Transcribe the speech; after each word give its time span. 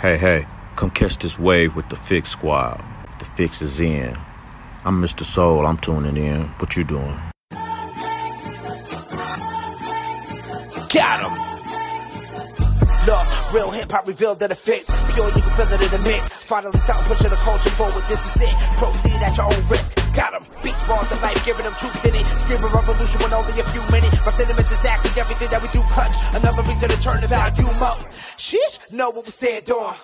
Hey, 0.00 0.16
hey, 0.16 0.46
come 0.76 0.90
catch 0.90 1.18
this 1.18 1.40
wave 1.40 1.74
with 1.74 1.88
the 1.88 1.96
Fix 1.96 2.30
Squad. 2.30 2.80
The 3.18 3.24
fix 3.24 3.60
is 3.60 3.80
in. 3.80 4.16
I'm 4.84 5.02
Mr. 5.02 5.24
Soul, 5.24 5.66
I'm 5.66 5.76
tuning 5.76 6.16
in. 6.16 6.42
What 6.60 6.76
you 6.76 6.84
doing? 6.84 7.18
Got 10.88 11.20
him! 11.24 11.32
Look, 13.08 13.52
real 13.52 13.70
hip 13.72 13.90
hop 13.90 14.06
revealed 14.06 14.38
that 14.38 14.52
it 14.52 14.58
fits. 14.58 14.86
Pure, 15.14 15.26
you 15.34 15.42
can 15.42 15.50
feel 15.56 15.66
it 15.66 15.82
in 15.82 15.90
the 15.90 15.98
mix. 16.08 16.37
Finally 16.48 16.78
stop 16.78 17.04
pushing 17.04 17.28
the 17.28 17.36
culture 17.36 17.68
forward, 17.76 18.02
this 18.08 18.24
is 18.24 18.40
it. 18.42 18.54
Proceed 18.80 19.20
at 19.20 19.36
your 19.36 19.44
own 19.52 19.68
risk. 19.68 19.92
Got 20.14 20.32
him. 20.32 20.48
Beats, 20.62 20.82
bars, 20.84 21.12
and 21.12 21.20
life, 21.20 21.44
giving 21.44 21.62
them 21.62 21.74
truth 21.74 22.02
in 22.06 22.14
it. 22.14 22.26
Screaming 22.40 22.72
revolution 22.72 23.20
with 23.20 23.34
only 23.34 23.52
a 23.60 23.64
few 23.64 23.82
minutes. 23.92 24.16
My 24.24 24.32
sentiments 24.32 24.72
exactly 24.72 25.12
everything 25.20 25.50
that 25.50 25.60
we 25.60 25.68
do 25.68 25.82
clutch. 25.92 26.16
Another 26.32 26.62
reason 26.62 26.88
to 26.88 26.98
turn 27.02 27.20
the 27.20 27.28
volume 27.28 27.82
up. 27.82 28.00
Sheesh, 28.40 28.80
know 28.90 29.10
what 29.10 29.26
we 29.26 29.30
stand 29.30 29.68
on. 29.68 29.94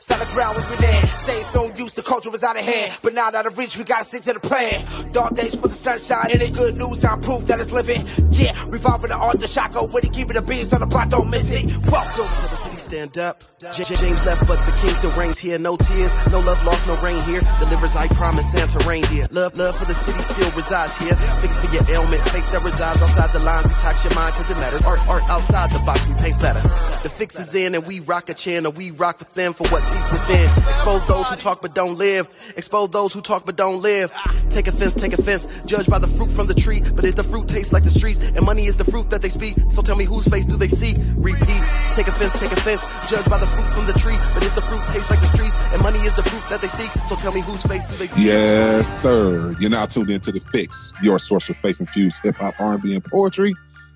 Solid 0.00 0.28
ground 0.28 0.56
when 0.56 0.70
we 0.70 0.76
land. 0.76 1.06
Say 1.20 1.36
it's 1.38 1.54
no 1.54 1.70
use, 1.76 1.94
the 1.94 2.02
culture 2.02 2.34
is 2.34 2.42
out 2.42 2.56
of 2.56 2.64
hand. 2.64 2.98
But 3.02 3.12
now 3.12 3.28
out 3.28 3.44
of 3.46 3.58
reach, 3.58 3.76
we 3.76 3.84
gotta 3.84 4.04
stick 4.04 4.22
to 4.22 4.32
the 4.32 4.40
plan. 4.40 4.82
Dark 5.12 5.34
days 5.34 5.54
for 5.54 5.68
the 5.68 5.74
sunshine, 5.74 6.32
and 6.32 6.40
it 6.40 6.54
good 6.54 6.78
news, 6.78 7.04
I'm 7.04 7.20
proof 7.20 7.46
that 7.46 7.60
it's 7.60 7.70
living. 7.70 8.02
Yeah, 8.32 8.54
revolving 8.68 9.10
the 9.10 9.16
art, 9.16 9.38
the 9.38 9.46
shotgun, 9.46 9.92
with 9.92 10.04
it, 10.04 10.14
keeping 10.14 10.34
the 10.34 10.42
beats 10.42 10.72
on 10.72 10.80
the 10.80 10.86
block, 10.86 11.10
don't 11.10 11.28
miss 11.28 11.50
it. 11.52 11.66
Welcome 11.92 12.26
to 12.42 12.48
the 12.48 12.56
city, 12.56 12.78
stand 12.78 13.18
up. 13.18 13.44
J- 13.60 13.84
James 13.84 14.24
left, 14.24 14.46
but 14.48 14.58
the 14.64 14.72
king 14.80 14.94
still 14.94 15.12
reigns 15.12 15.38
here. 15.38 15.58
No 15.58 15.76
tears, 15.94 16.12
no 16.30 16.40
love 16.40 16.62
lost, 16.64 16.86
no 16.86 16.96
rain 17.00 17.22
here. 17.24 17.40
Delivers, 17.58 17.96
I 17.96 18.06
promise, 18.08 18.50
Santa 18.50 18.78
reindeer. 18.86 19.26
Love, 19.30 19.56
love 19.56 19.76
for 19.76 19.84
the 19.84 19.94
city 19.94 20.20
still 20.22 20.50
resides 20.52 20.96
here. 20.98 21.16
Fix 21.40 21.56
for 21.56 21.70
your 21.72 21.84
ailment, 21.90 22.22
faith 22.28 22.50
that 22.52 22.62
resides 22.62 23.02
outside 23.02 23.32
the 23.32 23.38
lines. 23.40 23.66
Detox 23.66 24.04
your 24.04 24.14
mind, 24.14 24.34
cause 24.34 24.50
it 24.50 24.56
matters. 24.56 24.82
Art, 24.82 25.00
art 25.08 25.22
outside 25.28 25.70
the 25.70 25.78
box, 25.80 26.06
we 26.06 26.14
paint 26.14 26.40
better. 26.40 26.60
The 27.02 27.08
fix 27.08 27.38
is 27.38 27.54
in, 27.54 27.74
and 27.74 27.86
we 27.86 28.00
rock 28.00 28.28
a 28.28 28.34
channel. 28.34 28.72
We 28.72 28.90
rock 28.90 29.18
with 29.18 29.32
them 29.34 29.52
for 29.52 29.66
what's 29.68 29.88
deep 29.90 30.12
within. 30.12 30.48
Expose 30.68 31.06
those 31.06 31.26
who 31.26 31.36
talk 31.36 31.62
but 31.62 31.74
don't 31.74 31.96
live. 31.98 32.28
Expose 32.56 32.90
those 32.90 33.12
who 33.12 33.20
talk 33.20 33.46
but 33.46 33.56
don't 33.56 33.82
live. 33.82 34.12
Take 34.50 34.66
offense, 34.66 34.94
take 34.94 35.12
offense. 35.12 35.48
Judge 35.66 35.86
by 35.86 35.98
the 35.98 36.06
fruit 36.06 36.30
from 36.30 36.46
the 36.46 36.54
tree. 36.54 36.80
But 36.80 37.04
if 37.04 37.16
the 37.16 37.24
fruit 37.24 37.48
tastes 37.48 37.72
like 37.72 37.84
the 37.84 37.90
streets, 37.90 38.18
and 38.18 38.44
money 38.44 38.66
is 38.66 38.76
the 38.76 38.84
fruit 38.84 39.10
that 39.10 39.22
they 39.22 39.28
speak, 39.28 39.56
so 39.70 39.82
tell 39.82 39.96
me 39.96 40.04
whose 40.04 40.26
face 40.28 40.44
do 40.44 40.56
they 40.56 40.68
seek? 40.68 40.96
Repeat. 41.16 41.62
Take 41.94 42.08
offense, 42.08 42.38
take 42.38 42.52
offense. 42.52 42.84
Judge 43.08 43.28
by 43.28 43.38
the 43.38 43.46
fruit 43.46 43.66
from 43.72 43.86
the 43.86 43.94
tree. 43.94 44.18
But 44.34 44.44
if 44.44 44.54
the 44.54 44.62
fruit 44.62 44.82
tastes 44.88 45.10
like 45.10 45.20
the 45.20 45.26
streets, 45.26 45.54
and 45.72 45.79
money 45.82 45.98
is 46.00 46.14
the 46.14 46.22
fruit 46.22 46.42
that 46.50 46.60
they 46.60 46.68
seek, 46.68 46.90
so 47.08 47.16
tell 47.16 47.32
me 47.32 47.40
whose 47.40 47.62
face 47.62 47.86
do 47.86 47.94
they 47.96 48.06
see? 48.06 48.26
Yes, 48.26 48.88
sir. 49.02 49.54
You're 49.60 49.70
now 49.70 49.86
tuned 49.86 50.10
into 50.10 50.32
the 50.32 50.40
Fix, 50.52 50.92
your 51.02 51.18
source 51.18 51.46
for 51.46 51.54
faith 51.54 51.80
infused 51.80 52.22
hip 52.22 52.36
hop, 52.36 52.54
R&B, 52.58 52.94
and 52.94 53.04
poetry. 53.04 53.54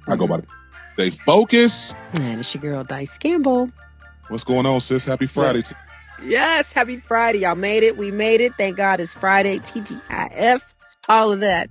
I 0.08 0.16
go 0.16 0.27
by 0.27 0.38
the 0.38 0.46
DJ 0.98 1.18
Focus. 1.20 1.94
And 2.14 2.40
it's 2.40 2.55
your 2.55 2.62
girl 2.62 2.84
Dice 2.84 3.18
Gamble. 3.18 3.70
What's 4.28 4.44
going 4.44 4.66
on, 4.66 4.80
sis? 4.80 5.05
Happy 5.05 5.27
Friday. 5.27 5.62
to- 5.62 5.77
Yes, 6.22 6.72
happy 6.72 7.00
Friday. 7.00 7.40
Y'all 7.40 7.56
made 7.56 7.82
it. 7.82 7.96
We 7.98 8.10
made 8.10 8.40
it. 8.40 8.52
Thank 8.56 8.77
God 8.77 9.00
it's 9.00 9.12
Friday. 9.14 9.58
TGIF. 9.58 10.62
All 11.08 11.32
of 11.32 11.40
that. 11.40 11.68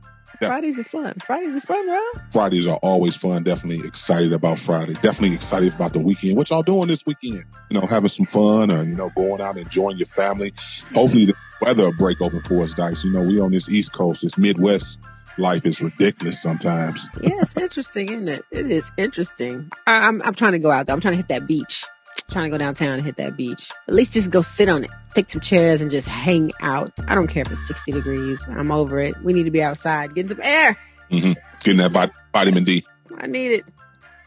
Fridays 0.47 0.79
are 0.79 0.83
fun. 0.83 1.13
Fridays 1.25 1.57
are 1.57 1.61
fun, 1.61 1.89
bro. 1.89 2.01
Fridays 2.31 2.67
are 2.67 2.79
always 2.81 3.15
fun. 3.15 3.43
Definitely 3.43 3.87
excited 3.87 4.33
about 4.33 4.59
Friday. 4.59 4.93
Definitely 4.93 5.35
excited 5.35 5.73
about 5.73 5.93
the 5.93 5.99
weekend. 5.99 6.37
What 6.37 6.49
y'all 6.49 6.63
doing 6.63 6.87
this 6.87 7.03
weekend? 7.05 7.45
You 7.69 7.79
know, 7.79 7.87
having 7.87 8.09
some 8.09 8.25
fun 8.25 8.71
or, 8.71 8.83
you 8.83 8.95
know, 8.95 9.11
going 9.15 9.41
out 9.41 9.57
and 9.57 9.65
enjoying 9.65 9.97
your 9.97 10.07
family. 10.07 10.53
Hopefully 10.93 11.25
the 11.25 11.33
weather 11.61 11.85
will 11.85 11.93
break 11.93 12.21
open 12.21 12.41
for 12.43 12.61
us, 12.63 12.73
guys. 12.73 13.03
You 13.03 13.11
know, 13.11 13.21
we 13.21 13.39
on 13.39 13.51
this 13.51 13.69
East 13.69 13.93
Coast, 13.93 14.23
this 14.23 14.37
Midwest 14.37 14.99
life 15.37 15.65
is 15.65 15.81
ridiculous 15.81 16.41
sometimes. 16.41 17.09
Yeah, 17.21 17.39
it's 17.41 17.57
interesting, 17.57 18.09
isn't 18.09 18.27
it? 18.29 18.45
It 18.51 18.69
is 18.69 18.91
interesting. 18.97 19.71
I, 19.87 20.07
I'm 20.07 20.21
I'm 20.23 20.33
trying 20.33 20.53
to 20.53 20.59
go 20.59 20.71
out 20.71 20.85
there. 20.85 20.93
I'm 20.93 21.01
trying 21.01 21.13
to 21.13 21.17
hit 21.17 21.27
that 21.29 21.47
beach. 21.47 21.85
Trying 22.33 22.45
to 22.45 22.49
go 22.49 22.57
downtown 22.57 22.93
and 22.93 23.03
hit 23.03 23.17
that 23.17 23.37
beach. 23.37 23.71
At 23.87 23.93
least 23.93 24.13
just 24.13 24.31
go 24.31 24.41
sit 24.41 24.67
on 24.67 24.83
it. 24.83 24.89
Take 25.13 25.29
some 25.29 25.39
chairs 25.39 25.81
and 25.81 25.91
just 25.91 26.07
hang 26.07 26.51
out. 26.61 26.91
I 27.07 27.13
don't 27.13 27.27
care 27.27 27.43
if 27.43 27.51
it's 27.51 27.67
60 27.67 27.91
degrees. 27.91 28.47
I'm 28.49 28.71
over 28.71 28.97
it. 28.97 29.13
We 29.23 29.33
need 29.33 29.43
to 29.43 29.51
be 29.51 29.61
outside, 29.61 30.15
getting 30.15 30.29
some 30.29 30.41
air. 30.41 30.75
hmm 31.11 31.33
Getting 31.63 31.77
that 31.77 31.93
vit- 31.93 32.11
vitamin 32.33 32.63
D. 32.63 32.83
I 33.19 33.27
need 33.27 33.51
it. 33.51 33.65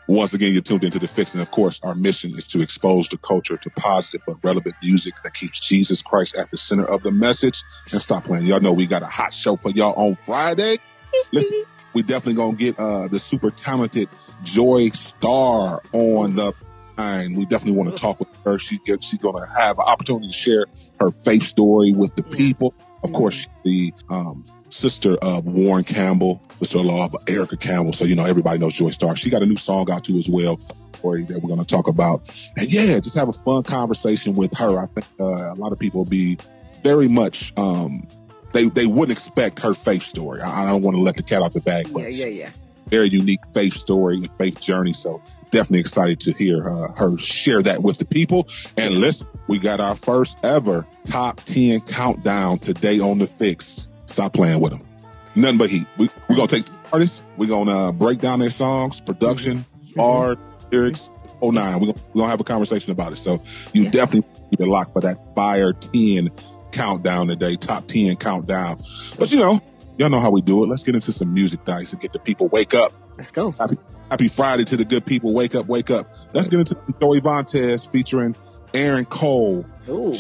Once 0.08 0.34
again, 0.34 0.52
you're 0.52 0.62
tuned 0.62 0.84
into 0.84 1.00
the 1.00 1.08
fix. 1.08 1.34
And 1.34 1.42
of 1.42 1.50
course, 1.50 1.80
our 1.82 1.96
mission 1.96 2.32
is 2.36 2.46
to 2.48 2.62
expose 2.62 3.08
the 3.08 3.18
culture 3.18 3.56
to 3.56 3.70
positive 3.70 4.20
but 4.24 4.36
relevant 4.44 4.76
music 4.80 5.14
that 5.24 5.34
keeps 5.34 5.58
Jesus 5.58 6.00
Christ 6.00 6.36
at 6.36 6.48
the 6.52 6.56
center 6.56 6.84
of 6.84 7.02
the 7.02 7.10
message. 7.10 7.60
And 7.90 8.00
stop 8.00 8.24
playing. 8.24 8.44
Y'all 8.44 8.60
know 8.60 8.72
we 8.72 8.86
got 8.86 9.02
a 9.02 9.06
hot 9.06 9.34
show 9.34 9.56
for 9.56 9.70
y'all 9.70 9.94
on 9.94 10.14
Friday. 10.14 10.76
Listen, 11.32 11.64
we 11.92 12.02
definitely 12.04 12.34
gonna 12.34 12.56
get 12.56 12.78
uh 12.78 13.08
the 13.08 13.18
super 13.18 13.50
talented 13.50 14.08
Joi 14.44 14.90
Starr 14.90 15.82
on 15.92 16.36
the 16.36 16.52
We 16.98 17.46
definitely 17.46 17.76
want 17.76 17.94
to 17.94 18.00
talk 18.00 18.18
with 18.18 18.28
her. 18.44 18.58
She 18.58 18.78
gets 18.86 19.08
she's 19.08 19.18
gonna 19.18 19.46
have 19.60 19.78
an 19.78 19.84
opportunity 19.84 20.28
to 20.28 20.32
share 20.32 20.66
her 21.00 21.10
faith 21.10 21.42
story 21.42 21.92
with 21.92 22.14
the 22.14 22.22
people. 22.22 22.74
Of 23.02 23.12
course, 23.12 23.46
the 23.64 23.92
um 24.08 24.44
sister 24.68 25.16
of 25.22 25.44
Warren 25.44 25.84
Campbell, 25.84 26.42
sister-in-law 26.58 27.06
of 27.06 27.16
Erica 27.28 27.56
Campbell. 27.56 27.92
So, 27.92 28.04
you 28.04 28.16
know, 28.16 28.24
everybody 28.24 28.58
knows 28.58 28.74
Joi 28.74 28.90
Starr. 28.90 29.14
She 29.14 29.30
got 29.30 29.42
a 29.42 29.46
new 29.46 29.56
song 29.56 29.90
out 29.90 30.04
too 30.04 30.18
as 30.18 30.28
well 30.28 30.58
that 31.02 31.40
we're 31.40 31.48
going 31.48 31.60
to 31.60 31.64
talk 31.64 31.86
about. 31.86 32.20
And 32.56 32.68
yeah, 32.72 32.98
just 32.98 33.16
have 33.16 33.28
a 33.28 33.32
fun 33.32 33.62
conversation 33.62 34.34
with 34.34 34.52
her. 34.54 34.78
I 34.80 34.86
think 34.86 35.06
uh, 35.20 35.24
a 35.24 35.54
lot 35.56 35.70
of 35.70 35.78
people 35.78 36.00
will 36.00 36.10
be 36.10 36.36
very 36.82 37.06
much, 37.06 37.52
um, 37.56 38.08
they, 38.52 38.64
they 38.64 38.86
wouldn't 38.86 39.12
expect 39.12 39.60
her 39.60 39.72
faith 39.72 40.02
story. 40.02 40.40
I, 40.40 40.64
I 40.64 40.66
don't 40.66 40.82
want 40.82 40.96
to 40.96 41.02
let 41.02 41.16
the 41.16 41.22
cat 41.22 41.42
out 41.42 41.52
the 41.52 41.60
bag, 41.60 41.92
but 41.92 42.02
Yeah, 42.02 42.08
yeah, 42.08 42.26
yeah. 42.26 42.50
very 42.88 43.08
unique 43.08 43.40
faith 43.54 43.74
story 43.74 44.16
and 44.16 44.30
faith 44.32 44.60
journey. 44.60 44.92
So 44.94 45.22
definitely 45.50 45.80
excited 45.80 46.20
to 46.20 46.32
hear 46.32 46.68
uh, 46.68 46.92
her 46.96 47.16
share 47.18 47.62
that 47.62 47.82
with 47.82 47.98
the 47.98 48.04
people. 48.06 48.46
And 48.76 48.94
listen, 48.96 49.28
we 49.48 49.58
got 49.58 49.80
our 49.80 49.94
first 49.94 50.44
ever 50.44 50.86
top 51.04 51.40
10 51.44 51.80
countdown 51.82 52.58
today 52.58 53.00
on 53.00 53.18
the 53.18 53.26
fix. 53.26 53.88
Stop 54.06 54.34
playing 54.34 54.60
with 54.60 54.72
them. 54.72 54.82
Nothing 55.34 55.58
but 55.58 55.68
heat. 55.70 55.86
We, 55.98 56.08
we're 56.28 56.36
going 56.36 56.48
to 56.48 56.56
take 56.56 56.66
artists. 56.92 57.22
We're 57.36 57.48
going 57.48 57.66
to 57.68 57.72
uh, 57.74 57.92
break 57.92 58.20
down 58.20 58.38
their 58.38 58.50
songs, 58.50 59.00
production, 59.00 59.58
mm-hmm. 59.58 59.90
Mm-hmm. 59.90 60.00
art, 60.00 60.38
lyrics. 60.72 61.10
Oh 61.42 61.50
nine. 61.50 61.78
We're 61.80 61.92
going 61.92 61.96
to 62.14 62.24
have 62.26 62.40
a 62.40 62.44
conversation 62.44 62.92
about 62.92 63.12
it. 63.12 63.16
So 63.16 63.42
you 63.72 63.84
Yeah. 63.84 63.90
definitely 63.90 64.30
keep 64.50 64.60
it 64.60 64.66
locked 64.68 64.92
for 64.94 65.02
that 65.02 65.18
fire 65.34 65.72
10 65.72 66.30
countdown 66.72 67.28
today, 67.28 67.56
top 67.56 67.86
10 67.86 68.16
countdown. 68.16 68.78
But 69.18 69.30
you 69.32 69.38
know, 69.38 69.60
y'all 69.98 70.08
know 70.08 70.18
how 70.20 70.30
we 70.30 70.40
do 70.42 70.64
it. 70.64 70.68
Let's 70.68 70.82
get 70.82 70.94
into 70.94 71.12
some 71.12 71.34
music 71.34 71.64
dice 71.64 71.92
and 71.92 72.00
get 72.00 72.12
the 72.14 72.18
people 72.20 72.48
wake 72.50 72.74
up. 72.74 72.92
Let's 73.18 73.30
go. 73.32 73.50
Happy 73.52 73.76
Friday 74.34 74.64
to 74.64 74.76
the 74.76 74.84
good 74.84 75.04
people. 75.04 75.34
Wake 75.34 75.54
up, 75.54 75.66
wake 75.66 75.90
up. 75.90 76.12
Let's 76.32 76.48
get 76.48 76.60
into 76.60 76.76
Joey 77.00 77.20
Vantes 77.20 77.90
featuring 77.90 78.36
Aaron 78.74 79.04
Cole, 79.04 79.64
Ooh, 79.88 80.14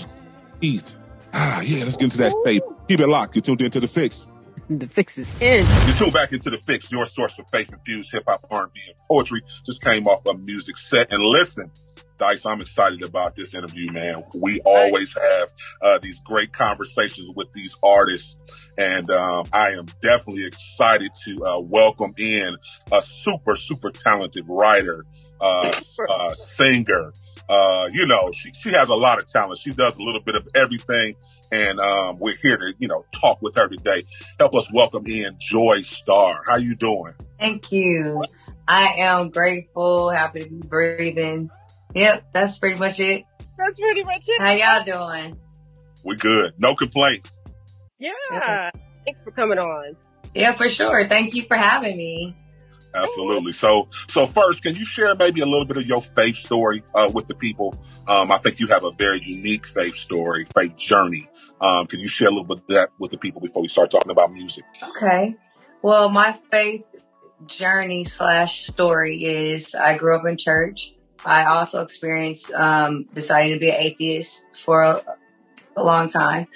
Heath. 0.60 0.96
Ah, 1.34 1.60
yeah, 1.62 1.84
let's 1.84 1.96
get 1.96 2.04
into 2.04 2.18
that 2.18 2.30
state. 2.30 2.62
Keep 2.88 3.00
it 3.00 3.08
locked. 3.08 3.34
You're 3.34 3.42
tuned 3.42 3.60
into 3.60 3.80
the 3.80 3.88
fix. 3.88 4.28
the 4.70 4.86
fix 4.86 5.18
is 5.18 5.34
in. 5.40 5.66
You 5.86 5.94
tuned 5.94 6.12
back 6.12 6.32
into 6.32 6.50
the 6.50 6.58
fix, 6.58 6.90
your 6.90 7.06
source 7.06 7.34
for 7.34 7.44
faith 7.44 7.72
infused 7.72 8.10
hip 8.12 8.24
hop, 8.26 8.46
R&B, 8.50 8.80
and 8.86 8.96
poetry. 9.08 9.42
Just 9.64 9.82
came 9.82 10.06
off 10.06 10.24
a 10.26 10.34
music 10.34 10.76
set 10.76 11.12
and 11.12 11.22
listen. 11.22 11.70
Dice, 12.16 12.46
I'm 12.46 12.60
excited 12.60 13.02
about 13.02 13.36
this 13.36 13.54
interview, 13.54 13.92
man. 13.92 14.24
We 14.34 14.60
always 14.64 15.14
have 15.16 15.52
uh, 15.82 15.98
these 15.98 16.18
great 16.20 16.52
conversations 16.52 17.30
with 17.34 17.52
these 17.52 17.76
artists, 17.82 18.42
and 18.78 19.10
um, 19.10 19.46
I 19.52 19.70
am 19.70 19.86
definitely 20.00 20.46
excited 20.46 21.12
to 21.24 21.44
uh, 21.44 21.60
welcome 21.60 22.14
in 22.16 22.56
a 22.90 23.02
super, 23.02 23.56
super 23.56 23.90
talented 23.90 24.44
writer, 24.48 25.04
uh, 25.40 25.72
uh, 26.08 26.34
singer. 26.34 27.12
Uh, 27.48 27.88
you 27.92 28.06
know, 28.06 28.32
she 28.32 28.52
she 28.52 28.70
has 28.70 28.88
a 28.88 28.94
lot 28.94 29.18
of 29.18 29.26
talent. 29.26 29.60
She 29.60 29.70
does 29.70 29.96
a 29.98 30.02
little 30.02 30.22
bit 30.22 30.34
of 30.34 30.48
everything, 30.54 31.14
and 31.52 31.78
um, 31.78 32.18
we're 32.18 32.38
here 32.42 32.56
to 32.56 32.74
you 32.78 32.88
know 32.88 33.04
talk 33.12 33.40
with 33.42 33.54
her 33.56 33.68
today. 33.68 34.04
Help 34.38 34.54
us 34.54 34.72
welcome 34.72 35.06
in 35.06 35.36
Joi 35.38 35.82
Starr. 35.82 36.42
How 36.46 36.56
you 36.56 36.74
doing? 36.74 37.14
Thank 37.38 37.70
you. 37.70 38.24
I 38.66 38.94
am 38.98 39.30
grateful, 39.30 40.10
happy 40.10 40.40
to 40.40 40.48
be 40.48 40.66
breathing. 40.66 41.50
Yep, 41.96 42.26
that's 42.32 42.58
pretty 42.58 42.78
much 42.78 43.00
it. 43.00 43.24
That's 43.56 43.80
pretty 43.80 44.04
much 44.04 44.24
it. 44.28 44.38
How 44.38 44.52
y'all 44.52 44.84
doing? 44.84 45.38
We 46.04 46.16
good. 46.16 46.52
No 46.58 46.74
complaints. 46.74 47.40
Yeah. 47.98 48.70
Thanks 49.06 49.24
for 49.24 49.30
coming 49.30 49.58
on. 49.58 49.96
Yeah, 50.34 50.52
for 50.52 50.68
sure. 50.68 51.08
Thank 51.08 51.34
you 51.34 51.46
for 51.48 51.56
having 51.56 51.96
me. 51.96 52.36
Absolutely. 52.94 53.52
So, 53.52 53.88
so 54.08 54.26
first, 54.26 54.62
can 54.62 54.74
you 54.74 54.84
share 54.84 55.14
maybe 55.14 55.40
a 55.40 55.46
little 55.46 55.64
bit 55.64 55.78
of 55.78 55.86
your 55.86 56.02
faith 56.02 56.36
story 56.36 56.82
uh, 56.94 57.10
with 57.12 57.26
the 57.26 57.34
people? 57.34 57.74
Um, 58.06 58.30
I 58.30 58.36
think 58.38 58.60
you 58.60 58.66
have 58.68 58.84
a 58.84 58.90
very 58.90 59.20
unique 59.22 59.66
faith 59.66 59.96
story, 59.96 60.46
faith 60.54 60.76
journey. 60.76 61.28
Um, 61.62 61.86
can 61.86 62.00
you 62.00 62.08
share 62.08 62.28
a 62.28 62.30
little 62.30 62.44
bit 62.44 62.58
of 62.58 62.66
that 62.68 62.90
with 62.98 63.10
the 63.10 63.18
people 63.18 63.40
before 63.40 63.62
we 63.62 63.68
start 63.68 63.90
talking 63.90 64.12
about 64.12 64.32
music? 64.32 64.64
Okay. 64.82 65.34
Well, 65.80 66.10
my 66.10 66.32
faith 66.32 66.84
journey 67.46 68.04
slash 68.04 68.60
story 68.60 69.24
is 69.24 69.74
I 69.74 69.96
grew 69.96 70.14
up 70.14 70.26
in 70.26 70.36
church. 70.36 70.92
I 71.24 71.44
also 71.46 71.82
experienced 71.82 72.52
um, 72.52 73.04
deciding 73.14 73.52
to 73.54 73.58
be 73.58 73.70
an 73.70 73.76
atheist 73.76 74.56
for 74.56 74.82
a, 74.82 75.02
a 75.76 75.84
long 75.84 76.08
time. 76.08 76.46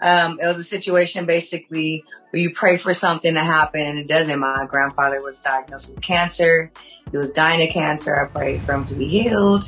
Um, 0.00 0.38
it 0.40 0.46
was 0.46 0.58
a 0.58 0.64
situation 0.64 1.26
basically 1.26 2.04
where 2.30 2.42
you 2.42 2.52
pray 2.52 2.76
for 2.76 2.92
something 2.94 3.34
to 3.34 3.40
happen 3.40 3.80
and 3.80 3.98
it 3.98 4.08
doesn't. 4.08 4.38
My 4.38 4.66
grandfather 4.68 5.18
was 5.22 5.40
diagnosed 5.40 5.94
with 5.94 6.00
cancer. 6.00 6.70
He 7.10 7.16
was 7.16 7.32
dying 7.32 7.66
of 7.66 7.72
cancer. 7.72 8.16
I 8.16 8.26
prayed 8.26 8.62
for 8.62 8.72
him 8.72 8.82
to 8.82 8.94
be 8.94 9.08
healed. 9.08 9.64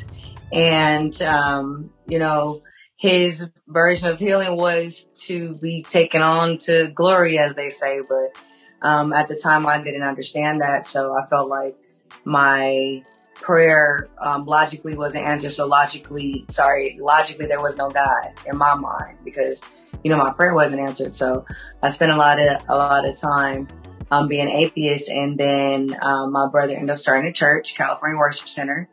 And 0.52 1.20
um, 1.22 1.90
you 2.06 2.18
know, 2.18 2.62
his 2.96 3.50
version 3.66 4.08
of 4.08 4.18
healing 4.20 4.56
was 4.56 5.08
to 5.26 5.52
be 5.60 5.82
taken 5.82 6.22
on 6.22 6.58
to 6.58 6.88
glory, 6.94 7.38
as 7.38 7.54
they 7.54 7.68
say. 7.68 8.00
But 8.08 8.86
um, 8.86 9.12
at 9.12 9.28
the 9.28 9.38
time, 9.42 9.66
I 9.66 9.82
didn't 9.82 10.02
understand 10.02 10.60
that, 10.60 10.84
so 10.84 11.16
I 11.16 11.26
felt 11.26 11.48
like 11.48 11.76
my 12.24 13.02
prayer 13.34 14.08
um, 14.18 14.46
logically 14.46 14.96
wasn't 14.96 15.26
answered. 15.26 15.50
So 15.50 15.66
logically, 15.66 16.44
sorry, 16.48 16.98
logically 17.00 17.46
there 17.46 17.60
was 17.60 17.76
no 17.76 17.90
God 17.90 18.32
in 18.46 18.56
my 18.56 18.74
mind 18.74 19.18
because 19.24 19.62
you 20.02 20.10
know 20.10 20.18
my 20.18 20.32
prayer 20.32 20.54
wasn't 20.54 20.80
answered. 20.82 21.12
So 21.12 21.44
I 21.82 21.88
spent 21.88 22.12
a 22.12 22.16
lot 22.16 22.40
of 22.40 22.62
a 22.68 22.76
lot 22.76 23.08
of 23.08 23.18
time 23.18 23.68
um, 24.10 24.28
being 24.28 24.48
atheist, 24.48 25.10
and 25.10 25.38
then 25.38 25.96
um, 26.02 26.32
my 26.32 26.48
brother 26.48 26.74
ended 26.74 26.90
up 26.90 26.98
starting 26.98 27.28
a 27.28 27.32
church, 27.32 27.74
California 27.74 28.18
Worship 28.18 28.48
Center. 28.48 28.88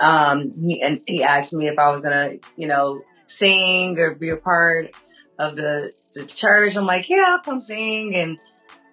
Um, 0.00 0.50
he, 0.58 0.80
and 0.82 0.98
he 1.06 1.22
asked 1.22 1.52
me 1.52 1.68
if 1.68 1.78
I 1.78 1.90
was 1.90 2.00
gonna, 2.00 2.34
you 2.56 2.66
know, 2.66 3.02
sing 3.26 3.98
or 3.98 4.14
be 4.14 4.30
a 4.30 4.36
part 4.36 4.94
of 5.38 5.56
the 5.56 5.92
the 6.14 6.24
church. 6.24 6.76
I'm 6.76 6.86
like, 6.86 7.08
yeah, 7.08 7.24
I'll 7.28 7.40
come 7.40 7.60
sing. 7.60 8.14
And 8.16 8.38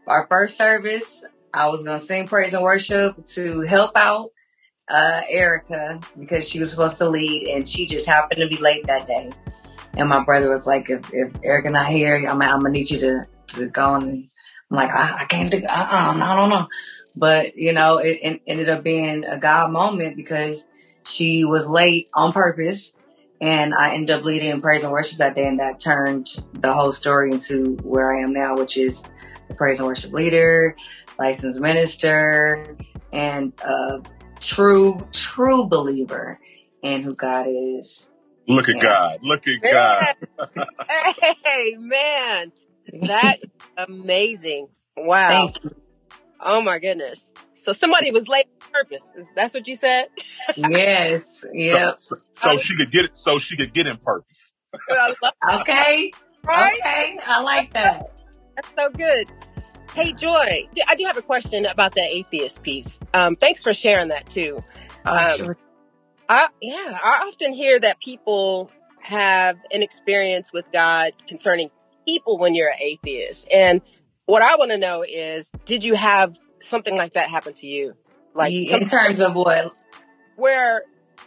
our 0.05 0.27
first 0.29 0.57
service, 0.57 1.23
I 1.53 1.67
was 1.67 1.83
gonna 1.83 1.99
sing 1.99 2.27
praise 2.27 2.53
and 2.53 2.63
worship 2.63 3.25
to 3.33 3.61
help 3.61 3.91
out 3.95 4.31
uh, 4.89 5.21
Erica 5.29 5.99
because 6.17 6.47
she 6.47 6.59
was 6.59 6.71
supposed 6.71 6.97
to 6.97 7.09
lead, 7.09 7.47
and 7.49 7.67
she 7.67 7.85
just 7.85 8.07
happened 8.07 8.39
to 8.41 8.47
be 8.47 8.61
late 8.61 8.85
that 8.87 9.07
day. 9.07 9.31
And 9.95 10.09
my 10.09 10.23
brother 10.23 10.49
was 10.49 10.67
like, 10.67 10.89
if, 10.89 11.09
if 11.11 11.33
Erica 11.43 11.71
not 11.71 11.87
here, 11.87 12.15
I'm, 12.15 12.41
I'm 12.41 12.61
gonna 12.61 12.69
need 12.69 12.89
you 12.89 12.99
to 12.99 13.25
to 13.49 13.67
go 13.67 13.95
and 13.95 14.29
I'm 14.69 14.77
like, 14.77 14.91
I, 14.91 15.19
I 15.21 15.25
can't 15.25 15.51
do, 15.51 15.57
uh-uh, 15.57 16.19
I 16.21 16.35
don't 16.35 16.49
know. 16.49 16.67
But, 17.15 17.57
you 17.57 17.73
know, 17.73 17.97
it, 17.97 18.19
it 18.21 18.41
ended 18.45 18.69
up 18.69 18.83
being 18.83 19.25
a 19.25 19.37
God 19.37 19.71
moment 19.71 20.15
because 20.15 20.67
she 21.05 21.45
was 21.45 21.69
late 21.69 22.07
on 22.13 22.33
purpose. 22.33 22.99
And 23.39 23.73
I 23.73 23.93
ended 23.93 24.11
up 24.11 24.25
leading 24.25 24.59
praise 24.61 24.83
and 24.83 24.91
worship 24.91 25.19
that 25.19 25.35
day. 25.35 25.47
And 25.47 25.59
that 25.59 25.79
turned 25.79 26.27
the 26.53 26.73
whole 26.73 26.91
story 26.91 27.31
into 27.31 27.75
where 27.83 28.15
I 28.15 28.23
am 28.23 28.33
now, 28.33 28.55
which 28.55 28.77
is 28.77 29.03
the 29.47 29.55
praise 29.55 29.79
and 29.79 29.87
worship 29.87 30.11
leader, 30.11 30.75
licensed 31.17 31.61
minister, 31.61 32.75
and 33.13 33.53
a 33.63 34.01
true, 34.39 35.07
true 35.11 35.65
believer 35.65 36.39
in 36.81 37.03
who 37.03 37.15
God 37.15 37.47
is. 37.49 38.13
Look 38.47 38.69
at 38.69 38.79
God. 38.79 39.19
Look 39.23 39.45
at 39.47 39.61
God. 39.61 40.15
hey, 41.45 41.75
man. 41.77 42.51
That 42.93 43.37
is 43.41 43.49
amazing. 43.77 44.69
Wow. 44.95 45.27
Thank 45.27 45.63
you. 45.63 45.75
Oh 46.39 46.61
my 46.61 46.79
goodness. 46.79 47.31
So 47.53 47.73
somebody 47.73 48.11
was 48.11 48.27
late 48.27 48.45
on 48.61 48.69
purpose. 48.71 49.11
That's 49.35 49.53
what 49.53 49.67
you 49.67 49.75
said? 49.75 50.05
Yes. 50.55 51.43
Yep. 51.51 51.99
So, 51.99 52.15
so, 52.15 52.51
so 52.51 52.57
she 52.57 52.77
could 52.77 52.91
get 52.91 53.05
it. 53.05 53.17
So 53.17 53.39
she 53.39 53.57
could 53.57 53.73
get 53.73 53.87
in 53.87 53.97
purpose. 53.97 54.53
Okay. 54.91 56.11
right? 56.45 56.77
Okay. 56.79 57.19
I 57.25 57.41
like 57.41 57.73
that. 57.73 58.03
That's 58.55 58.69
so 58.77 58.89
good. 58.89 59.27
Hey, 59.97 60.13
Joi, 60.13 60.69
I 60.87 60.93
do 60.95 61.05
have 61.05 61.17
a 61.17 61.23
question 61.23 61.65
about 61.65 61.95
that 61.95 62.09
atheist 62.11 62.61
piece. 62.61 62.99
Um, 63.15 63.35
thanks 63.35 63.63
for 63.63 63.73
sharing 63.73 64.09
that 64.09 64.27
too. 64.27 64.59
Oh, 65.07 65.17
Um, 65.17 65.37
sure. 65.37 65.57
I, 66.29 66.49
yeah, 66.61 66.99
I 67.03 67.27
often 67.27 67.51
hear 67.51 67.79
that 67.79 67.99
people 67.99 68.69
have 68.99 69.57
an 69.71 69.81
experience 69.81 70.53
with 70.53 70.65
God 70.71 71.13
concerning 71.27 71.71
people 72.05 72.37
when 72.37 72.53
you're 72.53 72.69
an 72.69 72.77
atheist. 72.79 73.47
And 73.51 73.81
what 74.27 74.43
I 74.43 74.55
want 74.57 74.69
to 74.69 74.77
know 74.77 75.03
is, 75.03 75.51
did 75.65 75.83
you 75.83 75.95
have 75.95 76.37
something 76.59 76.95
like 76.95 77.13
that 77.13 77.29
happen 77.29 77.55
to 77.55 77.65
you? 77.65 77.95
Like 78.35 78.53
in 78.53 78.85
terms 78.85 79.19
of 79.19 79.33
what? 79.33 79.73
where 80.35 80.83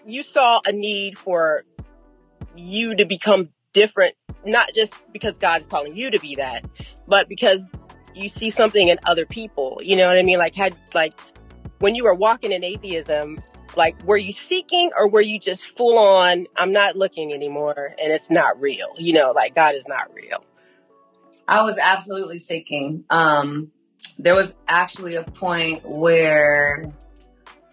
you 0.06 0.22
saw 0.22 0.60
a 0.64 0.70
need 0.70 1.18
for 1.18 1.64
you 2.54 2.94
to 2.94 3.04
become 3.04 3.48
different, 3.72 4.14
not 4.46 4.68
just 4.76 4.94
because 5.12 5.38
God 5.38 5.60
is 5.60 5.66
calling 5.66 5.96
you 5.96 6.12
to 6.12 6.20
be 6.20 6.36
that, 6.36 6.64
but 7.08 7.28
because 7.28 7.68
you 8.14 8.28
see 8.28 8.50
something 8.50 8.88
in 8.88 8.98
other 9.06 9.26
people. 9.26 9.80
You 9.82 9.96
know 9.96 10.06
what 10.06 10.18
I 10.18 10.22
mean? 10.22 10.38
Like 10.38 10.54
had 10.54 10.76
like 10.94 11.18
when 11.78 11.94
you 11.94 12.04
were 12.04 12.14
walking 12.14 12.52
in 12.52 12.62
atheism, 12.64 13.38
like 13.76 14.00
were 14.04 14.16
you 14.16 14.32
seeking 14.32 14.90
or 14.96 15.08
were 15.08 15.20
you 15.20 15.38
just 15.38 15.76
full 15.76 15.98
on, 15.98 16.46
I'm 16.56 16.72
not 16.72 16.96
looking 16.96 17.32
anymore 17.32 17.94
and 18.00 18.12
it's 18.12 18.30
not 18.30 18.60
real. 18.60 18.88
You 18.98 19.14
know, 19.14 19.32
like 19.32 19.54
God 19.54 19.74
is 19.74 19.86
not 19.88 20.12
real. 20.14 20.44
I 21.48 21.62
was 21.62 21.78
absolutely 21.78 22.38
seeking. 22.38 23.04
Um, 23.10 23.72
there 24.18 24.34
was 24.34 24.56
actually 24.68 25.16
a 25.16 25.24
point 25.24 25.82
where 25.84 26.84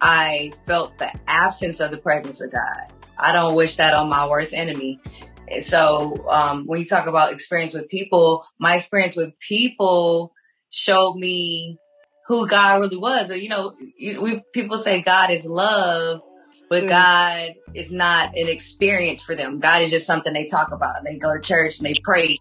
I 0.02 0.52
felt 0.66 0.98
the 0.98 1.12
absence 1.28 1.80
of 1.80 1.92
the 1.92 1.98
presence 1.98 2.42
of 2.42 2.52
God. 2.52 2.92
I 3.20 3.34
don't 3.34 3.56
wish 3.56 3.76
that 3.76 3.94
on 3.94 4.10
my 4.10 4.28
worst 4.28 4.54
enemy. 4.54 5.00
And 5.50 5.64
so, 5.64 6.28
um, 6.30 6.66
when 6.66 6.80
you 6.80 6.86
talk 6.86 7.08
about 7.08 7.32
experience 7.32 7.74
with 7.74 7.90
people, 7.90 8.44
my 8.60 8.76
experience 8.76 9.16
with 9.16 9.38
people 9.40 10.34
showed 10.70 11.16
me 11.16 11.80
who 12.28 12.48
God 12.48 12.82
really 12.82 12.98
was. 12.98 13.32
You 13.32 13.50
know, 13.50 13.74
you, 13.98 14.22
we, 14.22 14.42
people 14.54 14.78
say 14.78 15.02
God 15.02 15.32
is 15.32 15.46
love, 15.46 16.22
but 16.70 16.84
Mm. 16.84 16.90
God 16.90 17.54
is 17.74 17.92
not 17.92 18.38
an 18.38 18.50
experience 18.50 19.22
for 19.22 19.36
them. 19.36 19.60
God 19.60 19.82
is 19.84 19.92
just 19.92 20.06
something 20.06 20.34
they 20.34 20.46
talk 20.46 20.72
about. 20.72 20.96
They 21.06 21.18
go 21.18 21.34
to 21.34 21.40
church 21.40 21.80
and 21.80 21.88
they 21.88 21.96
pray 22.04 22.40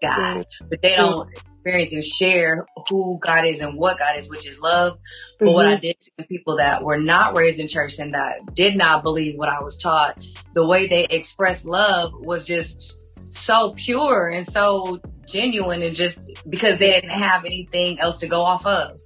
God, 0.00 0.46
but 0.70 0.80
they 0.80 0.96
don't 0.96 1.28
experience 1.60 1.92
and 1.92 2.02
share 2.02 2.66
who 2.88 3.18
God 3.18 3.44
is 3.44 3.60
and 3.60 3.76
what 3.76 3.98
God 3.98 4.16
is, 4.16 4.30
which 4.30 4.46
is 4.46 4.60
love. 4.60 4.98
But 5.38 5.52
what 5.52 5.66
I 5.66 5.76
did 5.76 5.96
see 6.02 6.12
people 6.28 6.56
that 6.56 6.82
were 6.82 6.98
not 6.98 7.36
raised 7.36 7.60
in 7.60 7.68
church 7.68 7.98
and 7.98 8.12
that 8.12 8.54
did 8.54 8.76
not 8.76 9.02
believe 9.02 9.36
what 9.36 9.48
I 9.48 9.60
was 9.62 9.76
taught, 9.76 10.18
the 10.54 10.66
way 10.66 10.86
they 10.86 11.04
expressed 11.04 11.66
love 11.66 12.12
was 12.14 12.46
just 12.46 13.00
so 13.32 13.72
pure 13.76 14.28
and 14.28 14.46
so 14.46 15.00
genuine 15.28 15.82
and 15.82 15.94
just 15.94 16.30
because 16.48 16.78
they 16.78 16.92
didn't 16.92 17.10
have 17.10 17.44
anything 17.44 18.00
else 18.00 18.18
to 18.18 18.26
go 18.26 18.42
off 18.42 18.66
of. 18.66 18.98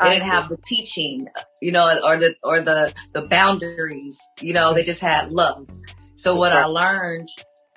They 0.00 0.10
didn't 0.10 0.24
have 0.24 0.48
the 0.48 0.56
teaching, 0.56 1.28
you 1.60 1.70
know, 1.70 2.00
or 2.04 2.16
the 2.16 2.34
or 2.42 2.60
the 2.60 2.92
the 3.12 3.22
boundaries. 3.22 4.20
You 4.40 4.52
know, 4.52 4.74
they 4.74 4.82
just 4.82 5.00
had 5.00 5.32
love. 5.32 5.68
So 6.16 6.34
what 6.34 6.52
I 6.52 6.64
learned 6.64 7.28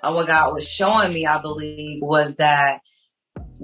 and 0.02 0.14
what 0.14 0.26
God 0.26 0.52
was 0.52 0.68
showing 0.68 1.12
me, 1.12 1.24
I 1.24 1.40
believe, 1.40 2.00
was 2.02 2.36
that 2.36 2.80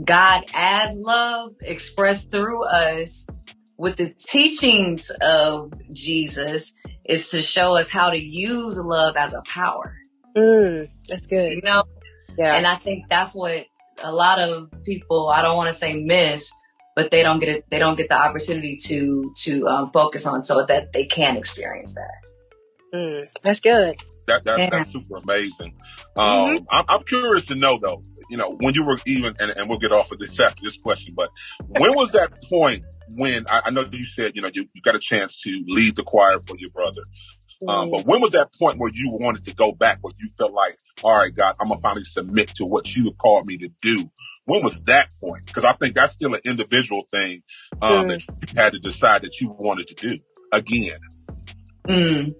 God 0.04 0.42
as 0.54 0.98
love 1.00 1.52
expressed 1.62 2.30
through 2.30 2.64
us 2.64 3.26
with 3.76 3.96
the 3.96 4.14
teachings 4.18 5.10
of 5.22 5.72
Jesus 5.92 6.72
is 7.08 7.30
to 7.30 7.42
show 7.42 7.76
us 7.76 7.90
how 7.90 8.10
to 8.10 8.18
use 8.18 8.78
love 8.78 9.16
as 9.16 9.34
a 9.34 9.42
power. 9.46 9.96
Mm, 10.36 10.88
that's 11.08 11.26
good. 11.26 11.52
You 11.52 11.62
know, 11.62 11.82
Yeah. 12.38 12.56
and 12.56 12.66
I 12.66 12.76
think 12.76 13.04
that's 13.10 13.34
what 13.34 13.66
a 14.02 14.12
lot 14.12 14.38
of 14.38 14.70
people 14.84 15.28
I 15.28 15.42
don't 15.42 15.56
want 15.56 15.68
to 15.68 15.74
say 15.74 15.94
miss, 15.94 16.50
but 16.96 17.10
they 17.10 17.22
don't 17.22 17.38
get 17.38 17.48
it. 17.48 17.64
They 17.70 17.78
don't 17.78 17.96
get 17.96 18.08
the 18.08 18.18
opportunity 18.18 18.76
to 18.84 19.32
to 19.42 19.66
um, 19.68 19.90
focus 19.90 20.26
on 20.26 20.44
so 20.44 20.64
that 20.64 20.92
they 20.92 21.04
can 21.06 21.36
experience 21.36 21.94
that. 21.94 22.14
Mm, 22.94 23.28
that's 23.42 23.60
good. 23.60 23.96
That, 24.26 24.44
that 24.44 24.58
Yeah. 24.58 24.70
that's 24.70 24.92
super 24.92 25.16
amazing. 25.16 25.74
Um, 26.14 26.66
I'm, 26.70 26.84
I'm 26.88 27.02
curious 27.04 27.46
to 27.46 27.54
know 27.54 27.78
though. 27.80 28.02
You 28.32 28.38
know, 28.38 28.56
when 28.60 28.72
you 28.72 28.86
were 28.86 28.98
even, 29.04 29.34
and, 29.38 29.50
and 29.50 29.68
we'll 29.68 29.76
get 29.76 29.92
off 29.92 30.10
of 30.10 30.18
this 30.18 30.40
after 30.40 30.62
this 30.64 30.78
question, 30.78 31.12
but 31.14 31.28
when 31.68 31.94
was 31.94 32.12
that 32.12 32.42
point 32.48 32.82
when 33.14 33.44
I, 33.46 33.60
I 33.66 33.70
know 33.70 33.84
you 33.92 34.06
said 34.06 34.32
you 34.34 34.40
know 34.40 34.48
you, 34.54 34.66
you 34.72 34.80
got 34.80 34.94
a 34.94 34.98
chance 34.98 35.38
to 35.42 35.62
lead 35.66 35.96
the 35.96 36.02
choir 36.02 36.38
for 36.38 36.56
your 36.56 36.70
brother, 36.70 37.02
um, 37.68 37.90
but 37.90 38.06
when 38.06 38.22
was 38.22 38.30
that 38.30 38.48
point 38.58 38.78
where 38.78 38.90
you 38.90 39.18
wanted 39.20 39.44
to 39.44 39.54
go 39.54 39.72
back, 39.72 39.98
where 40.00 40.14
you 40.18 40.30
felt 40.38 40.54
like, 40.54 40.78
all 41.04 41.14
right, 41.14 41.34
God, 41.34 41.56
I'm 41.60 41.68
gonna 41.68 41.82
finally 41.82 42.04
submit 42.04 42.54
to 42.54 42.64
what 42.64 42.96
you 42.96 43.04
have 43.04 43.18
called 43.18 43.44
me 43.44 43.58
to 43.58 43.68
do? 43.82 44.10
When 44.46 44.62
was 44.64 44.82
that 44.84 45.12
point? 45.22 45.44
Because 45.44 45.66
I 45.66 45.74
think 45.74 45.94
that's 45.94 46.14
still 46.14 46.32
an 46.32 46.40
individual 46.46 47.02
thing 47.10 47.42
um, 47.82 48.06
Mm. 48.06 48.08
that 48.08 48.26
you 48.26 48.48
had 48.56 48.72
to 48.72 48.78
decide 48.78 49.24
that 49.24 49.42
you 49.42 49.54
wanted 49.58 49.88
to 49.88 49.94
do 49.94 50.18
again. 50.52 50.98
Mm. 51.86 52.34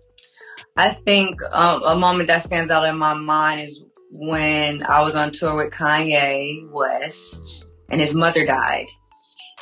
I 0.75 0.89
think 0.89 1.37
um, 1.53 1.83
a 1.83 1.95
moment 1.95 2.29
that 2.29 2.43
stands 2.43 2.71
out 2.71 2.89
in 2.89 2.97
my 2.97 3.13
mind 3.13 3.61
is 3.61 3.85
when 4.13 4.85
I 4.85 5.03
was 5.03 5.17
on 5.17 5.33
tour 5.33 5.57
with 5.57 5.71
Kanye 5.71 6.71
West 6.71 7.65
and 7.89 8.01
his 8.01 8.15
mother 8.15 8.45
died. 8.45 8.87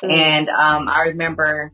Mm. 0.02 0.10
And 0.10 0.48
um, 0.48 0.88
I 0.88 1.06
remember 1.08 1.72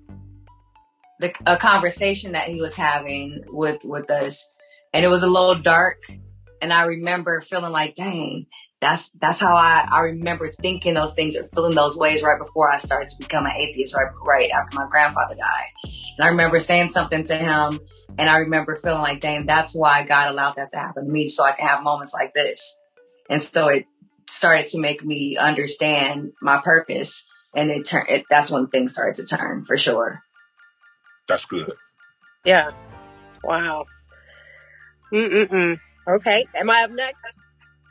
the, 1.20 1.32
a 1.46 1.56
conversation 1.56 2.32
that 2.32 2.48
he 2.48 2.60
was 2.60 2.76
having 2.76 3.44
with, 3.48 3.80
with 3.84 4.10
us 4.10 4.46
and 4.92 5.04
it 5.04 5.08
was 5.08 5.22
a 5.22 5.30
little 5.30 5.54
dark. 5.54 6.02
And 6.60 6.72
I 6.72 6.84
remember 6.84 7.40
feeling 7.40 7.72
like, 7.72 7.96
dang, 7.96 8.46
that's, 8.80 9.10
that's 9.10 9.40
how 9.40 9.56
I, 9.56 9.86
I 9.90 10.00
remember 10.00 10.52
thinking 10.60 10.94
those 10.94 11.14
things 11.14 11.36
or 11.36 11.44
feeling 11.54 11.74
those 11.74 11.98
ways 11.98 12.22
right 12.22 12.38
before 12.38 12.70
I 12.70 12.76
started 12.76 13.08
to 13.08 13.16
become 13.18 13.46
an 13.46 13.52
atheist, 13.52 13.96
right, 13.96 14.12
right 14.22 14.50
after 14.50 14.76
my 14.76 14.86
grandfather 14.90 15.34
died. 15.34 15.92
And 16.18 16.26
I 16.26 16.28
remember 16.28 16.58
saying 16.58 16.90
something 16.90 17.22
to 17.24 17.36
him 17.36 17.80
and 18.18 18.30
I 18.30 18.38
remember 18.38 18.76
feeling 18.76 19.02
like, 19.02 19.20
dang, 19.20 19.46
that's 19.46 19.74
why 19.74 20.02
God 20.02 20.28
allowed 20.28 20.56
that 20.56 20.70
to 20.70 20.76
happen 20.78 21.04
to 21.04 21.10
me 21.10 21.28
so 21.28 21.44
I 21.44 21.52
can 21.52 21.66
have 21.66 21.82
moments 21.82 22.14
like 22.14 22.32
this. 22.34 22.80
And 23.28 23.42
so 23.42 23.68
it 23.68 23.86
started 24.28 24.66
to 24.66 24.80
make 24.80 25.04
me 25.04 25.36
understand 25.36 26.32
my 26.40 26.60
purpose. 26.62 27.28
And 27.54 27.70
it 27.70 27.84
turned, 27.84 28.08
it, 28.08 28.24
that's 28.30 28.50
when 28.50 28.68
things 28.68 28.92
started 28.92 29.14
to 29.16 29.36
turn 29.36 29.64
for 29.64 29.76
sure. 29.76 30.22
That's 31.28 31.44
good. 31.46 31.72
Yeah. 32.44 32.70
Wow. 33.42 33.86
Mm-mm-mm. 35.12 35.78
Okay. 36.08 36.46
Am 36.54 36.70
I 36.70 36.84
up 36.84 36.90
next? 36.90 37.22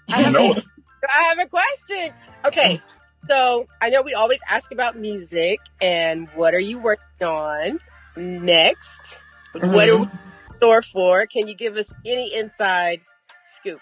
I 0.09 0.21
have, 0.21 0.33
know 0.33 0.53
a, 0.53 0.57
it. 0.57 0.65
I 1.09 1.23
have 1.23 1.39
a 1.39 1.47
question. 1.47 2.11
Okay. 2.45 2.81
So 3.27 3.65
I 3.81 3.89
know 3.89 4.01
we 4.01 4.13
always 4.13 4.41
ask 4.49 4.71
about 4.71 4.97
music 4.97 5.59
and 5.81 6.29
what 6.35 6.53
are 6.53 6.59
you 6.59 6.79
working 6.79 7.27
on 7.27 7.79
next? 8.15 9.19
What 9.55 9.63
are 9.63 9.97
we 9.97 10.03
in 10.03 10.11
store 10.57 10.81
for? 10.81 11.25
Can 11.27 11.47
you 11.47 11.55
give 11.55 11.77
us 11.77 11.93
any 12.05 12.35
inside 12.35 13.01
scoop? 13.43 13.79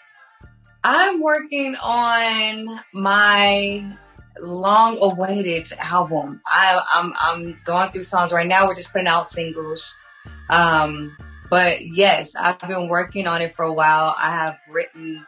I'm 0.84 1.22
working 1.22 1.76
on 1.82 2.80
my 2.94 3.96
long 4.40 4.98
awaited 5.02 5.72
album. 5.80 6.42
I, 6.46 6.80
I'm 6.94 7.14
I'm 7.20 7.58
going 7.64 7.90
through 7.90 8.04
songs 8.04 8.32
right 8.32 8.48
now. 8.48 8.68
We're 8.68 8.76
just 8.76 8.92
putting 8.92 9.08
out 9.08 9.26
singles. 9.26 9.98
Um, 10.50 11.16
but 11.50 11.80
yes, 11.82 12.36
I've 12.36 12.60
been 12.60 12.88
working 12.88 13.26
on 13.28 13.42
it 13.42 13.54
for 13.54 13.64
a 13.64 13.74
while. 13.74 14.14
I 14.18 14.30
have 14.32 14.60
written 14.70 15.26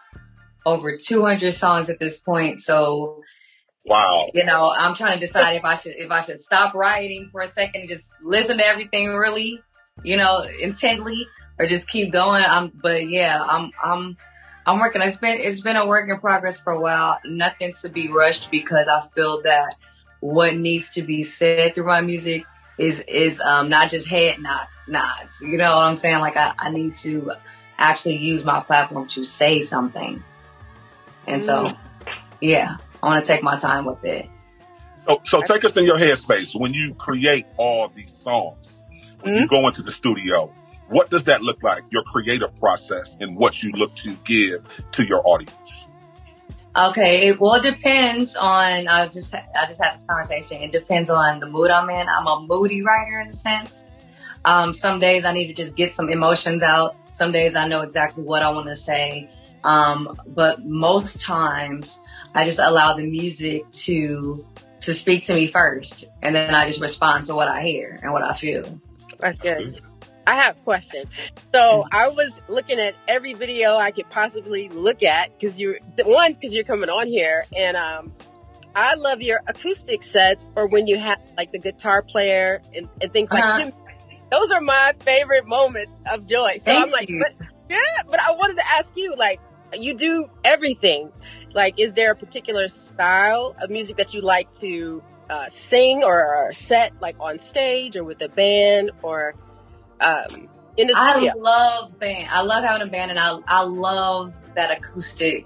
over 0.65 0.97
200 0.97 1.51
songs 1.53 1.89
at 1.89 1.99
this 1.99 2.19
point. 2.19 2.59
So 2.59 3.21
Wow. 3.87 4.29
you 4.33 4.43
know, 4.43 4.71
I'm 4.75 4.95
trying 4.95 5.13
to 5.13 5.19
decide 5.19 5.55
if 5.55 5.63
I 5.63 5.75
should 5.75 5.93
if 5.95 6.11
I 6.11 6.21
should 6.21 6.37
stop 6.39 6.73
writing 6.73 7.29
for 7.31 7.41
a 7.41 7.47
second 7.47 7.81
and 7.81 7.89
just 7.89 8.11
listen 8.23 8.57
to 8.57 8.65
everything 8.65 9.09
really, 9.09 9.61
you 10.05 10.17
know, 10.17 10.45
intently, 10.61 11.27
or 11.57 11.65
just 11.65 11.89
keep 11.89 12.11
going. 12.11 12.43
I'm, 12.47 12.71
but 12.73 13.07
yeah, 13.09 13.41
I'm 13.41 13.71
I'm 13.83 14.17
I'm 14.65 14.79
working. 14.79 15.01
It's 15.01 15.17
been 15.17 15.39
it's 15.39 15.61
been 15.61 15.75
a 15.75 15.85
work 15.85 16.09
in 16.09 16.19
progress 16.19 16.59
for 16.59 16.73
a 16.73 16.79
while. 16.79 17.19
Nothing 17.25 17.73
to 17.81 17.89
be 17.89 18.07
rushed 18.07 18.51
because 18.51 18.87
I 18.87 19.01
feel 19.01 19.41
that 19.43 19.75
what 20.19 20.55
needs 20.55 20.91
to 20.91 21.01
be 21.01 21.23
said 21.23 21.75
through 21.75 21.85
my 21.85 22.01
music 22.01 22.45
is 22.77 23.01
is 23.01 23.41
um 23.41 23.69
not 23.69 23.89
just 23.89 24.07
head 24.07 24.39
nod 24.39 24.67
nods. 24.87 25.41
You 25.41 25.57
know 25.57 25.75
what 25.75 25.83
I'm 25.83 25.95
saying? 25.95 26.19
Like 26.19 26.37
I, 26.37 26.53
I 26.57 26.69
need 26.69 26.93
to 26.95 27.31
actually 27.77 28.17
use 28.17 28.43
my 28.43 28.59
platform 28.59 29.07
to 29.09 29.23
say 29.23 29.59
something. 29.59 30.23
And 31.27 31.41
so 31.41 31.71
yeah, 32.41 32.77
I 33.01 33.05
want 33.05 33.23
to 33.23 33.31
take 33.31 33.43
my 33.43 33.57
time 33.57 33.85
with 33.85 34.03
it. 34.03 34.29
So, 35.07 35.21
so 35.23 35.41
take 35.41 35.63
us 35.63 35.77
in 35.77 35.85
your 35.85 35.97
headspace 35.97 36.59
when 36.59 36.73
you 36.73 36.95
create 36.95 37.45
all 37.57 37.87
these 37.89 38.11
songs. 38.11 38.74
When 39.25 39.41
you 39.41 39.47
go 39.47 39.67
into 39.67 39.81
the 39.81 39.91
studio, 39.91 40.53
what 40.89 41.09
does 41.09 41.23
that 41.23 41.41
look 41.41 41.63
like? 41.63 41.83
Your 41.89 42.03
creative 42.03 42.57
process 42.59 43.17
and 43.19 43.35
what 43.35 43.63
you 43.63 43.71
look 43.71 43.95
to 43.95 44.15
give 44.23 44.63
to 44.91 45.03
your 45.03 45.21
audience. 45.25 45.87
Okay, 46.77 47.29
it 47.29 47.39
well, 47.39 47.55
it 47.55 47.63
depends 47.63 48.35
on. 48.35 48.87
I 48.87 49.05
just 49.05 49.33
I 49.33 49.65
just 49.65 49.83
had 49.83 49.95
this 49.95 50.05
conversation. 50.05 50.61
It 50.61 50.71
depends 50.71 51.09
on 51.09 51.39
the 51.39 51.47
mood 51.47 51.71
I'm 51.71 51.89
in. 51.89 52.07
I'm 52.07 52.27
a 52.27 52.45
moody 52.47 52.83
writer 52.83 53.19
in 53.19 53.27
a 53.27 53.33
sense. 53.33 53.89
Um, 54.43 54.73
some 54.73 54.99
days 54.99 55.25
I 55.25 55.31
need 55.31 55.47
to 55.47 55.55
just 55.55 55.75
get 55.75 55.91
some 55.91 56.09
emotions 56.09 56.61
out. 56.61 56.95
Some 57.11 57.31
days 57.31 57.55
I 57.55 57.65
know 57.65 57.81
exactly 57.81 58.23
what 58.23 58.43
I 58.43 58.51
want 58.51 58.67
to 58.67 58.75
say. 58.75 59.27
Um, 59.63 60.19
but 60.27 60.63
most 60.63 61.21
times 61.21 61.99
I 62.35 62.45
just 62.45 62.59
allow 62.59 62.93
the 62.93 63.09
music 63.09 63.71
to 63.71 64.45
to 64.81 64.93
speak 64.93 65.23
to 65.23 65.33
me 65.33 65.47
first, 65.47 66.05
and 66.21 66.35
then 66.35 66.53
I 66.53 66.67
just 66.67 66.79
respond 66.79 67.23
to 67.23 67.35
what 67.35 67.47
I 67.47 67.63
hear 67.63 67.97
and 68.03 68.13
what 68.13 68.21
I 68.21 68.33
feel. 68.33 68.79
That's 69.19 69.39
good. 69.39 69.81
I 70.27 70.35
have 70.35 70.57
a 70.57 70.61
question. 70.61 71.05
So 71.53 71.85
I 71.91 72.09
was 72.09 72.41
looking 72.47 72.79
at 72.79 72.95
every 73.07 73.33
video 73.33 73.77
I 73.77 73.91
could 73.91 74.09
possibly 74.09 74.69
look 74.69 75.03
at 75.03 75.37
because 75.37 75.59
you're 75.59 75.77
the 75.95 76.03
one 76.03 76.33
because 76.33 76.53
you're 76.53 76.63
coming 76.63 76.89
on 76.89 77.07
here, 77.07 77.45
and 77.55 77.77
um, 77.77 78.11
I 78.75 78.95
love 78.95 79.21
your 79.21 79.41
acoustic 79.47 80.01
sets 80.03 80.49
or 80.55 80.67
when 80.67 80.87
you 80.87 80.97
have 80.97 81.19
like 81.37 81.51
the 81.51 81.59
guitar 81.59 82.01
player 82.01 82.61
and, 82.75 82.89
and 83.01 83.13
things 83.13 83.31
like 83.31 83.43
Uh-huh. 83.43 83.65
that. 83.65 83.73
Those 84.31 84.51
are 84.51 84.61
my 84.61 84.93
favorite 85.01 85.47
moments 85.47 86.01
of 86.11 86.25
joy. 86.25 86.55
So 86.57 86.75
I'm 86.75 86.89
like, 86.89 87.07
but, 87.07 87.47
yeah, 87.69 87.77
but 88.07 88.19
I 88.19 88.31
wanted 88.31 88.57
to 88.57 88.67
ask 88.67 88.97
you, 88.97 89.15
like, 89.15 89.39
you 89.79 89.93
do 89.93 90.27
everything. 90.43 91.11
Like, 91.53 91.79
is 91.79 91.93
there 91.93 92.11
a 92.11 92.15
particular 92.15 92.67
style 92.67 93.55
of 93.61 93.69
music 93.69 93.97
that 93.97 94.15
you 94.15 94.21
like 94.21 94.51
to 94.53 95.03
uh, 95.29 95.49
sing 95.49 96.03
or 96.03 96.51
set, 96.53 96.93
like 97.01 97.15
on 97.19 97.39
stage 97.39 97.95
or 97.95 98.03
with 98.03 98.21
a 98.21 98.29
band 98.29 98.91
or 99.01 99.35
um, 99.99 100.49
in 100.77 100.87
the 100.87 100.93
I 100.95 101.31
love 101.35 101.97
band. 101.99 102.27
I 102.31 102.41
love 102.43 102.63
having 102.63 102.87
a 102.87 102.91
band, 102.91 103.11
and 103.11 103.19
I 103.19 103.37
I 103.47 103.63
love 103.63 104.33
that 104.55 104.77
acoustic 104.77 105.45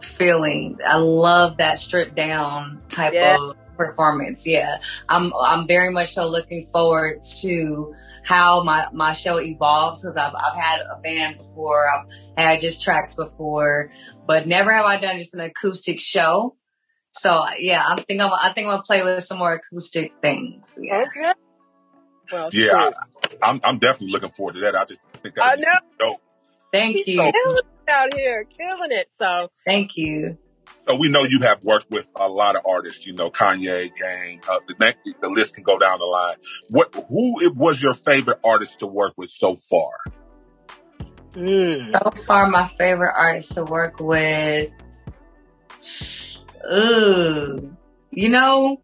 feeling. 0.00 0.78
I 0.84 0.96
love 0.98 1.58
that 1.58 1.78
stripped 1.78 2.14
down 2.14 2.80
type 2.88 3.12
Yeah. 3.14 3.36
of 3.38 3.56
performance. 3.76 4.46
Yeah, 4.46 4.78
I'm 5.08 5.32
I'm 5.38 5.66
very 5.66 5.90
much 5.92 6.08
so 6.08 6.26
looking 6.28 6.62
forward 6.62 7.20
to 7.42 7.94
how 8.24 8.62
my 8.62 8.86
my 8.92 9.12
show 9.12 9.38
evolves 9.38 10.02
because 10.02 10.16
I've 10.16 10.34
I've 10.34 10.56
had 10.56 10.80
a 10.80 10.98
band 11.00 11.36
before. 11.38 11.86
I've 11.90 12.06
had 12.38 12.60
just 12.60 12.82
tracks 12.82 13.14
before, 13.14 13.90
but 14.26 14.46
never 14.46 14.72
have 14.72 14.86
I 14.86 14.98
done 14.98 15.18
just 15.18 15.34
an 15.34 15.40
acoustic 15.40 16.00
show. 16.00 16.56
So 17.14 17.44
yeah, 17.58 17.84
I 17.86 18.00
think 18.02 18.20
I'm 18.20 18.32
I 18.32 18.50
think 18.50 18.66
I'm 18.66 18.72
gonna 18.72 18.82
play 18.82 19.02
with 19.02 19.22
some 19.22 19.38
more 19.38 19.54
acoustic 19.54 20.12
things. 20.20 20.78
Yeah. 20.82 21.04
Okay. 21.06 21.32
Well, 22.32 22.50
Yeah, 22.52 22.64
shoot. 22.64 22.94
I, 23.42 23.50
I'm, 23.50 23.60
I'm 23.64 23.78
definitely 23.78 24.12
looking 24.12 24.30
forward 24.30 24.54
to 24.54 24.60
that. 24.62 24.74
I 24.74 24.84
just 24.84 25.00
think 25.22 25.34
I 25.40 25.56
know 25.56 25.72
dope. 25.98 26.20
Thank 26.72 26.96
he's 26.96 27.08
you. 27.08 27.16
killing 27.16 27.32
it 27.32 27.90
out 27.90 28.14
here, 28.14 28.44
killing 28.58 28.92
it. 28.92 29.06
So 29.10 29.50
Thank 29.64 29.96
you. 29.96 30.38
So 30.88 30.96
we 30.96 31.08
know 31.08 31.22
you 31.22 31.40
have 31.40 31.62
worked 31.64 31.90
with 31.90 32.10
a 32.16 32.28
lot 32.28 32.56
of 32.56 32.62
artists. 32.68 33.06
You 33.06 33.14
know, 33.14 33.30
Kanye, 33.30 33.90
Gang. 33.94 34.42
Uh, 34.48 34.58
the 34.66 34.74
next, 34.80 34.98
the 35.22 35.28
list 35.28 35.54
can 35.54 35.64
go 35.64 35.78
down 35.78 35.98
the 35.98 36.04
line. 36.04 36.36
What? 36.70 36.94
Who 36.94 37.50
was 37.54 37.82
your 37.82 37.94
favorite 37.94 38.38
artist 38.44 38.80
to 38.80 38.86
work 38.86 39.14
with 39.16 39.30
so 39.30 39.54
far? 39.54 39.92
mm, 41.32 41.92
So 41.92 42.22
far, 42.26 42.48
my 42.50 42.66
favorite 42.66 43.14
artist 43.16 43.52
to 43.52 43.64
work 43.64 43.98
with. 44.00 44.70
Ooh. 46.72 47.76
You 48.10 48.28
know, 48.28 48.80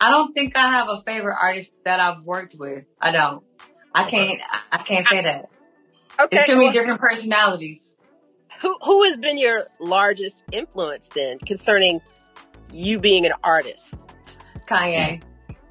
I 0.00 0.10
don't 0.10 0.32
think 0.32 0.56
I 0.56 0.68
have 0.68 0.88
a 0.90 0.96
favorite 0.98 1.36
artist 1.40 1.78
that 1.84 2.00
I've 2.00 2.24
worked 2.26 2.54
with. 2.58 2.84
I 3.00 3.10
don't. 3.12 3.42
I 3.94 4.04
can't. 4.04 4.40
I 4.72 4.78
can't 4.78 5.04
say 5.04 5.22
that. 5.22 5.46
okay. 6.20 6.36
It's 6.38 6.46
too 6.46 6.56
many 6.56 6.72
different 6.72 7.00
personalities. 7.00 7.98
who 8.60 8.76
who 8.84 9.04
has 9.04 9.16
been 9.16 9.38
your 9.38 9.62
largest 9.80 10.44
influence 10.52 11.08
then 11.08 11.38
concerning 11.38 12.00
you 12.72 12.98
being 12.98 13.26
an 13.26 13.32
artist? 13.44 13.94
Kanye. 14.68 15.22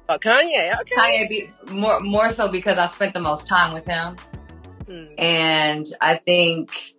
Oh, 0.08 0.18
Kanye. 0.18 0.78
Okay. 0.80 0.94
Kanye 0.96 1.28
be 1.28 1.48
more 1.72 2.00
more 2.00 2.30
so 2.30 2.48
because 2.48 2.78
I 2.78 2.86
spent 2.86 3.14
the 3.14 3.20
most 3.20 3.46
time 3.48 3.72
with 3.74 3.86
him. 3.88 4.16
Mm, 4.86 5.14
And 5.18 5.86
I 6.00 6.14
think 6.16 6.94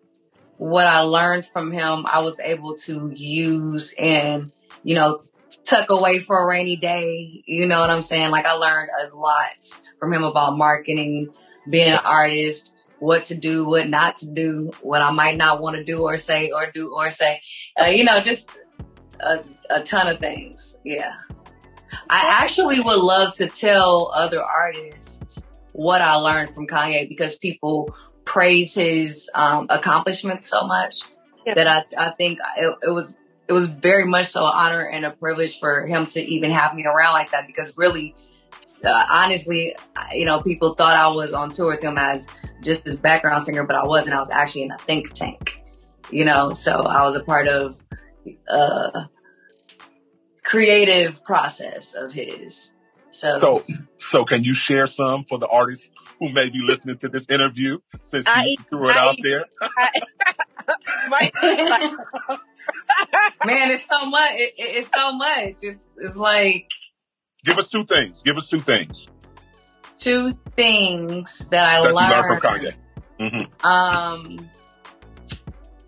what 0.63 0.87
I 0.87 1.01
learned 1.01 1.45
from 1.45 1.73
him, 1.73 2.05
I 2.09 2.19
was 2.19 2.39
able 2.39 2.75
to 2.85 3.11
use 3.13 3.93
and, 3.99 4.49
you 4.81 4.95
know, 4.95 5.19
tuck 5.65 5.89
away 5.89 6.19
for 6.19 6.41
a 6.41 6.47
rainy 6.47 6.77
day. 6.77 7.43
You 7.45 7.65
know 7.65 7.81
what 7.81 7.89
I'm 7.89 8.01
saying? 8.01 8.31
Like 8.31 8.45
I 8.45 8.53
learned 8.53 8.89
a 8.89 9.13
lot 9.13 9.81
from 9.99 10.13
him 10.13 10.23
about 10.23 10.57
marketing, 10.57 11.33
being 11.69 11.91
an 11.91 11.99
artist, 12.05 12.77
what 12.99 13.23
to 13.23 13.35
do, 13.35 13.67
what 13.67 13.89
not 13.89 14.15
to 14.17 14.31
do, 14.31 14.71
what 14.81 15.01
I 15.01 15.11
might 15.11 15.35
not 15.35 15.59
want 15.59 15.75
to 15.75 15.83
do 15.83 16.03
or 16.03 16.15
say 16.15 16.49
or 16.51 16.71
do 16.71 16.93
or 16.93 17.09
say, 17.09 17.41
uh, 17.77 17.87
you 17.87 18.05
know, 18.05 18.21
just 18.21 18.49
a, 19.19 19.43
a 19.69 19.81
ton 19.81 20.07
of 20.07 20.21
things. 20.21 20.79
Yeah. 20.85 21.13
I 22.09 22.39
actually 22.41 22.79
would 22.79 23.01
love 23.01 23.35
to 23.35 23.47
tell 23.47 24.13
other 24.15 24.41
artists 24.41 25.45
what 25.73 25.99
I 25.99 26.15
learned 26.15 26.55
from 26.55 26.67
Kanye 26.67 27.09
because 27.09 27.37
people 27.37 27.93
praise 28.25 28.75
his 28.75 29.29
um, 29.35 29.67
accomplishments 29.69 30.49
so 30.49 30.65
much 30.65 31.03
Yeah. 31.45 31.53
that 31.55 31.67
I, 31.67 32.07
I 32.07 32.09
think 32.09 32.39
it, 32.57 32.75
it 32.83 32.91
was 32.91 33.17
it 33.47 33.53
was 33.53 33.67
very 33.67 34.05
much 34.05 34.27
so 34.27 34.45
an 34.45 34.51
honor 34.53 34.85
and 34.87 35.05
a 35.05 35.11
privilege 35.11 35.59
for 35.59 35.85
him 35.85 36.05
to 36.05 36.21
even 36.21 36.51
have 36.51 36.73
me 36.73 36.85
around 36.85 37.13
like 37.13 37.31
that 37.31 37.45
because 37.47 37.77
really 37.77 38.15
uh, 38.85 39.05
honestly 39.11 39.75
you 40.13 40.25
know 40.25 40.41
people 40.41 40.73
thought 40.73 40.95
I 40.95 41.07
was 41.09 41.33
on 41.33 41.51
tour 41.51 41.75
with 41.75 41.83
him 41.83 41.97
as 41.97 42.29
just 42.63 42.85
this 42.85 42.95
background 42.95 43.41
singer 43.41 43.63
but 43.65 43.75
I 43.75 43.85
wasn't. 43.85 44.15
I 44.15 44.19
was 44.19 44.31
actually 44.31 44.63
in 44.63 44.71
a 44.71 44.77
think 44.77 45.13
tank 45.13 45.61
you 46.09 46.23
know 46.23 46.53
so 46.53 46.81
I 46.81 47.03
was 47.03 47.15
a 47.15 47.23
part 47.23 47.47
of 47.47 47.81
uh 48.49 49.05
creative 50.43 51.23
process 51.23 51.95
of 51.95 52.11
his. 52.11 52.75
So, 53.09 53.39
So, 53.39 53.65
so 53.99 54.25
can 54.25 54.43
you 54.43 54.53
share 54.53 54.87
some 54.87 55.23
for 55.23 55.37
the 55.37 55.47
artists 55.47 55.92
who 56.19 56.29
may 56.29 56.49
be 56.49 56.59
listening 56.61 56.97
to 56.97 57.09
this 57.09 57.29
interview 57.29 57.79
since 58.01 58.25
I- 58.27 58.45
you 58.45 58.57
threw 58.69 58.89
it 58.89 58.95
I- 58.95 59.07
out 59.07 59.15
there? 59.21 59.45
My- 61.09 61.31
man 63.45 63.71
it's 63.71 63.85
so 63.85 64.05
much 64.05 64.31
it, 64.33 64.53
it- 64.57 64.77
it's 64.77 64.89
so 64.93 65.11
much 65.11 65.55
it's, 65.61 65.87
it's 65.97 66.15
like 66.17 66.69
Give 67.45 67.57
us 67.59 67.67
two 67.67 67.83
things. 67.83 68.21
Give 68.23 68.37
us 68.37 68.47
two 68.47 68.61
things 68.61 69.09
two 69.99 70.31
things 70.55 71.49
that 71.49 71.65
I 71.65 71.81
that 71.83 71.89
you 71.89 71.95
learned 71.95 72.41
learned. 72.41 72.41
from 72.41 73.29
Kanye, 73.29 73.47
hmm 73.59 73.67
Um, 73.67 74.49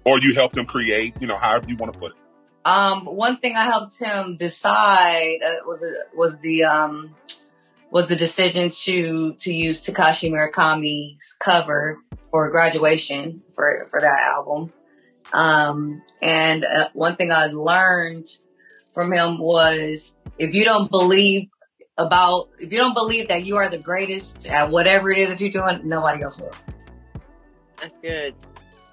or 0.05 0.20
you 0.20 0.34
helped 0.34 0.58
him 0.58 0.65
create. 0.65 1.13
You 1.22 1.27
know, 1.27 1.38
however 1.38 1.65
you 1.70 1.75
want 1.77 1.94
to 1.94 2.00
put 2.00 2.12
it. 2.12 2.17
um, 2.65 3.05
one 3.05 3.38
thing 3.38 3.55
I 3.55 3.63
helped 3.63 3.98
him 4.00 4.36
decide 4.38 5.38
uh, 5.46 5.65
was 5.65 5.86
was 6.13 6.39
the 6.39 6.65
um, 6.65 7.15
was 7.96 8.10
the 8.10 8.16
decision 8.18 8.68
to 8.68 9.34
to 9.36 9.54
use 9.54 9.80
Takashi 9.80 10.30
Murakami's 10.30 11.34
cover 11.40 11.98
for 12.30 12.52
graduation 12.52 13.42
for 13.54 13.88
for 13.90 14.02
that 14.02 14.20
album. 14.36 14.74
Um, 15.32 16.02
and 16.22 16.66
uh, 16.66 16.90
one 16.92 17.16
thing 17.16 17.32
I 17.32 17.46
learned 17.48 18.28
from 18.94 19.14
him 19.14 19.40
was 19.40 20.20
if 20.38 20.54
you 20.54 20.66
don't 20.66 20.92
believe 20.92 21.48
about 21.98 22.50
if 22.60 22.74
you 22.74 22.80
don't 22.80 22.96
believe 22.96 23.30
that 23.30 23.46
you 23.46 23.56
are 23.56 23.70
the 23.70 23.80
greatest 23.80 24.46
at 24.46 24.70
whatever 24.70 25.10
it 25.10 25.20
is 25.20 25.30
that 25.30 25.40
you're 25.40 25.50
doing, 25.50 25.88
nobody 25.88 26.22
else 26.22 26.42
will. 26.42 26.52
That's 27.78 27.98
good. 28.00 28.36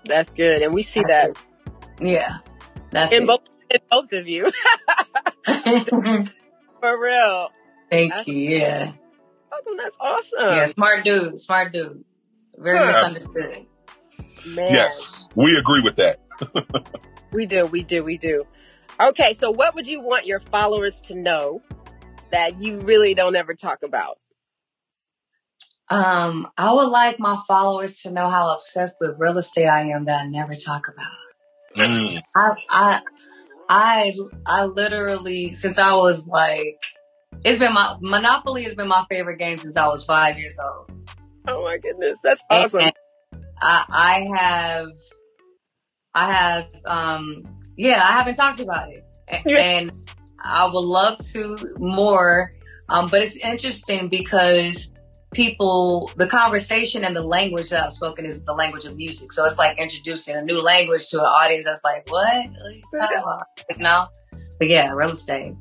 That's 0.04 0.30
good, 0.30 0.62
and 0.62 0.72
we 0.72 0.84
see 0.84 1.00
That's 1.00 1.40
that 1.40 1.44
Yeah, 2.00 2.36
that's 2.92 3.12
in 3.12 3.24
it. 3.24 3.26
both 3.26 3.40
in 3.68 3.80
both 3.90 4.12
of 4.12 4.28
you 4.28 4.52
for 6.80 7.02
real. 7.02 7.50
Thank 7.92 8.10
That's 8.14 8.26
you. 8.26 8.56
Yeah, 8.56 8.92
awesome. 9.52 9.76
That's 9.76 9.96
awesome, 10.00 10.56
yeah, 10.56 10.64
smart 10.64 11.04
dude, 11.04 11.38
smart 11.38 11.74
dude. 11.74 12.02
Very 12.56 12.78
Huh. 12.78 12.86
misunderstood. 12.86 13.66
man. 14.46 14.72
Yes, 14.72 15.28
we 15.34 15.56
agree 15.58 15.82
with 15.82 15.96
that. 15.96 16.16
We 17.34 17.46
do, 17.46 17.66
we 17.66 17.82
do, 17.82 18.04
we 18.04 18.18
do. 18.18 18.44
Okay, 19.00 19.32
so 19.32 19.50
what 19.50 19.74
would 19.74 19.86
you 19.86 20.00
want 20.00 20.26
your 20.26 20.38
followers 20.38 21.00
to 21.02 21.14
know 21.14 21.62
that 22.30 22.60
you 22.60 22.78
really 22.80 23.14
don't 23.14 23.34
ever 23.36 23.54
talk 23.54 23.82
about? 23.82 24.18
Um, 25.88 26.48
I 26.58 26.72
would 26.72 26.88
like 26.88 27.18
my 27.18 27.38
followers 27.48 28.02
to 28.02 28.10
know 28.10 28.28
how 28.28 28.52
obsessed 28.52 28.96
with 29.00 29.18
real 29.18 29.38
estate 29.38 29.66
I 29.66 29.84
am 29.84 30.04
that 30.04 30.24
I 30.24 30.28
never 30.28 30.52
talk 30.54 30.88
about. 30.88 31.12
Mm. 31.74 32.22
I, 32.36 32.50
I, 32.68 33.00
I, 33.68 34.14
I 34.44 34.64
literally, 34.66 35.52
since 35.52 35.78
I 35.78 35.94
was 35.94 36.28
like, 36.28 36.82
it's 37.44 37.58
been 37.58 37.72
my, 37.74 37.96
Monopoly 38.00 38.62
has 38.64 38.74
been 38.74 38.88
my 38.88 39.04
favorite 39.10 39.38
game 39.38 39.58
since 39.58 39.76
I 39.76 39.86
was 39.88 40.04
five 40.04 40.38
years 40.38 40.58
old. 40.62 40.90
Oh 41.48 41.62
my 41.62 41.78
goodness, 41.78 42.20
that's 42.22 42.42
awesome. 42.50 42.80
And 42.80 42.92
I, 43.60 43.84
I 43.88 44.40
have, 44.40 44.88
I 46.14 46.32
have, 46.32 46.70
um, 46.84 47.42
yeah, 47.76 48.02
I 48.02 48.12
haven't 48.12 48.34
talked 48.34 48.60
about 48.60 48.90
it. 48.90 49.04
And 49.46 49.90
I 50.44 50.66
would 50.66 50.84
love 50.84 51.18
to 51.32 51.56
more. 51.78 52.50
Um, 52.88 53.08
but 53.08 53.22
it's 53.22 53.36
interesting 53.38 54.08
because 54.08 54.92
people, 55.32 56.10
the 56.16 56.26
conversation 56.26 57.04
and 57.04 57.16
the 57.16 57.22
language 57.22 57.70
that 57.70 57.84
I've 57.84 57.92
spoken 57.92 58.26
is 58.26 58.44
the 58.44 58.52
language 58.52 58.84
of 58.84 58.96
music. 58.96 59.32
So 59.32 59.44
it's 59.46 59.58
like 59.58 59.78
introducing 59.78 60.36
a 60.36 60.44
new 60.44 60.60
language 60.60 61.08
to 61.08 61.20
an 61.20 61.24
audience 61.24 61.64
that's 61.64 61.82
like, 61.82 62.10
what? 62.10 62.48
What 62.48 62.66
are 62.66 62.70
you 62.70 62.82
talking 63.00 63.18
about? 63.18 63.42
You 63.70 63.82
know? 63.82 64.08
But 64.58 64.68
yeah, 64.68 64.92
real 64.92 65.10
estate. 65.10 65.54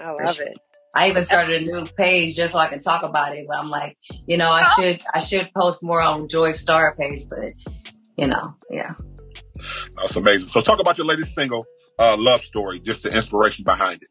I 0.00 0.12
love 0.12 0.40
it. 0.40 0.56
I 0.94 1.08
even 1.08 1.22
started 1.22 1.62
a 1.62 1.64
new 1.64 1.86
page 1.86 2.36
just 2.36 2.52
so 2.52 2.58
I 2.58 2.66
can 2.66 2.80
talk 2.80 3.02
about 3.02 3.34
it. 3.34 3.46
But 3.48 3.58
I'm 3.58 3.70
like, 3.70 3.96
you 4.26 4.36
know, 4.36 4.50
I 4.50 4.64
should 4.74 5.00
I 5.14 5.20
should 5.20 5.50
post 5.54 5.82
more 5.82 6.00
on 6.00 6.28
Joi 6.28 6.52
Starr 6.52 6.96
page, 6.96 7.20
but 7.28 7.50
you 8.16 8.26
know, 8.26 8.54
yeah. 8.70 8.94
That's 9.96 10.16
amazing. 10.16 10.48
So 10.48 10.60
talk 10.60 10.80
about 10.80 10.98
your 10.98 11.06
latest 11.06 11.34
single, 11.34 11.64
uh, 11.98 12.16
Love 12.18 12.40
Story, 12.40 12.80
just 12.80 13.02
the 13.02 13.14
inspiration 13.14 13.64
behind 13.64 14.02
it. 14.02 14.08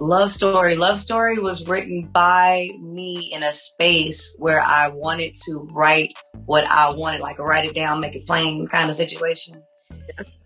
Love 0.00 0.30
Story. 0.30 0.76
Love 0.76 0.98
Story 0.98 1.38
was 1.38 1.68
written 1.68 2.08
by 2.10 2.70
me 2.80 3.30
in 3.34 3.42
a 3.42 3.52
space 3.52 4.34
where 4.38 4.60
I 4.60 4.88
wanted 4.88 5.34
to 5.46 5.68
write 5.72 6.14
what 6.46 6.64
I 6.64 6.90
wanted, 6.90 7.20
like 7.20 7.38
write 7.38 7.68
it 7.68 7.74
down, 7.74 8.00
make 8.00 8.16
it 8.16 8.26
plain 8.26 8.66
kind 8.66 8.88
of 8.88 8.96
situation. 8.96 9.62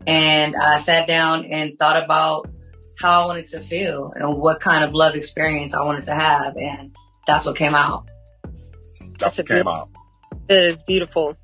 And 0.06 0.54
I 0.56 0.76
sat 0.78 1.06
down 1.06 1.46
and 1.46 1.78
thought 1.78 2.02
about 2.02 2.48
how 3.04 3.24
I 3.24 3.26
wanted 3.26 3.44
to 3.46 3.60
feel 3.60 4.12
and 4.14 4.38
what 4.38 4.60
kind 4.60 4.82
of 4.82 4.94
love 4.94 5.14
experience 5.14 5.74
I 5.74 5.84
wanted 5.84 6.04
to 6.04 6.14
have. 6.14 6.56
And 6.56 6.96
that's 7.26 7.44
what 7.44 7.54
came 7.54 7.74
out. 7.74 8.10
That's 9.18 9.36
what 9.36 9.46
came 9.46 9.68
out. 9.68 9.90
It 10.48 10.56
is 10.56 10.82
beautiful. 10.84 11.36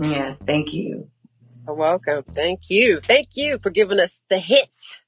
Yeah. 0.00 0.34
Thank 0.40 0.72
you. 0.72 1.08
You're 1.66 1.76
welcome. 1.76 2.22
Thank 2.24 2.70
you. 2.70 3.00
Thank 3.00 3.36
you 3.36 3.58
for 3.58 3.68
giving 3.68 4.00
us 4.00 4.22
the 4.30 4.38
hits, 4.38 4.98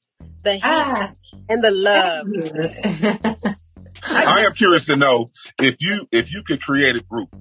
the 0.45 0.53
hits 0.53 0.65
Ah, 0.65 1.13
and 1.49 1.65
the 1.65 1.71
love. 1.71 2.26
I 4.04 4.45
am 4.45 4.52
curious 4.52 4.85
to 4.87 4.97
know 4.97 5.28
if 5.63 5.81
you 5.81 6.07
if 6.13 6.31
you 6.33 6.43
could 6.43 6.61
create 6.61 6.97
a 6.97 7.02
group, 7.04 7.35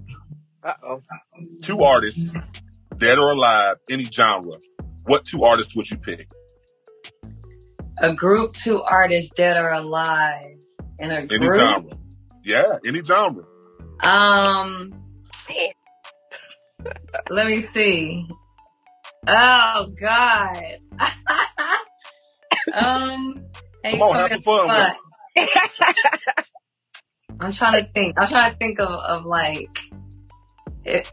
Uh 0.63 0.73
oh. 0.83 1.01
two 1.61 1.81
artists, 1.81 2.31
dead 2.97 3.19
or 3.19 3.31
alive, 3.33 3.75
any 3.89 4.05
genre, 4.05 4.57
what 5.05 5.25
two 5.25 5.43
artists 5.43 5.75
would 5.75 5.89
you 5.89 5.97
pick? 5.97 6.29
A 8.01 8.13
group, 8.13 8.53
two 8.53 8.81
artists, 8.81 9.33
dead 9.33 9.57
or 9.57 9.71
alive, 9.71 10.57
in 10.99 11.11
a 11.11 11.25
Any 11.25 11.39
group. 11.39 11.59
genre. 11.59 11.91
Yeah, 12.43 12.77
any 12.85 13.03
genre. 13.03 13.43
Um, 14.03 14.93
let 17.29 17.47
me 17.47 17.59
see. 17.59 18.25
Oh 19.27 19.87
God. 19.99 20.77
um, 22.73 23.45
hey, 23.83 23.91
Come 23.91 24.01
on, 24.01 24.15
have 24.15 24.29
some 24.31 24.41
fun 24.41 24.75
with 24.75 24.93
I'm 27.41 27.51
trying 27.51 27.81
to 27.83 27.89
think. 27.93 28.19
I'm 28.19 28.27
trying 28.27 28.51
to 28.51 28.57
think 28.57 28.79
of, 28.79 28.87
of 28.89 29.25
like, 29.25 29.69
it, 30.85 31.09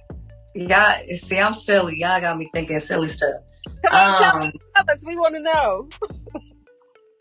y'all, 0.55 1.01
see, 1.14 1.38
I'm 1.38 1.55
silly. 1.55 1.99
Y'all 1.99 2.20
got 2.20 2.37
me 2.37 2.49
thinking 2.53 2.79
silly 2.81 3.09
stuff. 3.09 3.42
Come 3.85 3.94
on, 3.94 4.42
Um, 4.42 4.53
tell 4.75 4.85
us. 4.88 5.05
We 5.07 5.14
want 5.16 5.37
to 5.37 5.42
know. 5.42 5.88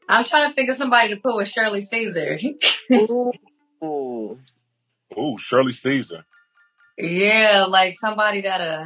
I'm 0.10 0.24
trying 0.24 0.50
to 0.50 0.56
think 0.56 0.70
of 0.70 0.76
somebody 0.76 1.10
to 1.10 1.18
put 1.18 1.36
with 1.38 1.48
Shirley 1.50 1.82
Caesar. 1.82 2.38
Ooh. 3.84 4.40
Ooh, 5.18 5.38
Shirley 5.40 5.74
Caesar. 5.74 6.26
yeah, 6.98 7.66
like 7.70 7.94
somebody 7.96 8.42
that, 8.42 8.62
uh, 8.62 8.86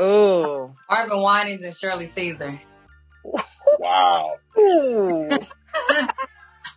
Ooh. 0.00 0.74
Marvin 0.90 1.20
Winans 1.22 1.64
and 1.64 1.74
Shirley 1.74 2.06
Caesar. 2.06 2.60
Wow. 3.78 4.34
Ooh. 4.58 5.40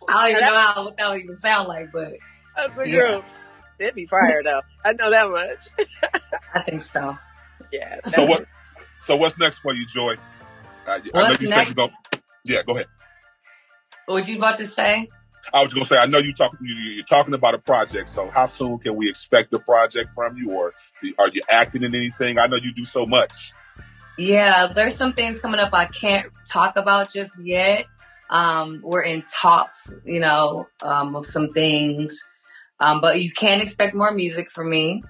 I 0.08 0.28
don't 0.28 0.30
even 0.30 0.40
know 0.46 0.58
how 0.60 0.84
what 0.84 0.96
that 0.96 1.10
would 1.10 1.20
even 1.22 1.36
sound 1.36 1.68
like, 1.68 1.92
but 1.92 2.12
That's 2.56 2.76
a 2.78 2.86
Yeah. 2.86 3.18
group. 3.18 3.24
It'd 3.78 3.94
be 3.94 4.06
fire 4.06 4.42
though. 4.42 4.62
I 4.84 4.92
know 4.94 5.10
that 5.10 5.28
much. 5.30 5.88
I 6.54 6.62
think 6.62 6.82
so. 6.82 7.16
Yeah. 7.72 8.00
So 8.06 8.24
what? 8.24 8.44
So 9.00 9.16
what's 9.16 9.38
next 9.38 9.58
for 9.60 9.74
you, 9.74 9.84
Joi? 9.86 10.14
Uh, 10.86 10.98
I 11.14 11.22
know 11.22 11.28
What's 11.28 11.40
you 11.40 11.48
next? 11.48 11.74
said 11.74 11.84
you 11.84 11.88
go. 11.88 11.90
Yeah, 12.44 12.62
go 12.66 12.74
ahead. 12.74 12.86
What 14.08 14.14
would 14.14 14.28
you 14.28 14.38
about 14.38 14.54
to 14.54 14.64
say? 14.64 15.06
I 15.52 15.62
was 15.62 15.74
going 15.74 15.84
to 15.84 15.88
say, 15.90 15.98
I 15.98 16.06
know 16.06 16.16
you 16.16 16.32
talk, 16.32 16.56
you, 16.62 16.74
you're 16.92 17.04
talking 17.04 17.34
about 17.34 17.54
a 17.54 17.58
project. 17.58 18.08
So 18.08 18.30
how 18.30 18.46
soon 18.46 18.78
can 18.78 18.96
we 18.96 19.06
expect 19.06 19.52
a 19.52 19.58
project 19.58 20.12
from 20.12 20.38
you, 20.38 20.50
or 20.50 20.72
are 21.18 21.28
you 21.28 21.42
acting 21.50 21.82
in 21.82 21.94
anything? 21.94 22.38
I 22.38 22.46
know 22.46 22.56
you 22.56 22.72
do 22.72 22.86
so 22.86 23.04
much. 23.04 23.52
Yeah, 24.16 24.66
there's 24.66 24.94
some 24.94 25.12
things 25.12 25.42
coming 25.42 25.60
up 25.60 25.74
I 25.74 25.84
can't 25.84 26.26
talk 26.50 26.78
about 26.78 27.10
just 27.10 27.38
yet. 27.44 27.84
Um, 28.30 28.80
we're 28.82 29.02
in 29.02 29.24
talks, 29.30 29.98
you 30.06 30.20
know, 30.20 30.68
um, 30.80 31.14
of 31.14 31.26
some 31.26 31.50
things. 31.50 32.26
Um, 32.80 33.02
but 33.02 33.20
you 33.20 33.30
can 33.30 33.60
expect 33.60 33.94
more 33.94 34.12
music 34.12 34.50
from 34.50 34.70
me. 34.70 35.02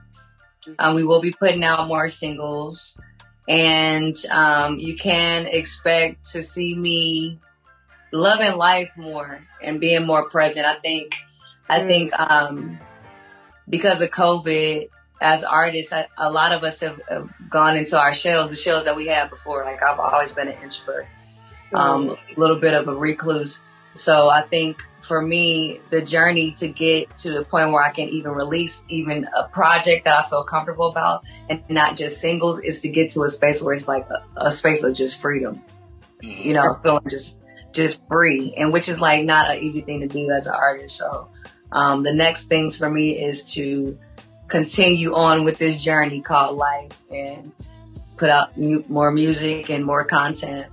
Um, 0.81 0.97
we 0.97 1.05
will 1.05 1.21
be 1.21 1.31
putting 1.31 1.63
out 1.63 1.87
more 1.87 2.09
singles 2.09 3.01
and, 3.49 4.17
um, 4.33 4.81
you 4.81 4.97
can 4.97 5.47
expect 5.47 6.31
to 6.33 6.43
see 6.43 6.75
me 6.75 7.39
loving 8.13 8.57
life 8.57 8.97
more 8.97 9.47
and 9.63 9.81
being 9.81 10.07
more 10.07 10.29
present. 10.29 10.67
I 10.67 10.75
think, 10.75 11.15
I 11.69 11.81
Mm. 11.81 11.89
think, 11.89 12.21
um, 12.21 12.79
because 13.69 14.01
of 14.03 14.11
COVID, 14.11 14.89
as 15.21 15.45
artists, 15.45 15.93
a, 15.93 16.07
a 16.17 16.31
lot 16.31 16.53
of 16.53 16.63
us 16.63 16.81
have, 16.81 17.01
have 17.09 17.29
gone 17.51 17.77
into 17.77 17.99
our 17.99 18.15
shells, 18.15 18.51
the 18.51 18.57
shells 18.57 18.85
that 18.85 18.97
we 18.97 19.09
had 19.09 19.31
before. 19.31 19.65
Like 19.65 19.83
I've 19.83 19.99
always 19.99 20.33
been 20.33 20.49
an 20.49 20.63
introvert, 20.63 21.07
um, 21.75 22.11
a 22.11 22.41
little 22.41 22.57
bit 22.57 22.75
of 22.75 22.89
a 22.89 22.95
recluse. 22.95 23.63
So 23.95 24.29
I 24.29 24.43
think 24.43 24.81
for 25.01 25.21
me, 25.21 25.81
the 25.91 26.01
journey 26.01 26.53
to 26.53 26.69
get 26.69 27.17
to 27.19 27.33
the 27.33 27.43
point 27.45 27.73
where 27.73 27.83
I 27.83 27.91
can 27.91 28.09
even 28.09 28.31
release 28.31 28.85
even 28.89 29.27
a 29.37 29.49
project 29.49 30.05
that 30.05 30.25
I 30.25 30.29
feel 30.29 30.45
comfortable 30.45 30.89
about 30.89 31.25
and 31.49 31.63
not 31.69 31.97
just 31.97 32.21
singles 32.21 32.61
is 32.61 32.81
to 32.83 32.89
get 32.89 33.11
to 33.13 33.23
a 33.23 33.29
space 33.29 33.61
where 33.63 33.75
it's 33.75 33.89
like 33.89 34.07
a, 34.09 34.25
a 34.37 34.51
space 34.53 34.85
of 34.85 34.95
just 34.95 35.21
freedom, 35.21 35.65
you 36.21 36.53
know, 36.55 36.73
feeling 36.75 37.03
just, 37.11 37.38
just 37.79 38.07
free 38.09 38.53
and 38.59 38.73
which 38.73 38.89
is 38.89 39.01
like 39.01 39.25
not 39.25 39.51
an 39.51 39.63
easy 39.63 39.81
thing 39.81 40.01
to 40.01 40.09
do 40.09 40.31
as 40.31 40.47
an 40.47 40.55
artist. 40.55 40.97
So, 40.97 41.29
um, 41.71 42.03
the 42.03 42.13
next 42.13 42.47
things 42.47 42.77
for 42.77 42.91
me 42.91 43.13
is 43.13 43.55
to 43.55 43.99
continue 44.49 45.15
on 45.15 45.45
with 45.45 45.59
this 45.59 45.81
journey 45.81 46.21
called 46.21 46.57
life 46.57 47.03
and 47.11 47.53
put 48.17 48.31
out 48.31 48.59
mu- 48.59 48.85
more 48.89 49.13
music 49.13 49.71
and 49.71 49.85
more 49.85 50.05
content 50.05 50.67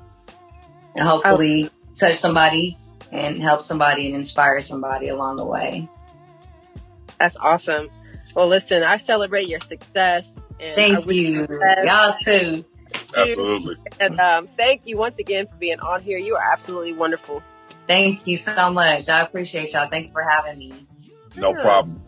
and 0.95 1.07
hopefully 1.07 1.69
touch 1.93 2.15
somebody 2.15 2.77
and 3.11 3.41
help 3.41 3.61
somebody 3.61 4.07
and 4.07 4.15
inspire 4.15 4.59
somebody 4.61 5.09
along 5.09 5.35
the 5.37 5.45
way. 5.45 5.87
That's 7.19 7.37
awesome. 7.37 7.89
Well, 8.33 8.47
listen, 8.47 8.83
I 8.83 8.97
celebrate 8.97 9.47
your 9.47 9.59
success. 9.59 10.39
And 10.59 10.75
Thank 10.75 11.05
you. 11.05 11.47
Y'all 11.83 12.15
too. 12.21 12.65
Absolutely. 13.15 13.75
And 13.99 14.19
um, 14.19 14.47
thank 14.57 14.85
you 14.85 14.97
once 14.97 15.19
again 15.19 15.47
for 15.47 15.55
being 15.55 15.79
on 15.79 16.01
here. 16.01 16.17
You 16.17 16.35
are 16.35 16.51
absolutely 16.51 16.93
wonderful. 16.93 17.41
Thank 17.87 18.25
you 18.27 18.35
so 18.35 18.71
much. 18.71 19.09
I 19.09 19.21
appreciate 19.21 19.73
y'all. 19.73 19.87
Thank 19.87 20.07
you 20.07 20.11
for 20.11 20.23
having 20.27 20.57
me. 20.57 20.87
No 21.35 21.53
problem. 21.53 22.01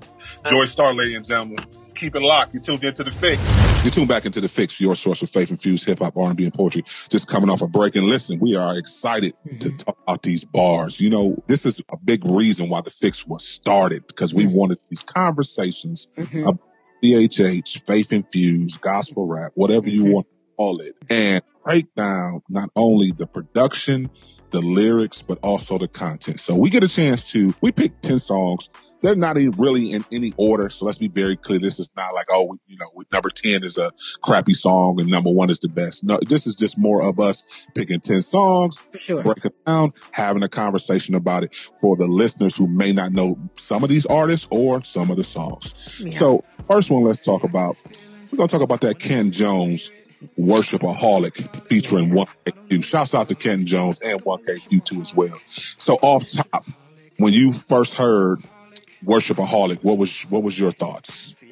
Joi 0.46 0.66
Starr, 0.66 0.94
ladies 0.94 1.18
and 1.18 1.28
gentlemen. 1.28 1.66
Keep 1.96 2.16
it 2.16 2.22
locked. 2.22 2.54
You 2.54 2.60
tuned 2.60 2.84
into 2.84 3.04
the 3.04 3.10
fix. 3.12 3.42
You 3.84 3.90
tuned 3.90 4.08
back 4.08 4.26
into 4.26 4.40
the 4.40 4.48
fix, 4.48 4.80
your 4.80 4.96
source 4.96 5.24
of 5.24 5.30
faith 5.32 5.50
infused 5.50 5.88
hip 5.88 6.00
hop, 6.00 6.16
R&B, 6.16 6.44
and 6.46 6.54
poetry. 6.54 6.84
Just 7.10 7.28
coming 7.28 7.50
off 7.50 7.62
a 7.64 7.68
break. 7.68 7.96
And 7.96 8.06
listen, 8.06 8.40
we 8.40 8.56
are 8.56 8.78
excited 8.78 9.34
to 9.62 9.72
talk 9.72 9.98
about 10.04 10.22
these 10.22 10.46
bars. 10.46 11.02
You 11.02 11.10
know, 11.10 11.44
this 11.48 11.66
is 11.66 11.84
a 11.92 11.98
big 11.98 12.24
reason 12.26 12.70
why 12.70 12.82
the 12.82 12.92
fix 12.92 13.26
was 13.26 13.48
started 13.48 14.06
because 14.08 14.34
we 14.34 14.46
wanted 14.46 14.78
these 14.90 15.02
conversations 15.04 16.08
Mhm. 16.18 16.44
about 16.44 16.60
DHH, 17.04 17.84
faith 17.88 18.14
infused, 18.14 18.82
gospel 18.82 19.26
rap, 19.26 19.52
whatever 19.56 19.90
you 19.90 20.06
want 20.06 20.28
to 20.28 20.37
call 20.58 20.80
it, 20.82 20.96
and 21.10 21.42
break 21.64 21.94
down 21.96 22.42
not 22.50 22.70
only 22.76 23.12
the 23.12 23.28
production, 23.28 24.10
the 24.52 24.62
lyrics, 24.62 25.22
but 25.22 25.40
also 25.44 25.78
the 25.78 25.88
content. 25.88 26.40
So 26.40 26.56
we 26.56 26.70
get 26.70 26.84
a 26.84 26.88
chance 26.88 27.32
to, 27.32 27.54
we 27.62 27.72
pick 27.72 28.02
10 28.02 28.20
songs. 28.20 28.70
They're 29.02 29.16
not 29.16 29.38
even 29.38 29.54
really 29.60 29.92
in 29.92 30.04
any 30.12 30.34
order. 30.38 30.70
So 30.70 30.86
let's 30.86 30.98
be 30.98 31.08
very 31.08 31.36
clear. 31.36 31.60
This 31.60 31.80
is 31.80 31.92
not 31.96 32.16
like, 32.16 32.26
oh, 32.32 32.58
you 32.66 32.78
know, 32.78 32.90
number 33.14 33.30
10 33.30 33.64
is 33.64 33.78
a 33.78 33.92
crappy 34.24 34.54
song 34.54 35.00
and 35.00 35.08
number 35.10 35.30
one 35.30 35.52
is 35.52 35.60
the 35.60 35.70
best. 35.70 36.04
No, 36.04 36.20
this 36.28 36.48
is 36.48 36.56
just 36.56 36.80
more 36.80 37.08
of 37.08 37.20
us 37.20 37.68
picking 37.76 38.00
10 38.00 38.24
songs, 38.24 38.82
sure. 38.98 39.22
break 39.22 39.46
it 39.46 39.54
down, 39.66 39.92
having 40.12 40.42
a 40.42 40.50
conversation 40.50 41.14
about 41.14 41.44
it 41.44 41.54
for 41.80 41.96
the 41.96 42.08
listeners 42.08 42.58
who 42.58 42.68
may 42.68 42.92
not 42.92 43.12
know 43.12 43.38
some 43.56 43.84
of 43.84 43.90
these 43.90 44.08
artists 44.08 44.48
or 44.50 44.82
some 44.82 45.12
of 45.12 45.18
the 45.18 45.24
songs. 45.24 46.02
Yeah. 46.04 46.10
So 46.10 46.44
first 46.68 46.90
one, 46.90 47.04
let's 47.04 47.24
talk 47.24 47.44
about, 47.44 47.76
we're 48.32 48.38
going 48.38 48.48
to 48.48 48.52
talk 48.52 48.64
about 48.64 48.82
that 48.82 49.00
Canton 49.00 49.32
Jones 49.32 49.92
Worshipaholic 50.38 51.68
featuring 51.68 52.10
1K 52.10 52.70
Phew. 52.70 52.82
Shouts 52.82 53.16
out 53.16 53.30
to 53.30 53.36
Canton 53.36 53.66
Jones 53.66 54.00
and 54.00 54.22
1K 54.24 54.60
Phew 54.68 54.80
too 54.82 55.02
as 55.02 55.16
well. 55.16 55.38
So 55.48 55.96
off 55.96 56.26
top, 56.28 56.66
when 57.18 57.34
you 57.34 57.52
first 57.52 57.96
heard 57.96 58.40
Worshipaholic, 59.04 59.84
what 59.84 59.98
was, 59.98 60.24
what 60.24 60.44
was 60.44 60.60
your 60.60 60.72
thoughts? 60.72 61.44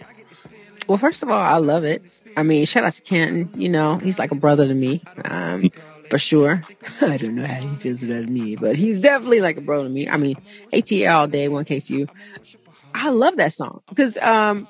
Well, 0.88 0.98
first 0.98 1.24
of 1.24 1.30
all, 1.30 1.42
I 1.42 1.58
love 1.58 1.84
it. 1.84 2.04
I 2.38 2.44
mean, 2.44 2.66
shout 2.66 2.84
out 2.84 2.94
to 2.94 3.02
Canton. 3.02 3.60
You 3.60 3.70
know, 3.70 3.98
he's 3.98 4.20
like 4.20 4.32
a 4.32 4.36
brother 4.36 4.68
to 4.68 4.74
me, 4.74 5.02
um, 5.26 5.70
for 6.10 6.20
sure. 6.20 6.62
I 7.02 7.18
don't 7.18 7.36
know 7.36 7.46
how 7.46 7.60
he 7.60 7.68
feels 7.76 8.04
about 8.04 8.30
me, 8.30 8.56
but 8.56 8.76
he's 8.76 9.00
definitely 9.00 9.42
like 9.42 9.58
a 9.58 9.62
brother 9.62 9.86
to 9.86 9.90
me. 9.90 10.08
I 10.08 10.18
mean, 10.18 10.36
ATL 10.72 11.16
all 11.16 11.28
day, 11.28 11.48
1K 11.48 11.84
Phew. 11.84 12.08
I 12.94 13.10
love 13.10 13.38
that 13.38 13.52
song 13.52 13.82
because 13.90 14.18
um, 14.18 14.68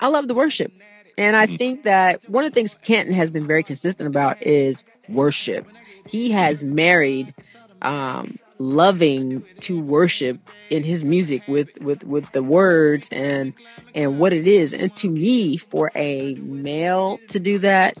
I 0.00 0.08
love 0.08 0.28
the 0.28 0.34
worship. 0.34 0.72
And 1.18 1.36
I 1.36 1.46
think 1.46 1.82
that 1.82 2.22
one 2.28 2.44
of 2.44 2.52
the 2.52 2.54
things 2.54 2.76
Canton 2.76 3.12
has 3.12 3.30
been 3.30 3.46
very 3.46 3.64
consistent 3.64 4.08
about 4.08 4.40
is 4.40 4.84
worship. 5.08 5.66
He 6.08 6.30
has 6.30 6.62
married 6.62 7.34
um, 7.82 8.36
loving 8.58 9.44
to 9.60 9.80
worship 9.80 10.38
in 10.70 10.84
his 10.84 11.04
music 11.04 11.46
with 11.48 11.70
with 11.80 12.04
with 12.04 12.30
the 12.32 12.42
words 12.42 13.08
and 13.10 13.52
and 13.94 14.20
what 14.20 14.32
it 14.32 14.46
is. 14.46 14.72
And 14.72 14.94
to 14.96 15.10
me, 15.10 15.56
for 15.56 15.90
a 15.96 16.34
male 16.34 17.18
to 17.28 17.40
do 17.40 17.58
that, 17.58 17.98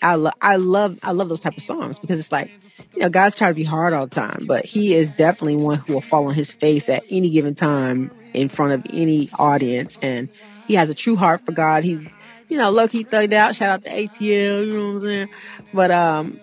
I 0.00 0.14
love 0.14 0.34
I 0.40 0.56
love 0.56 0.98
I 1.02 1.12
love 1.12 1.28
those 1.28 1.40
type 1.40 1.56
of 1.56 1.62
songs 1.62 1.98
because 1.98 2.18
it's 2.18 2.32
like 2.32 2.50
you 2.94 3.00
know 3.00 3.10
guys 3.10 3.34
try 3.34 3.48
to 3.48 3.54
be 3.54 3.64
hard 3.64 3.92
all 3.92 4.06
the 4.06 4.14
time, 4.14 4.44
but 4.46 4.64
he 4.64 4.94
is 4.94 5.12
definitely 5.12 5.56
one 5.56 5.78
who 5.78 5.94
will 5.94 6.00
fall 6.00 6.28
on 6.28 6.34
his 6.34 6.52
face 6.52 6.88
at 6.88 7.04
any 7.10 7.30
given 7.30 7.54
time 7.54 8.10
in 8.34 8.48
front 8.48 8.72
of 8.72 8.86
any 8.92 9.28
audience, 9.38 9.98
and 10.02 10.32
he 10.68 10.74
has 10.74 10.90
a 10.90 10.94
true 10.94 11.16
heart 11.16 11.40
for 11.40 11.52
God. 11.52 11.82
He's 11.82 12.08
you 12.48 12.56
know 12.56 12.70
low 12.70 12.86
key 12.86 13.04
thugged 13.04 13.32
out. 13.32 13.56
Shout 13.56 13.70
out 13.70 13.82
to 13.82 13.90
ATL, 13.90 14.66
you 14.66 14.78
know 14.78 14.86
what 14.86 14.94
I'm 14.94 15.00
saying? 15.00 15.28
But 15.74 15.90
um, 15.90 16.40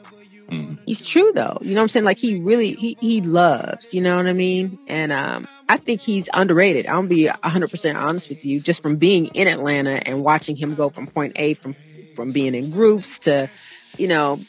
he's 0.85 1.07
true 1.07 1.31
though. 1.33 1.57
You 1.61 1.73
know 1.73 1.81
what 1.81 1.83
I'm 1.83 1.89
saying? 1.89 2.05
Like 2.05 2.19
he 2.19 2.39
really 2.39 2.73
he 2.73 2.97
he 2.99 3.21
loves, 3.21 3.93
you 3.93 4.01
know 4.01 4.17
what 4.17 4.27
I 4.27 4.33
mean? 4.33 4.77
And 4.87 5.11
um 5.11 5.47
I 5.67 5.77
think 5.77 6.01
he's 6.01 6.29
underrated. 6.33 6.87
I'm 6.87 6.95
gonna 6.95 7.07
be 7.07 7.27
100% 7.27 7.95
honest 7.95 8.29
with 8.29 8.45
you 8.45 8.59
just 8.59 8.81
from 8.81 8.97
being 8.97 9.27
in 9.27 9.47
Atlanta 9.47 10.01
and 10.07 10.23
watching 10.23 10.55
him 10.55 10.75
go 10.75 10.89
from 10.89 11.07
point 11.07 11.33
A 11.37 11.53
from 11.55 11.75
from 12.15 12.31
being 12.31 12.55
in 12.55 12.71
groups 12.71 13.19
to 13.19 13.49
you 13.97 14.07
know 14.07 14.39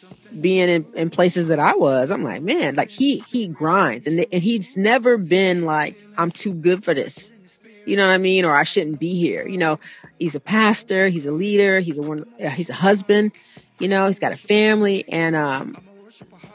being 0.41 0.69
in, 0.69 0.87
in 0.95 1.11
places 1.11 1.49
that 1.49 1.59
I 1.59 1.75
was. 1.75 2.11
I'm 2.11 2.25
like, 2.25 2.43
man, 2.43 2.75
like 2.75 2.91
he 2.91 3.19
he 3.21 3.49
grinds 3.49 4.07
and 4.07 4.27
and 4.33 4.43
he's 4.43 4.77
never 4.77 5.19
been 5.19 5.65
like 5.65 5.97
I'm 6.19 6.31
too 6.31 6.55
good 6.55 6.85
for 6.85 6.95
this. 6.95 7.33
You 7.87 7.97
know 7.97 8.07
what 8.07 8.15
I 8.15 8.19
mean? 8.19 8.45
Or 8.45 8.55
I 8.55 8.65
shouldn't 8.65 9.01
be 9.01 9.15
here. 9.19 9.47
You 9.47 9.59
know, 9.59 9.79
he's 10.19 10.35
a 10.35 10.41
pastor, 10.41 11.09
he's 11.09 11.27
a 11.27 11.33
leader, 11.33 11.81
he's 11.81 11.99
a 11.99 12.03
one 12.03 12.25
uh, 12.43 12.51
he's 12.51 12.71
a 12.71 12.75
husband, 12.75 13.33
you 13.79 13.89
know, 13.89 14.07
he's 14.07 14.19
got 14.19 14.33
a 14.33 14.37
family 14.37 15.05
and 15.09 15.37
um 15.37 15.77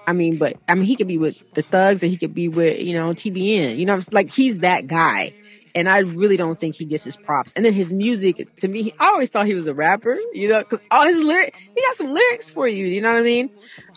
I 0.07 0.13
mean, 0.13 0.37
but 0.37 0.57
I 0.67 0.75
mean, 0.75 0.85
he 0.85 0.95
could 0.95 1.07
be 1.07 1.17
with 1.17 1.53
the 1.53 1.61
thugs 1.61 2.03
or 2.03 2.07
he 2.07 2.17
could 2.17 2.33
be 2.33 2.47
with, 2.47 2.81
you 2.81 2.93
know, 2.93 3.11
TBN. 3.11 3.77
You 3.77 3.85
know, 3.85 3.95
it's 3.95 4.11
like 4.11 4.31
he's 4.31 4.59
that 4.59 4.87
guy. 4.87 5.33
And 5.73 5.87
I 5.87 5.99
really 5.99 6.35
don't 6.35 6.59
think 6.59 6.75
he 6.75 6.83
gets 6.83 7.05
his 7.05 7.15
props. 7.15 7.53
And 7.55 7.63
then 7.63 7.73
his 7.73 7.93
music 7.93 8.41
is, 8.41 8.51
to 8.53 8.67
me, 8.67 8.93
I 8.99 9.07
always 9.07 9.29
thought 9.29 9.45
he 9.45 9.53
was 9.53 9.67
a 9.67 9.73
rapper, 9.73 10.17
you 10.33 10.49
know, 10.49 10.61
cause 10.65 10.81
all 10.91 11.05
his 11.05 11.23
lyrics, 11.23 11.57
he 11.59 11.81
got 11.81 11.95
some 11.95 12.11
lyrics 12.11 12.51
for 12.51 12.67
you, 12.67 12.85
you 12.85 12.99
know 12.99 13.13
what 13.13 13.19
I 13.19 13.23
mean? 13.23 13.49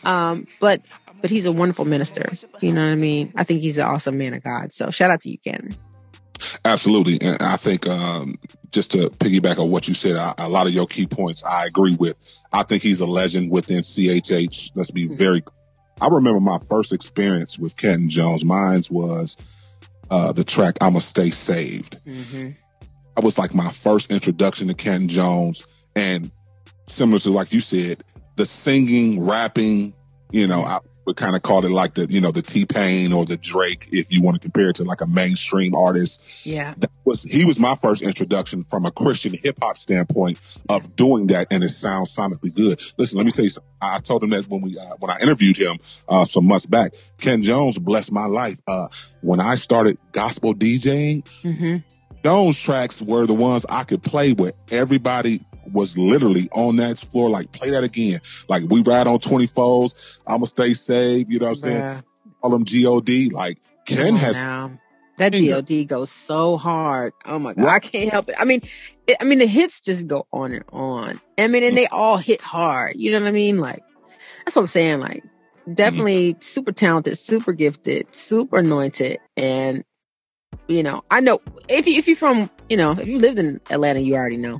Um, 0.04 0.46
but, 0.60 0.82
but 1.20 1.30
he's 1.30 1.46
a 1.46 1.52
wonderful 1.52 1.84
minister. 1.84 2.30
You 2.60 2.72
know 2.72 2.82
what 2.82 2.92
I 2.92 2.94
mean? 2.94 3.32
I 3.34 3.42
think 3.42 3.60
he's 3.60 3.78
an 3.78 3.86
awesome 3.86 4.18
man 4.18 4.34
of 4.34 4.44
God. 4.44 4.70
So 4.70 4.90
shout 4.90 5.10
out 5.10 5.20
to 5.22 5.30
you, 5.30 5.38
Ken. 5.38 5.74
Absolutely. 6.64 7.18
And 7.20 7.42
I 7.42 7.56
think, 7.56 7.86
um, 7.86 8.34
just 8.70 8.90
to 8.92 9.08
piggyback 9.10 9.58
on 9.58 9.70
what 9.70 9.86
you 9.86 9.94
said, 9.94 10.16
a, 10.16 10.34
a 10.38 10.48
lot 10.48 10.66
of 10.66 10.72
your 10.72 10.86
key 10.86 11.06
points 11.06 11.44
I 11.44 11.66
agree 11.66 11.94
with. 11.94 12.18
I 12.52 12.64
think 12.64 12.82
he's 12.82 13.00
a 13.00 13.06
legend 13.06 13.50
within 13.52 13.82
CHH. 13.82 14.72
Let's 14.74 14.90
be 14.90 15.06
very, 15.06 15.42
I 16.00 16.08
remember 16.08 16.40
my 16.40 16.58
first 16.58 16.92
experience 16.92 17.58
with 17.58 17.76
Canton 17.76 18.08
Jones. 18.08 18.44
Mine 18.44 18.82
was, 18.90 19.36
uh, 20.10 20.32
the 20.32 20.44
track 20.44 20.76
I'ma 20.80 20.98
Stay 20.98 21.30
Saved. 21.30 22.04
Mm-hmm. 22.04 22.50
That 23.14 23.24
was 23.24 23.38
like 23.38 23.54
my 23.54 23.70
first 23.70 24.12
introduction 24.12 24.68
to 24.68 24.74
Canton 24.74 25.08
Jones 25.08 25.64
and 25.94 26.32
similar 26.86 27.18
to 27.20 27.30
like 27.30 27.52
you 27.52 27.60
said, 27.60 28.02
the 28.36 28.44
singing, 28.44 29.24
rapping, 29.24 29.94
you 30.30 30.46
know, 30.46 30.62
I 30.62 30.80
would 31.06 31.16
kind 31.16 31.36
of 31.36 31.42
call 31.42 31.64
it 31.64 31.70
like 31.70 31.94
the, 31.94 32.06
you 32.08 32.20
know, 32.20 32.30
the 32.30 32.42
T-Pain 32.42 33.12
or 33.12 33.24
the 33.24 33.36
Drake, 33.36 33.88
if 33.92 34.10
you 34.10 34.22
want 34.22 34.36
to 34.36 34.40
compare 34.40 34.70
it 34.70 34.76
to 34.76 34.84
like 34.84 35.00
a 35.00 35.06
mainstream 35.06 35.74
artist 35.74 36.46
Yeah. 36.46 36.74
that 36.78 36.90
was 37.04 37.22
he 37.24 37.44
was 37.44 37.60
my 37.60 37.74
first 37.74 38.02
introduction 38.02 38.64
from 38.64 38.86
a 38.86 38.90
Christian 38.90 39.34
hip 39.34 39.58
hop 39.62 39.76
standpoint 39.76 40.38
of 40.68 40.96
doing 40.96 41.26
that, 41.28 41.48
and 41.52 41.62
it 41.62 41.68
sounds 41.68 42.16
sonically 42.16 42.54
good. 42.54 42.80
Listen, 42.96 43.18
let 43.18 43.26
me 43.26 43.32
tell 43.32 43.44
you 43.44 43.50
something. 43.50 43.70
I 43.82 43.98
told 43.98 44.22
him 44.22 44.30
that 44.30 44.48
when 44.48 44.62
we 44.62 44.78
uh, 44.78 44.96
when 44.98 45.10
I 45.10 45.18
interviewed 45.20 45.56
him 45.58 45.76
uh, 46.08 46.24
some 46.24 46.46
months 46.46 46.64
back. 46.66 46.92
Canton 47.20 47.42
Jones 47.42 47.78
blessed 47.78 48.12
my 48.12 48.26
life. 48.26 48.58
Uh, 48.66 48.88
when 49.20 49.40
I 49.40 49.56
started 49.56 49.98
gospel 50.12 50.54
DJing, 50.54 51.22
Mm-hmm. 51.42 51.76
Jones 52.24 52.58
tracks 52.58 53.02
were 53.02 53.26
the 53.26 53.34
ones 53.34 53.66
I 53.68 53.84
could 53.84 54.02
play 54.02 54.32
with 54.32 54.54
everybody 54.70 55.42
was 55.74 55.98
literally 55.98 56.48
on 56.52 56.76
that 56.76 56.98
floor. 56.98 57.28
Like 57.28 57.52
play 57.52 57.70
that 57.70 57.84
again. 57.84 58.20
Like 58.48 58.62
we 58.70 58.82
ride 58.82 59.06
on 59.06 59.18
twenty 59.18 59.46
fours. 59.46 60.20
I'ma 60.26 60.46
stay 60.46 60.72
safe. 60.72 61.26
You 61.28 61.40
know 61.40 61.46
what 61.46 61.50
I'm 61.50 61.54
saying? 61.56 62.02
Call 62.40 62.50
them 62.50 62.64
God. 62.64 63.32
Like 63.32 63.58
Ken 63.86 64.14
has 64.14 64.38
now. 64.38 64.78
That 65.16 65.32
God 65.32 65.88
goes 65.88 66.10
so 66.10 66.56
hard. 66.56 67.12
Oh 67.24 67.38
my 67.38 67.54
god, 67.54 67.64
Right. 67.64 67.74
I 67.76 67.78
can't 67.78 68.10
help 68.10 68.28
it. 68.28 68.36
I 68.38 68.44
mean, 68.44 68.62
it, 69.06 69.16
I 69.20 69.24
mean 69.24 69.38
the 69.38 69.46
hits 69.46 69.80
just 69.80 70.08
go 70.08 70.26
on 70.32 70.52
and 70.52 70.64
on. 70.72 71.20
I 71.38 71.46
mean, 71.46 71.62
and 71.62 71.76
they 71.76 71.86
all 71.86 72.16
hit 72.16 72.40
hard. 72.40 72.94
You 72.96 73.12
know 73.12 73.20
what 73.20 73.28
I 73.28 73.32
mean? 73.32 73.58
Like 73.58 73.82
that's 74.44 74.56
what 74.56 74.62
I'm 74.62 74.68
saying. 74.68 75.00
Like 75.00 75.22
mm-hmm. 75.22 75.74
definitely 75.74 76.36
super 76.40 76.72
talented, 76.72 77.16
super 77.16 77.52
gifted, 77.52 78.12
super 78.14 78.58
anointed, 78.58 79.18
and 79.36 79.84
you 80.66 80.82
know, 80.82 81.02
I 81.10 81.20
know 81.20 81.38
if 81.68 81.86
you 81.86 81.96
if 81.98 82.08
you're 82.08 82.16
from 82.16 82.50
you 82.68 82.76
know 82.76 82.92
if 82.92 83.06
you 83.06 83.18
lived 83.18 83.38
in 83.38 83.60
Atlanta, 83.70 84.00
you 84.00 84.14
already 84.16 84.36
know. 84.36 84.58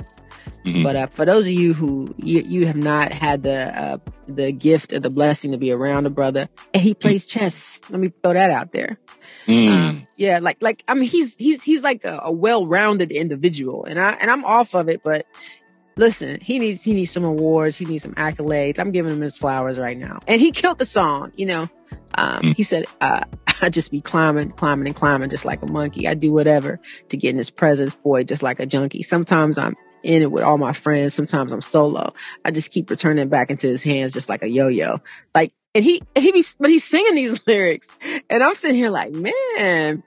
Mhm. 0.65 0.83
But 0.83 0.97
uh, 0.97 1.07
for 1.09 1.25
those 1.25 1.47
of 1.47 1.53
you 1.53 1.75
who 1.75 2.15
you, 2.19 2.41
you 2.41 2.67
have 2.67 2.77
not 2.77 3.13
had 3.13 3.43
the 3.43 3.79
uh, 3.79 3.99
the 4.27 4.53
gift 4.53 4.93
or 4.93 4.99
the 4.99 5.11
blessing 5.11 5.53
to 5.53 5.59
be 5.59 5.71
around 5.71 6.07
a 6.07 6.11
brother, 6.11 6.49
and 6.73 6.83
he 6.83 6.95
plays 6.95 7.27
chess. 7.27 7.81
Let 7.91 8.01
me 8.01 8.13
throw 8.23 8.33
that 8.33 8.51
out 8.51 8.73
there. 8.73 8.99
Mm. 9.47 9.69
Um, 9.69 10.03
yeah, 10.17 10.39
like 10.41 10.59
like 10.63 10.83
I 10.89 10.95
mean, 10.95 11.09
he's 11.09 11.35
he's 11.37 11.63
he's 11.63 11.83
like 11.83 12.05
a, 12.05 12.21
a 12.25 12.33
well-rounded 12.33 13.13
individual, 13.13 13.85
and 13.85 14.01
I 14.01 14.13
and 14.13 14.31
I'm 14.31 14.45
off 14.45 14.75
of 14.75 14.89
it. 14.89 15.03
But 15.03 15.27
listen, 15.97 16.41
he 16.41 16.59
needs 16.59 16.83
he 16.83 16.95
needs 16.95 17.11
some 17.11 17.25
awards, 17.25 17.77
he 17.77 17.85
needs 17.85 18.03
some 18.03 18.15
accolades. 18.15 18.79
I'm 18.79 18.93
giving 18.93 19.13
him 19.13 19.21
his 19.21 19.37
flowers 19.37 19.79
right 19.79 19.99
now, 19.99 20.19
and 20.27 20.41
he 20.41 20.51
killed 20.51 20.79
the 20.79 20.87
song. 20.87 21.33
You 21.35 21.47
know, 21.47 21.71
um, 22.15 22.43
he 22.43 22.63
said, 22.63 22.87
uh, 23.03 23.21
"I 23.61 23.69
just 23.69 23.91
be 23.91 24.01
climbing, 24.01 24.53
climbing, 24.53 24.87
and 24.87 24.97
climbing, 24.97 25.29
just 25.29 25.45
like 25.45 25.63
a 25.63 25.71
monkey. 25.71 26.09
I 26.09 26.15
do 26.15 26.33
whatever 26.33 26.81
to 27.09 27.17
get 27.19 27.31
in 27.31 27.37
his 27.37 27.51
presence, 27.51 27.95
boy, 27.95 28.25
just 28.25 28.43
like 28.43 28.61
a 28.61 28.67
junkie. 28.67 29.03
Sometimes 29.03 29.59
I'm." 29.59 29.75
In 30.05 30.23
it 30.23 30.31
with 30.31 30.45
all 30.45 30.59
my 30.59 30.73
friends. 30.73 31.15
Sometimes 31.15 31.51
I'm 31.51 31.63
solo. 31.63 32.13
I 32.45 32.51
just 32.51 32.73
keep 32.73 32.91
returning 32.91 33.29
back 33.29 33.51
into 33.51 33.67
his 33.67 33.83
hands 33.83 34.13
just 34.13 34.29
like 34.29 34.43
a 34.43 34.49
yo-yo. 34.49 35.01
Like, 35.35 35.53
and 35.75 35.83
he, 35.83 36.03
he 36.15 36.31
be, 36.31 36.45
but 36.61 36.69
he's 36.71 36.85
singing 36.85 37.15
these 37.15 37.47
lyrics 37.47 37.97
and 38.29 38.43
I'm 38.43 38.55
sitting 38.55 38.77
here 38.77 38.91
like, 38.91 39.13
man, 39.13 40.03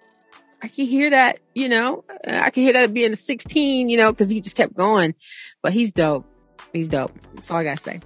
I 0.61 0.67
can 0.67 0.85
hear 0.85 1.09
that, 1.09 1.39
you 1.55 1.67
know, 1.67 2.03
Uh, 2.27 2.39
I 2.43 2.51
can 2.51 2.63
hear 2.63 2.73
that 2.73 2.93
being 2.93 3.11
a 3.11 3.15
16, 3.15 3.89
you 3.89 3.97
know, 3.97 4.13
cause 4.13 4.29
he 4.29 4.39
just 4.39 4.55
kept 4.55 4.75
going, 4.75 5.15
but 5.63 5.73
he's 5.73 5.91
dope. 5.91 6.25
He's 6.73 6.89
dope. 6.89 7.11
That's 7.35 7.49
all 7.49 7.57
I 7.57 7.63
gotta 7.63 7.81
say. 7.81 7.99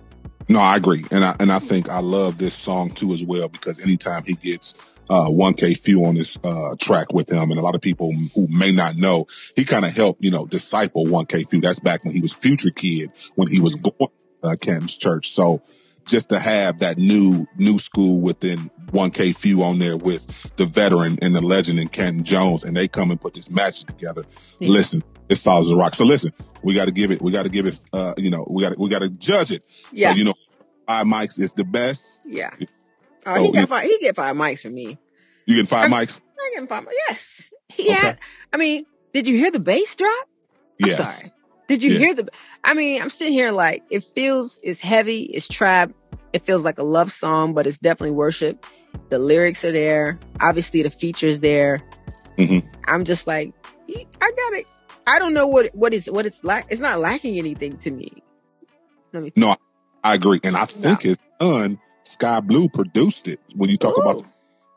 No, 0.51 0.59
I 0.59 0.75
agree, 0.75 1.05
and 1.11 1.23
I 1.23 1.33
and 1.39 1.49
I 1.49 1.59
think 1.59 1.87
I 1.89 1.99
love 1.99 2.37
this 2.37 2.53
song 2.53 2.89
too 2.89 3.13
as 3.13 3.23
well 3.23 3.47
because 3.47 3.81
anytime 3.81 4.23
he 4.25 4.33
gets 4.33 4.75
uh, 5.09 5.29
1K 5.29 5.77
Phew 5.77 6.05
on 6.05 6.15
this, 6.15 6.37
uh, 6.43 6.75
track 6.79 7.13
with 7.13 7.31
him. 7.31 7.51
And 7.51 7.59
a 7.59 7.61
lot 7.61 7.75
of 7.75 7.81
people 7.81 8.13
who 8.35 8.47
may 8.49 8.71
not 8.71 8.95
know, 8.95 9.27
he 9.55 9.65
kind 9.65 9.85
of 9.85 9.93
helped, 9.93 10.23
you 10.23 10.31
know, 10.31 10.45
disciple 10.45 11.05
1K 11.05 11.49
Phew. 11.49 11.61
That's 11.61 11.79
back 11.81 12.03
when 12.05 12.13
he 12.13 12.21
was 12.21 12.33
Future 12.33 12.69
Kid, 12.69 13.11
when 13.35 13.49
he 13.49 13.59
was 13.59 13.75
going, 13.75 14.11
uh, 14.43 14.55
Canton's 14.61 14.97
church. 14.97 15.29
So 15.29 15.61
just 16.05 16.29
to 16.29 16.39
have 16.39 16.79
that 16.79 16.97
new, 16.97 17.45
new 17.57 17.77
school 17.77 18.21
within 18.21 18.71
1K 18.91 19.35
Phew 19.35 19.63
on 19.63 19.79
there 19.79 19.97
with 19.97 20.55
the 20.55 20.65
veteran 20.65 21.19
and 21.21 21.35
the 21.35 21.41
legend 21.41 21.79
and 21.79 21.91
Canton 21.91 22.23
Jones, 22.23 22.63
and 22.63 22.75
they 22.75 22.87
come 22.87 23.11
and 23.11 23.19
put 23.19 23.33
this 23.33 23.51
match 23.51 23.83
together. 23.83 24.23
Yeah. 24.59 24.69
Listen, 24.69 25.03
it's 25.31 25.41
solid 25.41 25.61
as 25.61 25.71
a 25.71 25.75
rock. 25.75 25.93
So 25.95 26.05
listen, 26.05 26.31
we 26.61 26.73
got 26.73 26.85
to 26.85 26.91
give 26.91 27.09
it, 27.11 27.21
we 27.21 27.31
got 27.31 27.43
to 27.43 27.49
give 27.49 27.65
it, 27.65 27.77
uh, 27.93 28.13
you 28.17 28.29
know, 28.29 28.45
we 28.49 28.61
got 28.61 28.73
to, 28.73 28.79
we 28.79 28.89
got 28.89 29.01
to 29.01 29.09
judge 29.09 29.51
it. 29.51 29.63
Yeah. 29.91 30.11
So, 30.11 30.17
you 30.17 30.23
know, 30.25 30.33
five 30.87 31.05
mics 31.07 31.39
is 31.39 31.53
the 31.53 31.65
best. 31.65 32.21
Yeah. 32.25 32.51
Oh, 33.25 33.35
So, 33.35 33.43
he 33.43 33.51
got 33.51 33.69
five. 33.69 33.83
He 33.83 33.97
get 33.99 34.15
five 34.15 34.35
mics 34.35 34.61
from 34.61 34.73
me. 34.73 34.97
You 35.45 35.55
get 35.55 35.67
five 35.67 35.89
mics? 35.89 36.21
I 36.39 36.59
get 36.59 36.69
five. 36.69 36.85
Yes. 37.07 37.47
Yeah. 37.77 37.95
Okay. 38.09 38.13
I 38.51 38.57
mean, 38.57 38.85
did 39.13 39.27
you 39.29 39.37
hear 39.37 39.49
the 39.49 39.59
bass 39.59 39.95
drop? 39.95 40.27
I'm 40.83 40.89
Yes. 40.89 41.19
sorry. 41.21 41.31
Did 41.69 41.81
you 41.83 41.91
Yeah. 41.91 41.97
hear 41.99 42.15
the? 42.15 42.27
I 42.65 42.73
mean, 42.73 43.01
I'm 43.01 43.09
sitting 43.09 43.31
here 43.31 43.53
like 43.53 43.83
it 43.89 44.03
feels. 44.03 44.59
It's 44.61 44.81
heavy. 44.81 45.21
It's 45.21 45.47
trap. 45.47 45.91
It 46.33 46.41
feels 46.41 46.65
like 46.65 46.79
a 46.79 46.83
love 46.83 47.11
song, 47.13 47.53
but 47.53 47.65
it's 47.65 47.77
definitely 47.77 48.11
worship. 48.11 48.65
The 49.07 49.19
lyrics 49.19 49.63
are 49.63 49.71
there. 49.71 50.19
Obviously, 50.41 50.81
the 50.81 50.89
features 50.89 51.39
there. 51.39 51.81
Mhm. 52.37 52.67
I'm 52.87 53.05
just 53.05 53.25
like, 53.25 53.53
I 53.89 54.31
got 54.31 54.53
it. 54.59 54.67
I 55.07 55.19
don't 55.19 55.33
know 55.33 55.47
what 55.47 55.73
what 55.73 55.93
is 55.93 56.09
what 56.09 56.25
it's 56.25 56.43
like. 56.43 56.65
It's 56.69 56.81
not 56.81 56.99
lacking 56.99 57.37
anything 57.37 57.77
to 57.79 57.91
me. 57.91 58.23
Let 59.13 59.23
me. 59.23 59.31
No, 59.35 59.55
I 60.03 60.15
agree. 60.15 60.39
And 60.43 60.55
I 60.55 60.65
think 60.65 61.01
his 61.01 61.17
son, 61.41 61.79
Sky 62.03 62.39
Blue, 62.39 62.69
produced 62.69 63.27
it. 63.27 63.39
When 63.55 63.69
you 63.69 63.77
talk 63.77 63.97
about, 63.97 64.17
Ooh. 64.17 64.25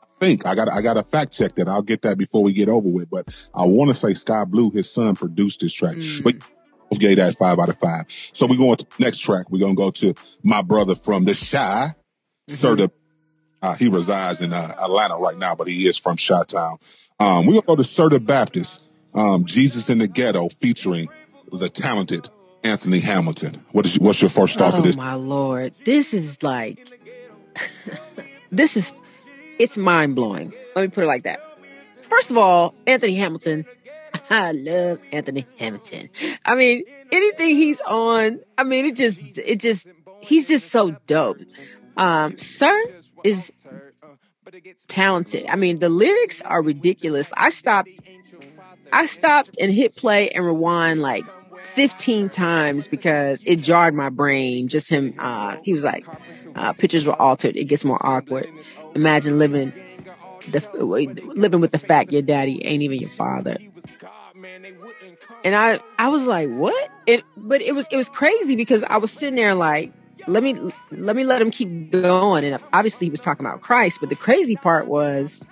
I 0.03 0.07
think 0.21 0.47
I 0.47 0.55
got, 0.55 0.69
I 0.69 0.83
got 0.83 0.95
to 0.95 1.03
fact 1.03 1.33
check 1.33 1.55
that. 1.57 1.69
I'll 1.69 1.83
get 1.83 2.03
that 2.03 2.19
before 2.19 2.43
we 2.43 2.53
get 2.53 2.69
over 2.69 2.89
with. 2.89 3.11
But 3.11 3.49
I 3.55 3.67
want 3.67 3.91
to 3.91 3.95
say 3.95 4.15
Sky 4.15 4.45
Blue, 4.45 4.71
his 4.71 4.91
son, 4.91 5.15
produced 5.15 5.61
this 5.61 5.73
track. 5.73 5.97
Mm. 5.97 6.25
But 6.25 6.35
gave 6.99 7.17
that 7.17 7.37
five 7.37 7.59
out 7.59 7.69
of 7.69 7.79
five. 7.79 8.05
So 8.09 8.47
we're 8.47 8.59
going 8.59 8.77
to 8.77 8.87
next 8.99 9.19
track. 9.19 9.51
We're 9.51 9.59
going 9.59 9.77
to 9.77 9.83
go 9.83 9.91
to 9.91 10.15
my 10.43 10.63
brother 10.63 10.95
from 10.95 11.25
the 11.25 11.33
Chi, 11.33 11.95
Sir. 12.49 12.77
The, 12.77 12.91
uh, 13.63 13.75
he 13.75 13.89
resides 13.89 14.43
in 14.43 14.53
uh, 14.53 14.75
Atlanta 14.83 15.17
right 15.17 15.37
now, 15.37 15.55
but 15.55 15.69
he 15.69 15.87
is 15.87 15.99
from 15.99 16.17
Chi 16.17 16.43
Town. 16.47 16.79
Um, 17.19 17.47
we're 17.47 17.53
going 17.53 17.63
to 17.63 17.67
go 17.67 17.77
to 17.77 17.85
Sir 17.85 18.09
the 18.09 18.21
Baptist, 18.21 18.83
um, 19.15 19.45
Jesus 19.45 19.91
in 19.91 19.99
the 19.99 20.09
Ghetto, 20.09 20.49
featuring 20.49 21.09
the 21.53 21.69
talented 21.69 22.29
Anthony 22.63 23.01
Hamilton. 23.01 23.63
What 23.73 23.87
is 23.87 23.99
what's 23.99 24.21
your 24.21 24.31
first 24.31 24.59
thoughts 24.59 24.77
oh 24.77 24.79
of 24.79 24.85
this? 24.85 24.97
my 24.97 25.15
lord, 25.15 25.75
this 25.85 26.15
is 26.15 26.43
like, 26.43 26.89
this 28.51 28.77
is, 28.77 28.93
it's 29.59 29.77
mind 29.77 30.17
blowing. 30.17 30.53
Let 30.75 30.83
me 30.83 30.89
put 30.89 31.05
it 31.05 31.07
like 31.07 31.25
that. 31.25 31.41
First 32.03 32.31
of 32.31 32.39
all, 32.39 32.75
Anthony 32.87 33.15
Hamilton. 33.17 33.65
I 34.31 34.53
love 34.53 35.01
Anthony 35.13 35.47
Hamilton. 35.59 36.09
I 36.45 36.55
mean, 36.55 36.85
anything 37.13 37.57
he's 37.57 37.81
on, 37.83 38.41
I 38.57 38.65
mean, 38.65 38.87
it 38.87 38.97
just, 38.97 39.21
it 39.39 39.61
just, 39.61 39.87
he's 40.23 40.49
just 40.49 40.69
so 40.71 40.93
dope. 41.07 41.39
Um, 41.97 42.37
Sir 42.39 42.77
is 43.23 43.53
talented. 44.89 45.47
I 45.49 45.57
mean, 45.57 45.79
the 45.79 45.89
lyrics 45.89 46.41
are 46.41 46.63
ridiculous. 46.63 47.33
I 47.37 47.51
stopped, 47.51 47.91
I 48.95 49.07
stopped 49.07 49.57
and 49.61 49.73
hit 49.73 49.97
play 49.97 50.31
and 50.31 50.47
rewind 50.47 51.03
like 51.03 51.25
15 51.65 52.29
times 52.29 52.87
because 52.87 53.43
it 53.45 53.57
jarred 53.57 53.93
my 53.93 54.09
brain. 54.09 54.69
Just 54.69 54.89
him, 54.89 55.15
uh, 55.19 55.57
he 55.65 55.73
was 55.73 55.83
like, 55.83 56.07
uh, 56.55 56.73
pictures 56.75 57.05
were 57.05 57.21
altered. 57.21 57.57
It 57.57 57.65
gets 57.65 57.85
more 57.85 57.99
awkward. 58.07 58.49
Imagine 58.95 59.39
living 59.41 59.73
the, 60.49 61.33
living 61.35 61.61
with 61.61 61.73
the 61.73 61.79
fact 61.81 62.13
your 62.13 62.23
daddy 62.23 62.65
ain't 62.65 62.85
even 62.85 62.99
your 62.99 63.11
father. 63.11 63.57
And 65.43 65.57
I, 65.57 65.81
I 65.99 66.09
was 66.09 66.29
like, 66.29 66.49
what? 66.51 66.91
It, 67.07 67.25
but 67.37 67.63
it 67.63 67.75
was, 67.75 67.89
it 67.91 67.97
was 67.97 68.09
crazy 68.09 68.55
because 68.55 68.85
I 68.85 68.99
was 68.99 69.11
sitting 69.11 69.35
there 69.35 69.57
like, 69.57 69.93
let 70.29 70.45
me, 70.45 70.55
let 70.93 71.17
me 71.17 71.25
let 71.25 71.43
him 71.43 71.51
keep 71.51 71.91
going. 71.91 72.45
And 72.45 72.63
obviously 72.73 73.09
he 73.09 73.11
was 73.11 73.21
talking 73.21 73.45
about 73.45 73.61
Christ, 73.61 73.99
but 73.99 74.09
the 74.09 74.17
crazy 74.17 74.55
part 74.55 74.87
was, 74.87 75.43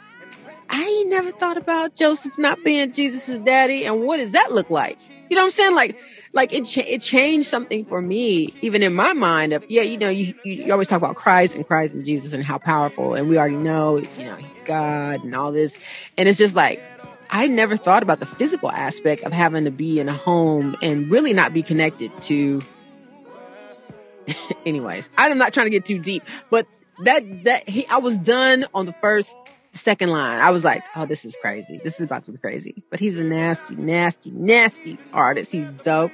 I 0.73 0.83
ain't 0.83 1.11
never 1.11 1.31
thought 1.33 1.59
about 1.59 1.95
Joseph 1.95 2.39
not 2.39 2.59
being 2.65 2.93
Jesus' 2.93 3.37
daddy. 3.39 3.85
And 3.85 4.05
what 4.05 4.17
does 4.17 4.31
that 4.31 4.53
look 4.53 4.71
like? 4.71 4.99
You 5.29 5.37
know 5.37 5.43
what 5.43 5.47
I'm 5.47 5.51
saying? 5.51 5.75
Like, 5.75 5.97
like 6.33 6.55
it, 6.55 6.65
cha- 6.65 6.87
it 6.87 7.03
changed 7.03 7.47
something 7.47 7.85
for 7.85 8.01
me, 8.01 8.55
even 8.63 8.83
in 8.83 8.95
my 8.95 9.13
mind 9.13 9.53
of, 9.53 9.67
yeah, 9.71 9.83
you 9.83 9.99
know, 9.99 10.09
you, 10.09 10.35
you, 10.45 10.65
you 10.65 10.73
always 10.73 10.89
talk 10.89 10.97
about 10.97 11.15
Christ 11.15 11.55
and 11.55 11.67
Christ 11.67 11.95
and 11.95 12.07
Jesus 12.07 12.33
and 12.33 12.43
how 12.43 12.57
powerful. 12.57 13.13
And 13.13 13.29
we 13.29 13.37
already 13.37 13.57
know, 13.57 13.99
you 13.99 14.25
know, 14.25 14.35
he's 14.37 14.63
God 14.63 15.23
and 15.23 15.37
all 15.37 15.53
this. 15.53 15.79
And 16.17 16.27
it's 16.27 16.39
just 16.39 16.57
like, 16.57 16.83
I 17.29 17.49
never 17.49 17.77
thought 17.77 18.03
about 18.03 18.21
the 18.21 18.27
physical 18.27 18.71
aspect 18.71 19.25
of 19.25 19.33
having 19.35 19.65
to 19.67 19.71
be 19.71 20.01
in 20.01 20.09
a 20.09 20.15
home 20.15 20.75
and 20.81 21.11
really 21.11 21.35
not 21.35 21.53
be 21.53 21.63
connected 21.63 22.11
to. 22.23 22.63
Anyways, 24.67 25.11
I'm 25.19 25.37
not 25.37 25.53
trying 25.53 25.67
to 25.67 25.71
get 25.71 25.85
too 25.85 25.99
deep, 25.99 26.23
but 26.51 26.67
that 27.05 27.45
that 27.45 27.69
he, 27.69 27.87
I 27.89 27.99
was 27.99 28.19
done 28.19 28.65
on 28.75 28.87
the 28.87 28.93
first 28.93 29.37
second 29.73 30.11
line. 30.11 30.39
I 30.39 30.51
was 30.51 30.65
like, 30.65 30.83
oh, 30.97 31.07
this 31.07 31.25
is 31.25 31.37
crazy. 31.41 31.79
This 31.83 31.99
is 32.01 32.05
about 32.07 32.25
to 32.25 32.33
be 32.33 32.39
crazy. 32.39 32.83
But 32.91 33.01
he's 33.01 33.19
a 33.19 33.25
nasty, 33.25 33.75
nasty, 33.75 34.31
nasty 34.31 34.99
artist. 35.13 35.51
He's 35.53 35.69
dope. 35.69 36.13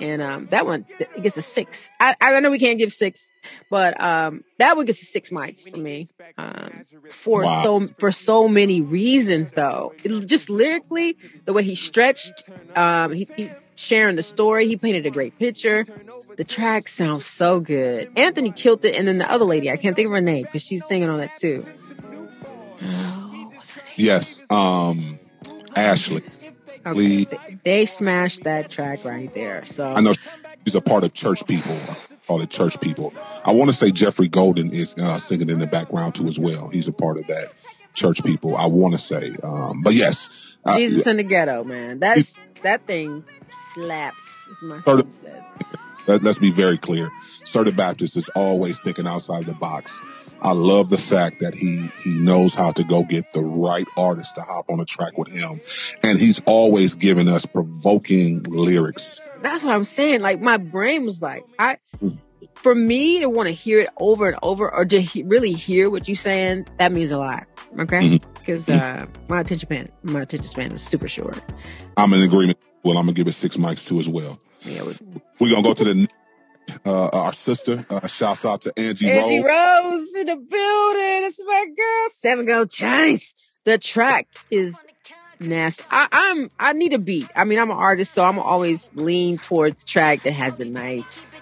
And 0.00 0.22
um, 0.22 0.46
that 0.52 0.64
one 0.64 0.86
it 1.00 1.24
gets 1.24 1.36
a 1.36 1.42
six. 1.42 1.90
I, 1.98 2.14
I 2.20 2.38
know 2.38 2.52
we 2.52 2.60
can't 2.60 2.78
give 2.78 2.92
six, 2.92 3.32
but 3.68 4.00
um, 4.00 4.44
that 4.58 4.76
one 4.76 4.86
gets 4.86 5.02
a 5.02 5.04
six 5.04 5.30
mics 5.30 5.68
for 5.68 5.76
me. 5.76 6.06
Um, 6.36 6.70
for 7.10 7.42
Wow. 7.42 7.60
so 7.64 7.80
for 7.98 8.12
so 8.12 8.46
many 8.46 8.80
reasons, 8.80 9.50
though. 9.52 9.92
It, 10.04 10.28
just 10.28 10.50
lyrically, 10.50 11.16
the 11.46 11.52
way 11.52 11.64
he 11.64 11.74
stretched, 11.74 12.48
um, 12.76 13.10
he, 13.12 13.26
he's 13.36 13.60
sharing 13.74 14.14
the 14.14 14.22
story. 14.22 14.68
He 14.68 14.76
painted 14.76 15.04
a 15.04 15.10
great 15.10 15.36
picture. 15.36 15.84
The 16.36 16.44
track 16.44 16.86
sounds 16.86 17.24
so 17.26 17.58
good. 17.58 18.12
Anthony 18.14 18.52
killed 18.52 18.84
it, 18.84 18.94
and 18.94 19.08
then 19.08 19.18
the 19.18 19.28
other 19.28 19.44
lady, 19.46 19.68
I 19.68 19.76
can't 19.78 19.96
think 19.96 20.06
of 20.06 20.12
her 20.12 20.20
name 20.20 20.44
because 20.44 20.64
she's 20.64 20.86
singing 20.86 21.10
on 21.10 21.18
that 21.18 21.34
too. 21.34 21.64
Yes, 23.96 24.42
um, 24.50 25.18
Ashley. 25.76 26.22
Okay, 26.86 27.26
they, 27.64 27.86
smashed 27.86 28.44
that 28.44 28.70
track 28.70 29.04
right 29.04 29.32
there. 29.34 29.66
So 29.66 29.92
I 29.94 30.00
know 30.00 30.12
she's 30.64 30.74
a 30.74 30.80
part 30.80 31.04
of 31.04 31.12
Church 31.12 31.46
People. 31.46 31.76
Call 32.26 32.40
it 32.40 32.50
Church 32.50 32.80
People. 32.80 33.12
I 33.44 33.52
want 33.52 33.68
to 33.70 33.76
say 33.76 33.90
Jeffrey 33.90 34.28
Golden 34.28 34.70
is 34.72 34.94
uh, 34.96 35.18
singing 35.18 35.50
in 35.50 35.58
the 35.58 35.66
background 35.66 36.14
too 36.14 36.26
as 36.26 36.38
well. 36.38 36.68
He's 36.68 36.88
a 36.88 36.92
part 36.92 37.18
of 37.18 37.26
that 37.26 37.52
Church 37.94 38.22
People. 38.24 38.56
I 38.56 38.66
want 38.66 38.94
to 38.94 38.98
say, 38.98 39.34
um, 39.42 39.82
but 39.82 39.94
yes, 39.94 40.56
uh, 40.64 40.76
Jesus 40.76 41.06
in 41.06 41.16
the 41.16 41.22
ghetto, 41.24 41.64
man. 41.64 41.98
That's 41.98 42.36
that 42.62 42.86
thing 42.86 43.24
slaps, 43.50 44.48
as 44.50 44.62
my 44.62 44.80
son 44.80 45.10
says. 45.10 45.42
let, 46.06 46.24
us 46.24 46.38
be 46.38 46.52
very 46.52 46.78
clear. 46.78 47.10
Sir 47.48 47.64
the 47.64 47.72
Baptist 47.72 48.14
is 48.16 48.28
always 48.36 48.78
thinking 48.78 49.06
outside 49.06 49.44
the 49.44 49.54
box. 49.54 50.02
I 50.42 50.52
love 50.52 50.90
the 50.90 50.98
fact 50.98 51.40
that 51.40 51.54
he 51.54 51.88
he 52.04 52.10
knows 52.10 52.54
how 52.54 52.72
to 52.72 52.84
go 52.84 53.02
get 53.02 53.32
the 53.32 53.40
right 53.40 53.86
artist 53.96 54.34
to 54.34 54.42
hop 54.42 54.66
on 54.68 54.80
a 54.80 54.84
track 54.84 55.16
with 55.16 55.32
him, 55.32 55.60
and 56.02 56.18
he's 56.18 56.42
always 56.46 56.94
giving 56.94 57.26
us 57.26 57.46
provoking 57.46 58.42
lyrics. 58.42 59.22
That's 59.40 59.64
what 59.64 59.74
I'm 59.74 59.84
saying. 59.84 60.20
Like 60.20 60.42
my 60.42 60.58
brain 60.58 61.06
was 61.06 61.22
like, 61.22 61.42
I, 61.58 61.78
hmm. 61.98 62.10
for 62.54 62.74
me 62.74 63.20
to 63.20 63.30
want 63.30 63.46
to 63.46 63.54
hear 63.54 63.80
it 63.80 63.88
over 63.96 64.28
and 64.28 64.38
over, 64.42 64.70
or 64.72 64.84
to 64.84 65.00
he- 65.00 65.22
really 65.22 65.54
hear 65.54 65.88
what 65.88 66.06
you're 66.06 66.16
saying, 66.16 66.68
that 66.76 66.92
means 66.92 67.10
a 67.12 67.18
lot. 67.18 67.46
Okay, 67.78 68.00
mm-hmm. 68.00 68.32
because 68.34 68.66
mm-hmm. 68.66 69.04
uh, 69.04 69.06
my 69.28 69.40
attention 69.40 69.66
span, 69.66 69.86
my 70.02 70.20
attention 70.20 70.48
span 70.48 70.72
is 70.72 70.82
super 70.82 71.08
short. 71.08 71.42
I'm 71.96 72.12
in 72.12 72.20
agreement. 72.20 72.58
Well, 72.84 72.98
I'm 72.98 73.06
gonna 73.06 73.14
give 73.14 73.26
it 73.26 73.32
six 73.32 73.56
mics 73.56 73.88
too 73.88 73.98
as 73.98 74.08
well. 74.08 74.38
Yeah, 74.62 74.82
with 74.82 75.00
We're 75.40 75.50
gonna 75.50 75.62
go 75.62 75.72
to 75.72 75.84
the 75.84 76.08
uh, 76.84 77.08
our 77.12 77.32
sister. 77.32 77.84
Uh, 77.90 78.06
shouts 78.06 78.44
out 78.44 78.62
to 78.62 78.72
Angie, 78.78 79.10
Angie 79.10 79.38
Rose. 79.42 79.46
Rose 79.46 80.14
in 80.14 80.26
the 80.26 80.36
building. 80.36 81.26
It's 81.26 81.40
my 81.44 81.66
girl, 81.66 82.08
Seven 82.10 82.46
Gold 82.46 82.70
Chase. 82.70 83.34
The 83.64 83.78
track 83.78 84.28
is 84.50 84.84
nasty. 85.40 85.84
I, 85.90 86.08
I'm 86.10 86.48
I 86.58 86.72
need 86.72 86.92
a 86.94 86.98
beat. 86.98 87.28
I 87.36 87.44
mean, 87.44 87.58
I'm 87.58 87.70
an 87.70 87.76
artist, 87.76 88.12
so 88.12 88.24
I'm 88.24 88.38
always 88.38 88.90
lean 88.94 89.36
towards 89.38 89.84
track 89.84 90.22
that 90.22 90.32
has 90.32 90.56
the 90.56 90.64
nice, 90.64 91.36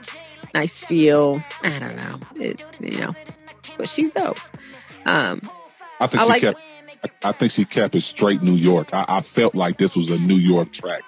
nice 0.55 0.85
feel. 0.85 1.41
I 1.62 1.79
don't 1.79 1.97
know, 1.97 2.19
it, 2.37 2.65
you 2.81 2.99
know, 3.01 3.11
but 3.79 3.89
she's 3.89 4.12
dope. 4.12 4.39
Um, 5.07 5.41
I 6.01 6.07
think 6.09 6.23
I 6.23 6.25
she 6.25 6.29
like- 6.31 6.43
kept. 6.43 6.61
I 7.23 7.31
think 7.33 7.53
she 7.53 7.65
kept 7.65 7.95
it 7.95 8.01
straight 8.01 8.43
New 8.43 8.57
York. 8.57 8.89
I, 8.93 9.05
I 9.09 9.21
felt 9.21 9.55
like 9.55 9.77
this 9.77 9.95
was 9.97 10.11
a 10.11 10.19
New 10.19 10.35
York 10.37 10.73
track. 10.73 11.03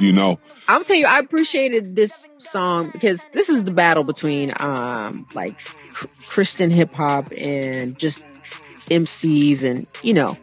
You 0.00 0.12
know, 0.14 0.40
I'll 0.66 0.82
tell 0.82 0.96
you, 0.96 1.06
I 1.06 1.18
appreciated 1.18 1.94
this 1.94 2.26
song 2.38 2.90
because 2.90 3.26
this 3.32 3.50
is 3.50 3.64
the 3.64 3.70
battle 3.70 4.02
between 4.02 4.52
um 4.58 5.26
like 5.34 5.58
Christian 6.26 6.70
hip 6.70 6.94
hop 6.94 7.26
and 7.36 7.98
just 7.98 8.22
MCs, 8.88 9.62
and 9.62 9.86
you 10.02 10.14
know, 10.14 10.38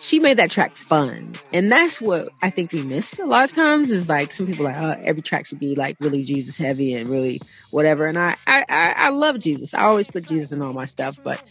she 0.00 0.20
made 0.20 0.36
that 0.36 0.50
track 0.50 0.70
fun, 0.70 1.32
and 1.52 1.70
that's 1.70 2.00
what 2.00 2.28
I 2.42 2.50
think 2.50 2.72
we 2.72 2.82
miss 2.82 3.18
a 3.18 3.26
lot 3.26 3.48
of 3.48 3.56
times. 3.56 3.90
Is 3.90 4.08
like 4.08 4.30
some 4.30 4.46
people 4.46 4.66
like, 4.66 4.76
oh, 4.78 5.02
every 5.02 5.22
track 5.22 5.46
should 5.46 5.58
be 5.58 5.74
like 5.74 5.96
really 5.98 6.22
Jesus 6.22 6.56
heavy 6.56 6.94
and 6.94 7.08
really 7.08 7.40
whatever, 7.70 8.06
and 8.06 8.18
I 8.18 8.36
I, 8.46 8.64
I 8.96 9.08
love 9.10 9.40
Jesus. 9.40 9.74
I 9.74 9.82
always 9.84 10.06
put 10.06 10.26
Jesus 10.26 10.52
in 10.52 10.62
all 10.62 10.72
my 10.72 10.86
stuff, 10.86 11.18
but. 11.22 11.42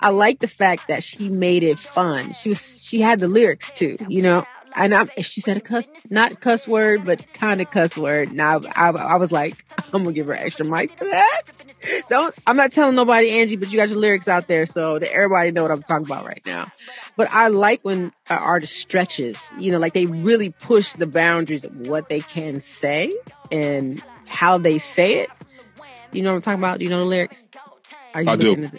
I 0.00 0.10
like 0.10 0.40
the 0.40 0.48
fact 0.48 0.88
that 0.88 1.02
she 1.02 1.30
made 1.30 1.62
it 1.62 1.78
fun. 1.78 2.32
She 2.32 2.50
was, 2.50 2.84
she 2.84 3.00
had 3.00 3.20
the 3.20 3.28
lyrics 3.28 3.72
too, 3.72 3.96
you 4.08 4.22
know, 4.22 4.44
and 4.76 4.94
I, 4.94 5.06
she 5.20 5.40
said 5.40 5.56
a 5.56 5.60
cuss, 5.60 5.90
not 6.10 6.40
cuss 6.40 6.66
word, 6.66 7.04
but 7.04 7.32
kind 7.32 7.60
of 7.60 7.70
cuss 7.70 7.96
word. 7.96 8.32
Now 8.32 8.60
I, 8.74 8.90
I, 8.90 9.16
was 9.16 9.30
like, 9.30 9.64
I'm 9.92 10.02
gonna 10.02 10.12
give 10.12 10.26
her 10.26 10.34
extra 10.34 10.66
mic 10.66 10.92
for 10.92 11.04
that. 11.04 11.42
Don't, 12.08 12.34
I'm 12.46 12.56
not 12.56 12.72
telling 12.72 12.94
nobody, 12.94 13.30
Angie, 13.30 13.56
but 13.56 13.70
you 13.70 13.76
got 13.76 13.88
your 13.88 13.98
lyrics 13.98 14.26
out 14.28 14.48
there. 14.48 14.66
So 14.66 14.98
that 14.98 15.12
everybody 15.12 15.50
know 15.52 15.62
what 15.62 15.70
I'm 15.70 15.82
talking 15.82 16.06
about 16.06 16.26
right 16.26 16.42
now. 16.46 16.70
But 17.16 17.28
I 17.30 17.48
like 17.48 17.80
when 17.82 18.04
an 18.04 18.12
artist 18.38 18.76
stretches, 18.76 19.52
you 19.58 19.72
know, 19.72 19.78
like 19.78 19.92
they 19.92 20.06
really 20.06 20.50
push 20.50 20.94
the 20.94 21.06
boundaries 21.06 21.64
of 21.64 21.86
what 21.86 22.08
they 22.08 22.20
can 22.20 22.60
say 22.60 23.14
and 23.52 24.02
how 24.26 24.58
they 24.58 24.78
say 24.78 25.20
it. 25.20 25.30
You 26.12 26.22
know 26.22 26.30
what 26.30 26.36
I'm 26.36 26.42
talking 26.42 26.60
about? 26.60 26.78
Do 26.78 26.84
you 26.84 26.90
know 26.90 27.00
the 27.00 27.04
lyrics? 27.04 27.46
Are 28.14 28.22
you 28.22 28.30
I 28.30 28.36
do. 28.36 28.70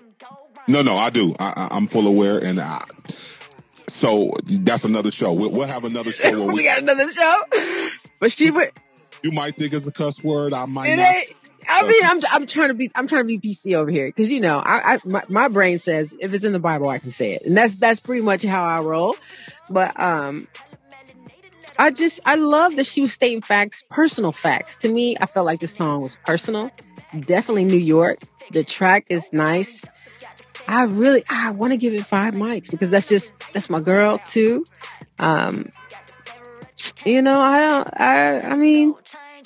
No, 0.68 0.82
no, 0.82 0.98
I 0.98 1.10
do. 1.10 1.36
I, 1.40 1.68
am 1.72 1.86
full 1.86 2.08
aware, 2.08 2.40
and 2.44 2.60
I, 2.60 2.84
so 3.88 4.34
that's 4.62 4.86
another 4.86 5.12
show. 5.12 5.34
We'll, 5.34 5.52
we'll 5.52 5.68
have 5.68 5.84
another 5.84 6.12
show. 6.12 6.48
We, 6.48 6.54
we, 6.54 6.64
got 6.64 6.82
another 6.82 7.10
show, 7.10 7.42
but 8.20 8.32
she 8.32 8.52
would. 8.52 8.72
You 9.24 9.32
might 9.32 9.56
think 9.56 9.74
it's 9.74 9.88
a 9.88 9.92
cuss 9.92 10.24
word. 10.24 10.54
I 10.54 10.66
might. 10.66 10.90
It 10.90 10.98
not. 10.98 11.16
ain't. 11.16 11.34
I 11.68 11.88
mean, 11.88 12.02
I'm 12.04 12.22
I'm 12.32 12.48
trying 12.48 12.68
to 12.70 12.74
be 12.74 12.92
I'm 12.96 13.08
trying 13.08 13.24
to 13.24 13.28
be 13.28 13.40
PC 13.40 13.76
over 13.76 13.90
here 13.90 14.08
because 14.08 14.32
you 14.32 14.40
know 14.40 14.60
I, 14.60 14.96
I 14.96 15.00
my, 15.04 15.24
my, 15.30 15.48
brain 15.48 15.80
says 15.80 16.14
if 16.20 16.34
it's 16.34 16.44
in 16.44 16.54
the 16.54 16.60
Bible 16.60 16.90
I 16.90 17.00
can 17.00 17.12
say 17.12 17.34
it, 17.34 17.44
and 17.44 17.58
that's 17.58 17.76
that's 17.76 18.00
pretty 18.00 18.22
much 18.22 18.44
how 18.44 18.64
I 18.64 18.82
roll. 18.82 19.16
But 19.70 20.00
um, 20.00 20.48
I 21.78 21.92
just 21.92 22.20
I 22.26 22.36
love 22.36 22.76
that 22.76 22.86
she 22.86 23.02
was 23.02 23.14
stating 23.14 23.42
facts, 23.42 23.84
personal 23.90 24.32
facts. 24.32 24.76
To 24.78 24.90
me, 24.90 25.18
I 25.20 25.26
felt 25.26 25.46
like 25.46 25.60
the 25.60 25.68
song 25.68 26.02
was 26.02 26.18
personal. 26.26 26.72
Definitely 27.20 27.66
New 27.66 27.78
York. 27.78 28.20
The 28.52 28.64
track 28.64 29.06
is 29.10 29.34
nice. 29.34 29.84
I 30.68 30.86
really 30.86 31.24
I 31.30 31.52
want 31.52 31.74
to 31.74 31.78
give 31.78 31.94
it 31.94 32.06
five 32.06 32.34
mics 32.34 32.72
because 32.72 32.90
that's 32.90 33.08
just 33.08 33.34
that's 33.54 33.70
my 33.70 33.80
girl 33.80 34.18
too. 34.18 34.66
Um, 35.20 35.68
you 37.06 37.22
know, 37.22 37.40
I 37.40 37.62
don't. 37.62 38.02
I 38.02 38.42
I 38.42 38.56
mean, 38.56 38.96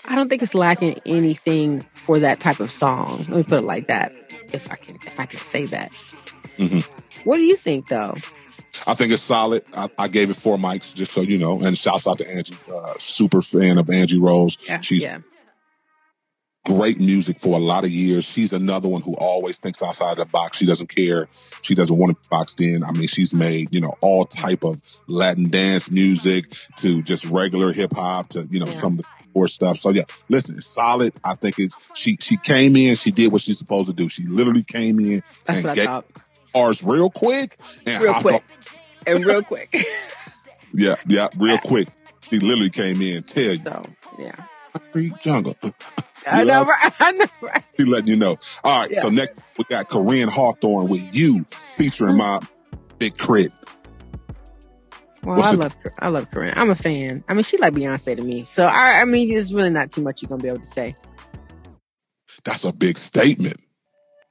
I 0.08 0.16
don't 0.16 0.30
think 0.30 0.42
it's 0.42 0.56
lacking 0.56 1.00
anything 1.06 1.82
for 1.82 2.20
that 2.20 2.40
type 2.40 2.60
of 2.60 2.72
song. 2.72 3.18
Let 3.18 3.30
me 3.30 3.44
put 3.44 3.60
it 3.60 3.66
like 3.66 3.88
that. 3.88 4.14
If 4.54 4.72
I 4.72 4.76
can, 4.76 4.96
if 4.96 5.20
I 5.20 5.26
can 5.26 5.40
say 5.40 5.66
that. 5.66 5.92
Mm-hmm. 5.92 7.30
What 7.30 7.38
do 7.38 7.44
you 7.44 7.56
think, 7.56 7.88
though? 7.88 8.16
I 8.88 8.94
think 8.94 9.12
it's 9.12 9.22
solid. 9.22 9.64
I, 9.76 9.90
I, 9.98 10.08
gave 10.08 10.30
it 10.30 10.36
four 10.36 10.58
mics, 10.58 10.96
just 10.96 11.12
so 11.12 11.22
you 11.22 11.38
know. 11.38 11.62
And 11.62 11.78
shouts 11.78 12.08
out 12.08 12.18
to 12.20 12.30
Angie, 12.30 12.56
uh, 12.74 12.94
super 12.98 13.42
fan 13.42 13.78
of 13.78 13.90
Angie 13.90 14.20
Rose. 14.20 14.58
Yeah, 14.66 14.80
She's 14.80 15.04
yeah 15.04 15.20
great 16.66 17.00
music 17.00 17.40
for 17.40 17.56
a 17.56 17.62
lot 17.62 17.84
of 17.84 17.90
years. 17.90 18.26
She's 18.26 18.54
another 18.54 18.88
one 18.88 19.02
who 19.02 19.16
always 19.16 19.60
thinks 19.60 19.82
outside 19.82 20.18
the 20.18 20.26
box. 20.26 20.58
She 20.58 20.66
doesn't 20.66 20.88
care. 20.88 21.28
She 21.62 21.76
doesn't 21.76 21.98
want 21.98 22.12
to 22.12 22.16
be 22.16 22.28
boxed 22.30 22.62
in. 22.62 22.84
I 22.84 22.92
mean, 22.92 23.08
she's 23.08 23.34
made, 23.34 23.74
you 23.74 23.82
know, 23.82 23.94
all 24.02 24.26
type 24.26 24.64
of 24.64 24.82
Latin 25.08 25.50
dance 25.50 25.92
music 25.92 26.46
to 26.78 27.02
just 27.02 27.26
regular 27.26 27.72
hip 27.72 27.94
hop 27.96 28.30
to, 28.30 28.48
you 28.50 28.60
know, 28.60 28.66
yeah. 28.66 28.72
some 28.72 28.94
of 28.94 29.00
the 29.00 29.06
core 29.34 29.48
stuff. 29.48 29.78
So 29.78 29.90
yeah, 29.90 30.04
listen, 30.28 30.58
it's 30.58 30.68
solid. 30.68 31.14
I 31.24 31.36
think 31.36 31.60
it's, 31.60 31.76
she, 31.94 32.18
she 32.20 32.38
came 32.38 32.76
in, 32.76 32.96
she 32.96 33.12
did 33.12 33.32
what 33.32 33.42
she's 33.42 33.58
supposed 33.58 33.90
to 33.90 33.96
do. 33.96 34.10
She 34.10 34.28
literally 34.28 34.64
came 34.64 35.00
in 35.00 35.24
That's 35.46 35.66
and 35.66 35.76
gave 35.76 35.90
ours 36.56 36.84
real 36.84 37.10
quick 37.10 37.56
and 37.86 38.04
real 38.04 38.14
quick 38.16 38.44
and 39.08 39.26
real 39.26 39.44
quick. 39.44 39.74
yeah. 40.74 40.96
Yeah. 41.08 41.30
Real 41.40 41.58
quick. 41.58 41.88
She 42.30 42.38
literally 42.40 42.70
came 42.70 43.02
in, 43.02 43.24
tell 43.24 43.54
you. 43.54 43.58
So, 43.58 43.86
yeah. 44.20 44.36
Jungle. 45.22 45.56
I 46.28 46.44
know, 46.44 46.66
right? 46.66 46.92
I 47.00 47.12
know, 47.12 47.26
right? 47.42 47.64
She 47.78 47.86
letting 47.86 48.08
you 48.08 48.16
know. 48.16 48.38
All 48.64 48.82
right, 48.82 48.90
yeah. 48.92 49.02
so 49.02 49.10
next 49.10 49.40
we 49.58 49.64
got 49.66 49.90
Koryn 49.90 50.30
Hawthorne 50.30 50.88
with 50.88 51.16
you 51.16 51.46
featuring 51.74 52.16
mm-hmm. 52.16 52.44
my 52.44 52.80
big 52.98 53.18
crit. 53.18 53.52
Well, 55.24 55.36
What's 55.36 55.50
I 55.50 55.54
love 55.54 55.76
I 56.00 56.10
love 56.10 56.30
Koryn. 56.30 56.54
I'm 56.56 56.70
a 56.70 56.76
fan. 56.76 57.24
I 57.28 57.34
mean, 57.34 57.44
she 57.44 57.58
like 57.58 57.74
Beyonce 57.74 58.16
to 58.16 58.22
me. 58.22 58.44
So 58.44 58.66
I, 58.66 59.02
I 59.02 59.06
mean, 59.06 59.30
it's 59.36 59.52
really 59.52 59.70
not 59.70 59.92
too 59.92 60.02
much 60.02 60.22
you're 60.22 60.30
gonna 60.30 60.42
be 60.42 60.48
able 60.48 60.60
to 60.60 60.66
say. 60.66 60.96
That's 62.44 62.64
a 62.64 62.74
big 62.74 62.98
statement. 62.98 63.58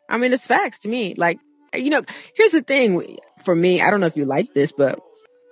I 0.08 0.16
mean, 0.16 0.32
it's 0.32 0.46
facts 0.46 0.80
to 0.80 0.88
me. 0.88 1.14
Like, 1.16 1.38
you 1.74 1.90
know, 1.90 2.02
here's 2.34 2.52
the 2.52 2.62
thing 2.62 3.18
for 3.42 3.54
me. 3.54 3.82
I 3.82 3.90
don't 3.90 4.00
know 4.00 4.06
if 4.06 4.16
you 4.16 4.24
like 4.24 4.54
this, 4.54 4.72
but 4.72 4.98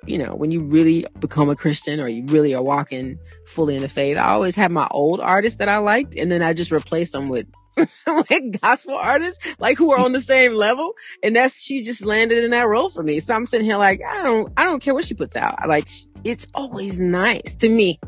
you 0.06 0.18
know, 0.18 0.34
when 0.34 0.50
you 0.50 0.62
really 0.62 1.06
become 1.18 1.48
a 1.48 1.56
Christian 1.56 2.00
or 2.00 2.08
you 2.08 2.24
really 2.26 2.54
are 2.54 2.62
walking 2.62 3.18
fully 3.46 3.76
in 3.76 3.82
the 3.82 3.88
faith, 3.88 4.16
I 4.16 4.30
always 4.30 4.56
have 4.56 4.70
my 4.70 4.86
old 4.90 5.20
artists 5.20 5.58
that 5.58 5.68
I 5.68 5.78
liked, 5.78 6.14
and 6.16 6.30
then 6.30 6.42
I 6.42 6.52
just 6.52 6.72
replace 6.72 7.12
them 7.12 7.28
with 7.28 7.46
like 8.06 8.60
gospel 8.60 8.94
artists, 8.94 9.46
like 9.58 9.76
who 9.76 9.92
are 9.92 9.98
on 9.98 10.12
the 10.12 10.20
same 10.20 10.54
level. 10.54 10.94
And 11.22 11.36
that's, 11.36 11.62
she 11.62 11.84
just 11.84 12.04
landed 12.04 12.42
in 12.42 12.50
that 12.50 12.68
role 12.68 12.88
for 12.88 13.02
me. 13.02 13.20
So 13.20 13.34
I'm 13.34 13.46
sitting 13.46 13.66
here 13.66 13.76
like, 13.76 14.00
I 14.06 14.22
don't, 14.22 14.52
I 14.56 14.64
don't 14.64 14.82
care 14.82 14.94
what 14.94 15.04
she 15.04 15.14
puts 15.14 15.36
out. 15.36 15.54
Like, 15.68 15.88
it's 16.24 16.46
always 16.54 16.98
nice 16.98 17.54
to 17.56 17.68
me. 17.68 18.00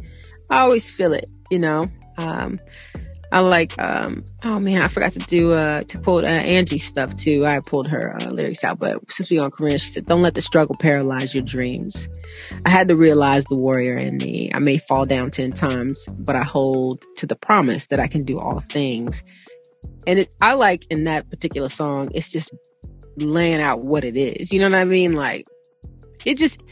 I 0.50 0.60
always 0.60 0.92
feel 0.92 1.12
it, 1.12 1.30
you 1.50 1.58
know? 1.58 1.90
Um, 2.16 2.58
I 3.30 3.40
like, 3.40 3.80
um, 3.80 4.24
oh 4.44 4.58
man, 4.58 4.80
I 4.80 4.88
forgot 4.88 5.12
to 5.12 5.18
do, 5.18 5.52
uh, 5.52 5.82
to 5.82 5.98
quote 5.98 6.24
uh, 6.24 6.28
Angie 6.28 6.78
stuff 6.78 7.14
too. 7.16 7.44
I 7.44 7.60
pulled 7.60 7.86
her 7.88 8.16
uh, 8.20 8.30
lyrics 8.30 8.64
out, 8.64 8.78
but 8.78 9.10
since 9.10 9.28
we 9.30 9.38
on 9.38 9.50
Koryn, 9.50 9.72
she 9.72 9.88
said, 9.88 10.06
don't 10.06 10.22
let 10.22 10.34
the 10.34 10.40
struggle 10.40 10.76
paralyze 10.78 11.34
your 11.34 11.44
dreams. 11.44 12.08
I 12.64 12.70
had 12.70 12.88
to 12.88 12.96
realize 12.96 13.44
the 13.44 13.56
warrior 13.56 13.98
in 13.98 14.16
me. 14.16 14.50
I 14.54 14.60
may 14.60 14.78
fall 14.78 15.04
down 15.04 15.30
10 15.30 15.52
times, 15.52 16.06
but 16.18 16.36
I 16.36 16.42
hold 16.42 17.04
to 17.16 17.26
the 17.26 17.36
promise 17.36 17.88
that 17.88 18.00
I 18.00 18.06
can 18.06 18.24
do 18.24 18.40
all 18.40 18.60
things. 18.60 19.22
And 20.06 20.20
it, 20.20 20.30
I 20.40 20.54
like 20.54 20.86
in 20.90 21.04
that 21.04 21.28
particular 21.30 21.68
song, 21.68 22.10
it's 22.14 22.32
just 22.32 22.54
laying 23.18 23.60
out 23.60 23.84
what 23.84 24.04
it 24.04 24.16
is. 24.16 24.52
You 24.52 24.60
know 24.60 24.70
what 24.70 24.78
I 24.78 24.84
mean? 24.84 25.12
Like, 25.12 25.44
it 26.24 26.38
just, 26.38 26.62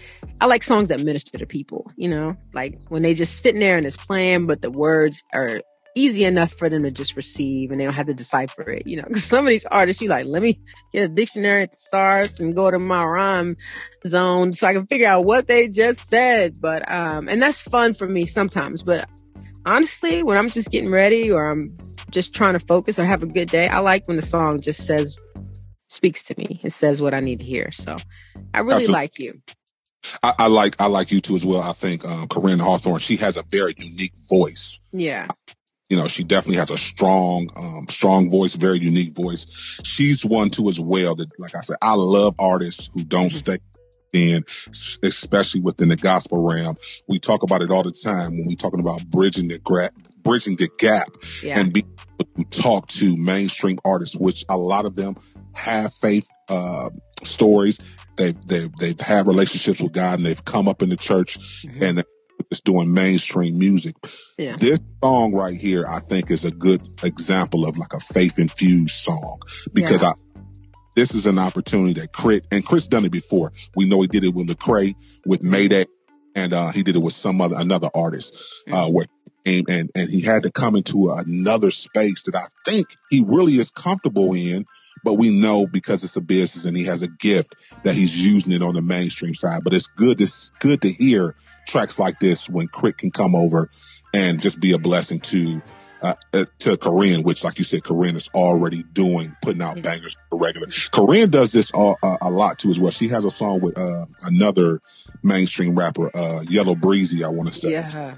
I 0.41 0.47
like 0.47 0.63
songs 0.63 0.89
that 0.89 1.01
minister 1.01 1.37
to 1.39 1.47
people, 1.47 1.91
you 1.97 2.09
know, 2.09 2.37
like 2.55 2.79
when 2.89 3.03
they 3.03 3.13
just 3.13 3.43
sitting 3.43 3.61
there 3.61 3.77
and 3.77 3.87
it's 3.87 3.97
playing, 3.97 4.47
but 4.47 4.63
the 4.63 4.71
words 4.71 5.23
are 5.35 5.61
easy 5.97 6.25
enough 6.25 6.53
for 6.53 6.69
them 6.69 6.83
to 6.83 6.91
just 6.91 7.17
receive 7.17 7.71
and 7.71 7.81
they 7.81 7.85
don't 7.85 7.95
have 7.95 8.07
to 8.07 8.15
decipher 8.15 8.71
it. 8.71 8.87
You 8.87 8.99
know, 8.99 9.05
cause 9.05 9.25
some 9.25 9.47
of 9.47 9.51
these 9.51 9.65
artists, 9.65 10.01
you 10.03 10.09
like, 10.09 10.27
let 10.27 10.43
me 10.43 10.61
get 10.93 11.05
a 11.05 11.09
dictionary 11.09 11.63
at 11.63 11.73
the 11.73 11.77
stars 11.77 12.39
and 12.39 12.55
go 12.55 12.71
to 12.71 12.79
my 12.79 13.03
rhyme 13.03 13.57
zone 14.07 14.53
so 14.53 14.69
I 14.69 14.75
can 14.75 14.87
figure 14.87 15.09
out 15.09 15.25
what 15.25 15.49
they 15.49 15.69
just 15.69 16.09
said. 16.09 16.61
But, 16.61 16.89
um, 16.93 17.29
and 17.29 17.43
that's 17.43 17.63
fun 17.63 17.95
for 17.95 18.07
me 18.07 18.27
sometimes. 18.27 18.83
But 18.83 19.09
honestly, 19.65 20.23
when 20.23 20.37
I'm 20.37 20.51
just 20.51 20.71
getting 20.71 20.91
ready 20.91 21.33
or 21.33 21.51
I'm 21.51 21.77
just 22.11 22.35
trying 22.35 22.53
to 22.53 22.61
focus 22.61 22.99
or 22.99 23.07
have 23.07 23.23
a 23.23 23.27
good 23.27 23.49
day, 23.49 23.67
I 23.67 23.79
like 23.79 24.07
when 24.07 24.17
the 24.17 24.23
song 24.23 24.61
just 24.61 24.87
says, 24.87 25.21
speaks 25.89 26.23
to 26.25 26.35
me. 26.37 26.61
It 26.63 26.73
says 26.73 27.01
what 27.01 27.15
I 27.15 27.21
need 27.21 27.41
to 27.41 27.47
hear. 27.47 27.73
So 27.73 27.97
I 28.53 28.59
really 28.59 28.75
Absolutely. 28.75 28.93
like 28.93 29.19
you. 29.19 29.41
I, 30.23 30.35
I, 30.41 30.47
like 30.47 30.81
I 30.81 30.87
like 30.87 31.11
you 31.11 31.21
too 31.21 31.35
as 31.35 31.45
well. 31.45 31.63
I 31.63 31.73
think 31.73 32.05
um, 32.05 32.29
Koryn 32.29 32.61
Hawthorne, 32.61 33.01
she 33.01 33.17
has 33.17 33.37
a 33.37 33.43
very 33.51 33.75
unique 33.77 34.13
voice. 34.29 34.81
Yeah 34.93 35.27
you 35.89 35.97
know, 35.97 36.09
she 36.09 36.25
definitely 36.25 36.57
has 36.57 36.71
a 36.71 36.77
strong, 36.77 37.49
um, 37.57 37.87
strong 37.89 38.31
voice, 38.31 38.57
very 38.57 38.79
unique 38.79 39.15
voice. 39.15 39.47
She's 39.85 40.25
one 40.25 40.51
too 40.51 40.69
as 40.69 40.81
well 40.81 41.15
that, 41.15 41.29
like 41.39 41.55
I 41.55 41.61
said, 41.61 41.77
I 41.81 41.95
love 41.95 42.35
artists 42.39 42.91
who 42.93 43.05
don't 43.05 43.27
mm-hmm. 43.27 43.53
stay 43.53 43.59
in, 44.13 44.45
especially 45.03 45.61
within 45.61 45.89
the 45.89 45.97
gospel 45.97 46.43
realm. 46.43 46.77
We 47.09 47.19
talk 47.19 47.43
about 47.43 47.63
it 47.63 47.71
all 47.71 47.83
the 47.83 47.93
time 47.93 48.33
when 48.33 48.47
we're 48.47 48.57
talking 48.57 48.81
about 48.81 49.05
bridging 49.07 49.49
the 49.49 49.59
gra- 49.59 49.91
bridging 50.23 50.57
the 50.57 50.69
gap 50.79 51.09
yeah. 51.43 51.61
and 51.61 51.73
be 51.73 51.83
to 51.83 52.45
talk 52.51 52.89
to 52.89 53.15
mainstream 53.17 53.77
artists, 53.85 54.17
which 54.17 54.45
a 54.49 54.57
lot 54.57 54.87
of 54.87 54.97
them 54.97 55.17
have 55.55 55.93
faith, 55.93 56.29
uh, 56.49 56.91
stories. 57.23 57.79
They've, 58.17 58.41
they've, 58.47 58.75
they've 58.77 59.01
had 59.01 59.27
relationships 59.27 59.83
with 59.83 59.93
God 59.93 60.19
and 60.19 60.27
they've 60.27 60.45
come 60.45 60.69
up 60.69 60.83
in 60.83 60.89
the 60.89 60.97
church 60.97 61.39
mm-hmm. 61.39 61.83
and 61.83 62.05
just 62.51 62.65
doing 62.65 62.93
mainstream 62.93 63.59
music. 63.59 63.95
Yeah. 64.39 64.57
This 64.57 64.81
song 65.03 65.35
right 65.35 65.57
here, 65.57 65.87
I 65.87 65.99
think 65.99 66.31
is 66.31 66.45
a 66.45 66.51
good 66.51 66.83
example 67.03 67.67
of 67.67 67.79
like 67.79 67.93
a 67.93 68.01
faith 68.01 68.39
infused 68.39 68.95
song 68.95 69.39
because 69.73 70.03
yeah. 70.03 70.11
I, 70.11 70.41
this 70.95 71.15
is 71.15 71.27
an 71.27 71.39
opportunity 71.39 72.01
that 72.01 72.13
Crit 72.13 72.47
and 72.51 72.65
Chris 72.65 72.89
done 72.89 73.05
it 73.05 73.13
before. 73.13 73.53
We 73.77 73.89
know 73.89 74.01
he 74.01 74.09
did 74.09 74.25
it 74.25 74.35
with 74.35 74.49
Lecrae, 74.49 74.95
with 75.27 75.41
mm-hmm. 75.41 75.51
Mayday, 75.51 75.85
and 76.35 76.53
uh, 76.53 76.71
he 76.71 76.83
did 76.83 76.97
it 76.97 77.03
with 77.03 77.13
some 77.13 77.41
other 77.41 77.57
another 77.59 77.89
artist. 77.95 78.35
Uh, 78.67 78.87
mm-hmm. 78.87 78.95
where 78.95 79.07
and, 79.47 79.69
and 79.69 79.91
and 79.95 80.11
he 80.11 80.23
had 80.23 80.43
to 80.43 80.51
come 80.51 80.75
into 80.75 81.09
another 81.09 81.71
space 81.71 82.25
that 82.25 82.35
I 82.35 82.45
think 82.69 82.87
he 83.11 83.25
really 83.25 83.55
is 83.55 83.71
comfortable 83.71 84.35
in. 84.35 84.67
But 85.05 85.15
we 85.15 85.39
know 85.39 85.67
because 85.67 86.03
it's 86.03 86.17
a 86.17 86.21
business 86.21 86.65
and 86.65 86.77
he 86.77 86.87
has 86.87 87.03
a 87.03 87.09
gift 87.09 87.55
that 87.85 87.95
he's 87.95 88.27
using 88.27 88.53
it 88.53 88.63
on 88.63 88.75
the 88.75 88.83
mainstream 88.83 89.35
side. 89.35 89.61
But 89.63 89.73
it's 89.73 89.87
good. 89.87 90.21
It's 90.21 90.51
good 90.59 90.83
to 90.83 90.89
hear 90.89 91.37
tracks 91.67 91.99
like 91.99 92.19
this 92.21 92.49
when 92.49 92.69
Crit 92.69 92.99
can 92.99 93.11
come 93.11 93.35
over 93.35 93.69
and 94.15 94.41
just 94.41 94.61
be 94.61 94.73
a 94.73 94.79
blessing 94.79 95.21
to 95.21 95.63
uh, 96.03 96.15
uh, 96.35 96.45
to 96.59 96.77
Koryn, 96.77 97.25
which, 97.25 97.43
like 97.43 97.59
you 97.59 97.65
said, 97.65 97.83
Koryn 97.83 98.15
is 98.15 98.29
already 98.35 98.83
doing, 98.93 99.35
putting 99.43 99.63
out 99.63 99.83
bangers 99.83 100.17
regular. 100.31 100.67
Koryn 100.69 101.31
does 101.31 101.53
this 101.53 101.71
all, 101.73 101.97
uh, 102.03 102.19
a 102.21 102.31
lot 102.31 102.59
too 102.59 102.69
as 102.69 102.79
well. 102.79 102.91
She 102.91 103.09
has 103.09 103.25
a 103.25 103.31
song 103.31 103.61
with 103.61 103.79
uh, 103.79 104.05
another 104.23 104.81
mainstream 105.25 105.75
rapper, 105.75 106.11
uh, 106.15 106.43
Yella 106.49 106.77
Beezy. 106.77 107.25
I 107.25 107.29
want 107.29 107.49
to 107.49 107.55
say. 107.55 107.73
Yeah. 107.73 108.17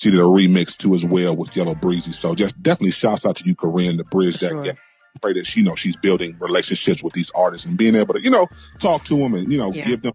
She 0.00 0.10
did 0.10 0.18
a 0.18 0.24
remix 0.24 0.76
too 0.76 0.94
as 0.94 1.06
well 1.06 1.36
with 1.36 1.56
Yella 1.56 1.76
Beezy. 1.76 2.10
So 2.10 2.34
just 2.34 2.60
definitely 2.60 2.90
shouts 2.90 3.24
out 3.24 3.36
to 3.36 3.46
you, 3.46 3.54
Koryn, 3.54 3.98
to 3.98 4.04
bridge 4.04 4.38
that 4.40 4.50
sure. 4.50 4.62
gap. 4.64 4.76
pray 5.20 5.34
that 5.34 5.46
she, 5.46 5.60
you 5.60 5.66
know, 5.66 5.76
she's 5.76 5.96
building 5.96 6.36
relationships 6.40 7.04
with 7.04 7.12
these 7.12 7.30
artists 7.36 7.68
and 7.68 7.78
being 7.78 7.94
able 7.94 8.14
to, 8.14 8.20
you 8.20 8.30
know, 8.30 8.48
talk 8.80 9.04
to 9.04 9.16
them 9.16 9.34
and, 9.34 9.52
you 9.52 9.58
know, 9.58 9.72
Yeah. 9.72 9.86
give 9.86 10.02
them 10.02 10.12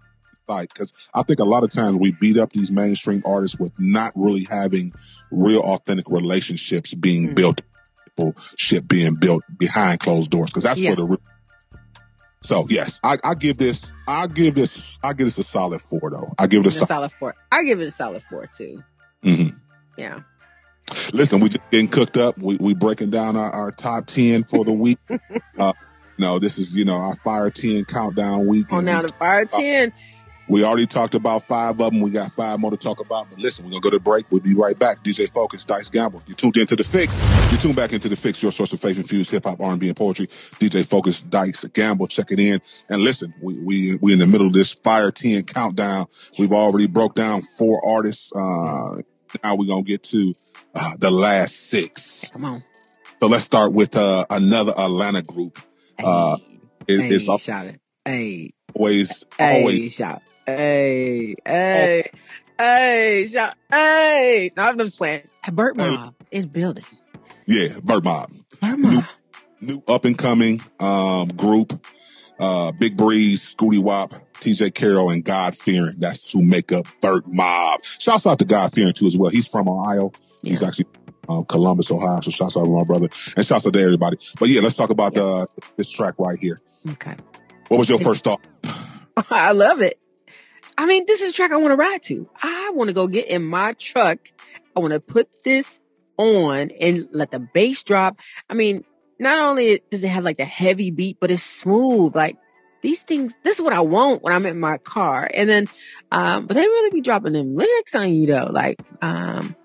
like, 0.47 0.73
cause 0.73 0.93
I 1.13 1.23
think 1.23 1.39
a 1.39 1.43
lot 1.45 1.63
of 1.63 1.69
times 1.69 1.97
we 1.97 2.15
beat 2.19 2.37
up 2.37 2.51
these 2.51 2.71
mainstream 2.71 3.21
artists 3.25 3.59
with 3.59 3.73
not 3.79 4.11
really 4.15 4.45
having 4.49 4.93
real 5.31 5.61
authentic 5.61 6.05
relationships 6.09 6.93
being 6.93 7.29
Mhm. 7.29 7.35
built, 7.35 7.61
shit 8.55 8.87
being 8.87 9.15
built 9.15 9.43
behind 9.59 9.99
closed 9.99 10.31
doors. 10.31 10.51
Cause 10.51 10.63
that's 10.63 10.79
Yeah. 10.79 10.89
where 10.91 10.95
the, 10.97 11.03
re- 11.05 11.17
so 12.41 12.65
yes, 12.69 12.99
I, 13.03 13.17
I 13.23 13.33
give 13.33 13.57
this, 13.57 13.93
I 14.07 14.27
give 14.27 14.55
this, 14.55 14.99
I 15.03 15.13
give 15.13 15.27
this 15.27 15.37
a 15.37 15.43
solid 15.43 15.81
four 15.81 16.09
though. 16.11 16.33
I 16.39 16.47
give 16.47 16.61
it 16.61 16.67
a 16.67 16.71
solid. 16.71 17.11
four. 17.11 17.35
I 17.51 17.63
give 17.63 17.81
it 17.81 17.87
a 17.87 17.91
solid 17.91 18.23
four 18.23 18.47
too. 18.47 18.83
mhm. 19.23 19.55
Yeah. 19.97 20.19
Listen, 21.11 21.41
we 21.41 21.49
just 21.49 21.69
getting 21.71 21.89
cooked 21.89 22.15
up. 22.15 22.37
We 22.37 22.55
we 22.57 22.73
breaking 22.73 23.09
down 23.09 23.35
our, 23.35 23.51
our 23.51 23.71
top 23.71 24.05
ten 24.05 24.43
for 24.43 24.63
the 24.63 24.71
week. 24.71 24.99
uh, 25.59 25.73
no, 26.17 26.39
this 26.39 26.57
is 26.57 26.73
you 26.73 26.85
know 26.85 26.93
our 26.93 27.15
fire 27.15 27.49
ten 27.49 27.83
countdown 27.83 28.47
week. 28.47 28.71
On 28.71 28.79
and 28.79 28.85
now 28.85 29.01
to 29.01 29.13
fire 29.15 29.43
ten. 29.45 29.91
We 30.49 30.63
already 30.63 30.87
talked 30.87 31.13
about 31.13 31.43
five 31.43 31.79
of 31.81 31.91
them. 31.91 32.01
We 32.01 32.09
got 32.11 32.31
five 32.31 32.59
more 32.59 32.71
to 32.71 32.77
talk 32.77 32.99
about. 32.99 33.29
But 33.29 33.39
listen, 33.39 33.65
we're 33.65 33.71
gonna 33.71 33.81
go 33.81 33.89
to 33.91 33.99
break. 33.99 34.25
We'll 34.31 34.41
be 34.41 34.55
right 34.55 34.77
back. 34.77 35.03
DJ 35.03 35.29
Focus, 35.29 35.65
Dice 35.65 35.89
Gamble. 35.89 36.23
You 36.25 36.35
tuned 36.35 36.57
into 36.57 36.75
the 36.75 36.83
Fixx. 36.83 37.51
You 37.51 37.57
tuned 37.57 37.75
back 37.75 37.91
into 37.93 38.07
the 38.07 38.15
Fixx, 38.15 38.41
your 38.41 38.51
source 38.51 38.71
of 38.73 38.79
faith 38.79 38.97
infused 38.97 39.31
hip 39.31 39.43
hop, 39.43 39.59
R 39.59 39.73
and 39.73 39.95
poetry. 39.95 40.27
DJ 40.27 40.85
Focus, 40.87 41.21
Dice 41.21 41.65
Gamble. 41.65 42.07
Check 42.07 42.31
it 42.31 42.39
in 42.39 42.59
and 42.89 43.01
listen. 43.01 43.33
We 43.41 43.55
we 43.55 43.95
we 43.95 44.13
in 44.13 44.19
the 44.19 44.27
middle 44.27 44.47
of 44.47 44.53
this 44.53 44.75
fire 44.75 45.11
ten 45.11 45.43
countdown. 45.43 46.07
We've 46.39 46.53
already 46.53 46.87
broke 46.87 47.15
down 47.15 47.41
four 47.41 47.81
artists. 47.85 48.31
Uh, 48.33 49.01
now 49.43 49.55
we're 49.55 49.67
gonna 49.67 49.83
get 49.83 50.03
to 50.03 50.33
uh, 50.75 50.95
the 50.97 51.11
last 51.11 51.69
six. 51.69 52.31
Come 52.31 52.45
on. 52.45 52.63
So 53.19 53.27
let's 53.27 53.45
start 53.45 53.73
with 53.73 53.97
uh, 53.97 54.25
another 54.29 54.73
Atlanta 54.77 55.23
group. 55.23 55.59
Uh, 56.01 56.37
it, 56.87 57.01
hey, 57.01 57.07
it's 57.09 57.41
shout 57.41 57.65
it. 57.65 57.81
Hey, 58.05 58.51
always, 58.77 59.25
hey, 59.37 59.59
always, 59.61 59.93
shout. 59.93 60.21
Hey, 60.45 61.35
hey, 61.45 62.09
hey, 62.57 63.27
shout. 63.31 63.53
Hey. 63.69 64.51
No, 64.55 64.63
I'm 64.63 64.77
just 64.77 64.97
playing. 64.97 65.23
Burt 65.51 65.79
Hey. 65.79 65.89
Mob 65.89 66.15
in 66.31 66.47
building. 66.47 66.85
yeah, 67.45 67.67
Bird 67.83 68.03
Mob, 68.03 68.31
Burt 68.61 68.79
New- 68.79 68.91
Mob. 68.91 69.05
new 69.61 69.83
up 69.87 70.05
and 70.05 70.17
coming 70.17 70.61
um, 70.79 71.27
group. 71.29 71.73
Uh, 72.39 72.71
Big 72.71 72.95
Breeze, 72.95 73.55
Scooty 73.55 73.79
Wop, 73.81 74.13
TJ 74.35 74.75
Carroll, 74.75 75.09
and 75.09 75.25
God 75.25 75.55
Fearing. 75.57 75.95
That's 75.97 76.31
who 76.31 76.45
make 76.45 76.71
up 76.71 76.85
Bird 77.01 77.23
Mob. 77.25 77.81
Shouts 77.83 78.27
out 78.27 78.37
to 78.39 78.45
God 78.45 78.71
Fearing 78.71 78.93
too 78.93 79.07
as 79.07 79.17
well. 79.17 79.31
He's 79.31 79.47
from 79.47 79.67
Ohio. 79.67 80.11
He's 80.43 80.61
actually 80.61 80.85
um, 81.27 81.45
Columbus, 81.45 81.89
Ohio. 81.89 82.21
So 82.21 82.29
shouts 82.29 82.55
out 82.55 82.65
to 82.65 82.69
my 82.69 82.83
brother 82.83 83.07
and 83.35 83.43
shouts 83.43 83.65
out 83.65 83.73
to 83.73 83.79
everybody. 83.81 84.19
But 84.39 84.49
yeah, 84.49 84.61
let's 84.61 84.75
talk 84.77 84.91
about 84.91 85.17
uh, 85.17 85.47
this 85.77 85.89
track 85.89 86.13
right 86.19 86.37
here. 86.37 86.59
Okay. 86.91 87.15
What 87.67 87.77
was 87.77 87.89
your 87.89 87.99
first 87.99 88.23
thought? 88.23 88.41
I 89.29 89.51
love 89.51 89.81
it. 89.81 90.03
I 90.77 90.85
mean, 90.85 91.05
this 91.07 91.21
is 91.21 91.31
a 91.31 91.33
track 91.33 91.51
I 91.51 91.57
want 91.57 91.71
to 91.71 91.75
ride 91.75 92.03
to. 92.03 92.29
I 92.41 92.71
want 92.75 92.89
to 92.89 92.95
go 92.95 93.07
get 93.07 93.27
in 93.27 93.43
my 93.43 93.73
truck. 93.79 94.19
I 94.75 94.79
want 94.79 94.93
to 94.93 94.99
put 94.99 95.27
this 95.43 95.81
on 96.17 96.71
and 96.79 97.07
let 97.11 97.31
the 97.31 97.39
bass 97.39 97.83
drop. 97.83 98.19
I 98.49 98.53
mean, 98.53 98.83
not 99.19 99.39
only 99.39 99.81
does 99.89 100.03
it 100.03 100.09
have 100.09 100.23
like 100.23 100.37
the 100.37 100.45
heavy 100.45 100.91
beat, 100.91 101.17
but 101.19 101.31
it's 101.31 101.43
smooth. 101.43 102.15
Like 102.15 102.37
these 102.83 103.01
things, 103.01 103.33
this 103.43 103.57
is 103.57 103.63
what 103.63 103.73
I 103.73 103.81
want 103.81 104.21
when 104.21 104.33
I'm 104.33 104.45
in 104.45 104.59
my 104.59 104.77
car. 104.77 105.29
And 105.33 105.49
then, 105.49 105.67
um, 106.11 106.45
but 106.45 106.53
they 106.53 106.61
really 106.61 106.91
be 106.91 107.01
dropping 107.01 107.33
them 107.33 107.55
lyrics 107.55 107.95
on 107.95 108.13
you 108.13 108.27
though. 108.27 108.49
Like, 108.51 108.81
um, 109.01 109.55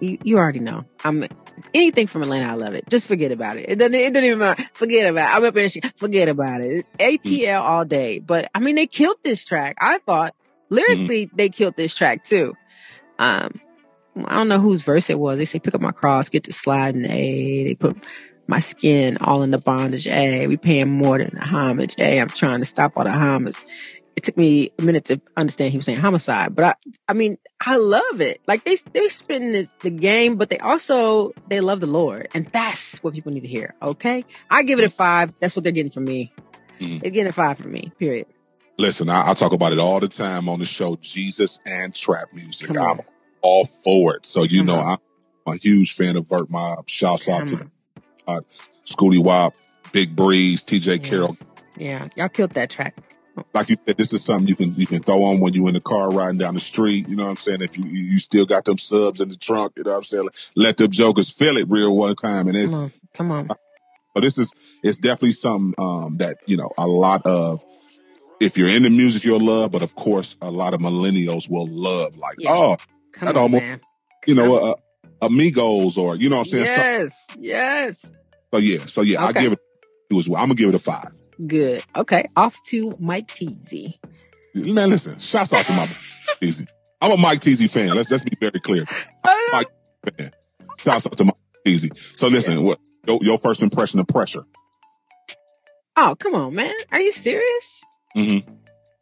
you, 0.00 0.18
you 0.22 0.38
already 0.38 0.60
know. 0.60 0.84
I'm 1.04 1.24
anything 1.72 2.06
from 2.06 2.22
Atlanta. 2.22 2.46
I 2.46 2.54
love 2.54 2.74
it. 2.74 2.88
Just 2.88 3.08
forget 3.08 3.32
about 3.32 3.56
it. 3.56 3.66
It 3.68 3.76
doesn't, 3.76 3.94
it 3.94 4.12
doesn't 4.12 4.24
even 4.24 4.38
matter. 4.38 4.62
Forget 4.74 5.10
about 5.10 5.30
it. 5.30 5.36
I'm 5.36 5.44
up 5.44 5.56
in 5.56 5.62
the 5.62 5.68
shit. 5.68 5.98
Forget 5.98 6.28
about 6.28 6.60
it. 6.60 6.86
ATL 6.98 7.60
all 7.60 7.84
day. 7.84 8.18
But 8.18 8.50
I 8.54 8.60
mean, 8.60 8.74
they 8.74 8.86
killed 8.86 9.16
this 9.22 9.44
track. 9.44 9.76
I 9.80 9.98
thought 9.98 10.34
lyrically 10.70 11.30
they 11.34 11.48
killed 11.48 11.76
this 11.76 11.94
track 11.94 12.24
too. 12.24 12.54
Um, 13.18 13.60
I 14.24 14.34
don't 14.36 14.48
know 14.48 14.60
whose 14.60 14.82
verse 14.82 15.10
it 15.10 15.18
was. 15.18 15.38
They 15.38 15.44
say, 15.44 15.58
pick 15.58 15.74
up 15.74 15.80
my 15.80 15.92
cross, 15.92 16.28
get 16.28 16.44
to 16.44 16.52
sliding. 16.52 17.04
A. 17.04 17.64
They 17.64 17.74
put 17.74 17.96
my 18.46 18.60
skin 18.60 19.16
all 19.20 19.42
in 19.42 19.50
the 19.50 19.58
bondage. 19.58 20.06
A. 20.06 20.46
We 20.46 20.56
paying 20.56 20.90
more 20.90 21.18
than 21.18 21.30
the 21.34 21.44
homage. 21.44 21.94
A. 21.98 22.20
I'm 22.20 22.28
trying 22.28 22.60
to 22.60 22.66
stop 22.66 22.92
all 22.96 23.04
the 23.04 23.10
homage. 23.10 23.56
It 24.16 24.22
took 24.22 24.36
me 24.36 24.70
a 24.78 24.82
minute 24.82 25.06
to 25.06 25.20
understand 25.36 25.72
he 25.72 25.76
was 25.76 25.86
saying 25.86 25.98
homicide, 25.98 26.54
but 26.54 26.64
I, 26.64 26.74
I 27.08 27.12
mean, 27.14 27.36
I 27.60 27.76
love 27.78 28.20
it. 28.20 28.40
Like 28.46 28.64
they, 28.64 28.76
they're 28.92 29.08
spitting 29.08 29.48
the, 29.48 29.68
the 29.80 29.90
game, 29.90 30.36
but 30.36 30.50
they 30.50 30.58
also, 30.58 31.32
they 31.48 31.60
love 31.60 31.80
the 31.80 31.86
Lord. 31.86 32.28
And 32.32 32.46
that's 32.46 33.02
what 33.02 33.12
people 33.14 33.32
need 33.32 33.40
to 33.40 33.48
hear. 33.48 33.74
Okay. 33.82 34.24
I 34.50 34.62
give 34.62 34.78
it 34.78 34.84
a 34.84 34.90
five. 34.90 35.36
That's 35.40 35.56
what 35.56 35.64
they're 35.64 35.72
getting 35.72 35.90
from 35.90 36.04
me. 36.04 36.32
Mhm. 36.78 37.00
They're 37.00 37.10
getting 37.10 37.28
a 37.28 37.32
five 37.32 37.58
from 37.58 37.72
me, 37.72 37.90
period. 37.98 38.26
Listen, 38.78 39.08
I, 39.08 39.30
I 39.30 39.34
talk 39.34 39.52
about 39.52 39.72
it 39.72 39.78
all 39.78 39.98
the 40.00 40.08
time 40.08 40.48
on 40.48 40.58
the 40.58 40.64
show, 40.64 40.96
Jesus 41.00 41.58
and 41.66 41.94
trap 41.94 42.28
music. 42.32 42.70
I'm 42.76 43.00
all 43.42 43.66
for 43.66 44.16
it. 44.16 44.26
So, 44.26 44.42
you 44.42 44.60
Come 44.60 44.66
know, 44.66 44.78
on. 44.78 44.98
I'm 45.46 45.54
a 45.54 45.56
huge 45.56 45.92
fan 45.94 46.16
of 46.16 46.28
Vert 46.28 46.50
Mob. 46.50 46.88
Shouts 46.88 47.28
out 47.28 47.40
Come 47.40 47.46
to 47.46 47.54
uh-huh. 47.56 47.64
on. 48.28 48.38
Uh, 48.38 48.40
Scooty 48.84 49.22
Wop, 49.22 49.54
Big 49.92 50.14
Breeze, 50.14 50.62
TJ 50.64 50.86
Yeah. 50.86 51.08
Carroll. 51.08 51.36
Yeah. 51.76 52.04
Y'all 52.16 52.28
killed 52.28 52.50
that 52.54 52.70
track. 52.70 52.96
Like 53.52 53.68
you 53.68 53.76
said, 53.86 53.96
this 53.96 54.12
is 54.12 54.24
something 54.24 54.46
you 54.46 54.54
can 54.54 54.74
you 54.74 54.86
can 54.86 55.02
throw 55.02 55.24
on 55.24 55.40
when 55.40 55.54
you're 55.54 55.68
in 55.68 55.74
the 55.74 55.80
car 55.80 56.10
riding 56.12 56.38
down 56.38 56.54
the 56.54 56.60
street. 56.60 57.08
You 57.08 57.16
know 57.16 57.24
what 57.24 57.30
I'm 57.30 57.36
saying? 57.36 57.62
If 57.62 57.76
you 57.76 57.84
you 57.84 58.18
still 58.18 58.46
got 58.46 58.64
them 58.64 58.78
subs 58.78 59.20
in 59.20 59.28
the 59.28 59.36
trunk, 59.36 59.72
you 59.76 59.82
know 59.84 59.90
what 59.90 59.96
I'm 59.98 60.02
saying? 60.04 60.28
Let 60.54 60.76
them 60.76 60.90
jokers 60.90 61.32
feel 61.32 61.56
it 61.56 61.66
real 61.68 61.96
one 61.96 62.14
time. 62.14 62.46
And 62.48 62.56
it's 62.56 62.78
Come 62.78 62.84
on. 62.84 62.92
Come 63.14 63.30
on. 63.32 63.48
So 64.16 64.20
this 64.20 64.38
is 64.38 64.54
it's 64.84 64.98
definitely 64.98 65.32
something 65.32 65.74
um, 65.78 66.18
that 66.18 66.36
you 66.46 66.56
know 66.56 66.70
a 66.78 66.86
lot 66.86 67.22
of 67.26 67.64
if 68.40 68.56
you're 68.56 68.68
into 68.68 68.90
music 68.90 69.24
you'll 69.24 69.40
love, 69.40 69.72
but 69.72 69.82
of 69.82 69.94
course 69.96 70.36
a 70.40 70.50
lot 70.50 70.72
of 70.74 70.80
millennials 70.80 71.50
will 71.50 71.66
love. 71.66 72.16
Like 72.16 72.36
Yeah. 72.38 72.52
oh, 72.52 72.76
Come 73.12 73.26
That 73.26 73.36
on, 73.36 73.42
almost- 73.42 73.62
man. 73.62 73.80
you 74.26 74.34
know, 74.36 74.56
uh, 74.56 74.74
Amigos 75.22 75.96
or 75.98 76.16
you 76.16 76.28
know 76.28 76.36
what 76.36 76.42
I'm 76.54 76.64
saying. 76.64 76.66
So, 76.66 76.70
Yes. 76.80 77.26
Yes. 77.38 78.10
so 78.52 78.58
yeah, 78.58 78.78
so 78.78 79.02
yeah, 79.02 79.24
I 79.24 79.32
give 79.32 79.52
it 79.52 79.58
two 80.10 80.18
as 80.18 80.28
well. 80.28 80.40
I'm 80.40 80.48
gonna 80.48 80.56
give 80.58 80.68
it 80.68 80.74
a 80.74 80.78
five. 80.78 81.10
Good. 81.46 81.82
Okay. 81.96 82.28
Off 82.36 82.56
to 82.68 82.96
Mike 83.00 83.28
Teezy. 83.28 83.98
Man, 84.54 84.90
listen, 84.90 85.18
shouts 85.18 85.52
out 85.52 85.64
to 85.66 85.72
my 85.72 85.86
Teezy. 86.42 86.66
I'm 87.00 87.12
a 87.12 87.16
Mike 87.16 87.40
Teezy 87.40 87.68
fan. 87.70 87.94
Let's 87.94 88.10
let's 88.10 88.24
be 88.24 88.36
very 88.40 88.60
clear. 88.60 88.84
Mike 89.52 89.66
fan. 90.18 90.30
Shouts 90.78 91.06
out 91.06 91.16
to 91.16 91.24
Mike 91.24 91.34
Teezy. 91.66 91.96
So 92.18 92.28
listen, 92.28 92.62
what 92.64 92.78
your, 93.06 93.18
your 93.22 93.38
first 93.38 93.62
impression 93.62 94.00
of 94.00 94.06
pressure? 94.06 94.44
Oh, 95.96 96.14
come 96.18 96.34
on, 96.34 96.54
man. 96.54 96.74
Are 96.92 97.00
you 97.00 97.12
serious? 97.12 97.82
Mhm. 98.16 98.48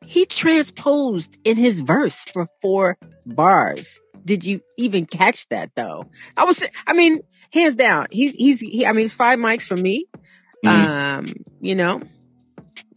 He 0.07 0.26
transposed 0.26 1.39
in 1.45 1.57
his 1.57 1.83
verse 1.83 2.22
for 2.24 2.45
four 2.61 2.99
bars. 3.26 4.01
Did 4.24 4.45
you 4.45 4.61
even 4.78 5.07
catch 5.07 5.49
that 5.49 5.70
though? 5.74 6.03
I 6.37 6.45
was, 6.45 6.66
I 6.87 6.93
mean, 6.93 7.20
hands 7.53 7.76
down, 7.76 8.07
he's, 8.11 8.35
he's, 8.35 8.61
he, 8.61 8.85
I 8.87 8.93
mean, 8.93 9.05
it's 9.07 9.14
five 9.14 9.39
mics 9.39 9.66
for 9.66 9.76
me. 9.76 10.07
Mhm. 10.64 10.68
Um, 11.18 11.26
you 11.61 11.74
know, 11.74 12.01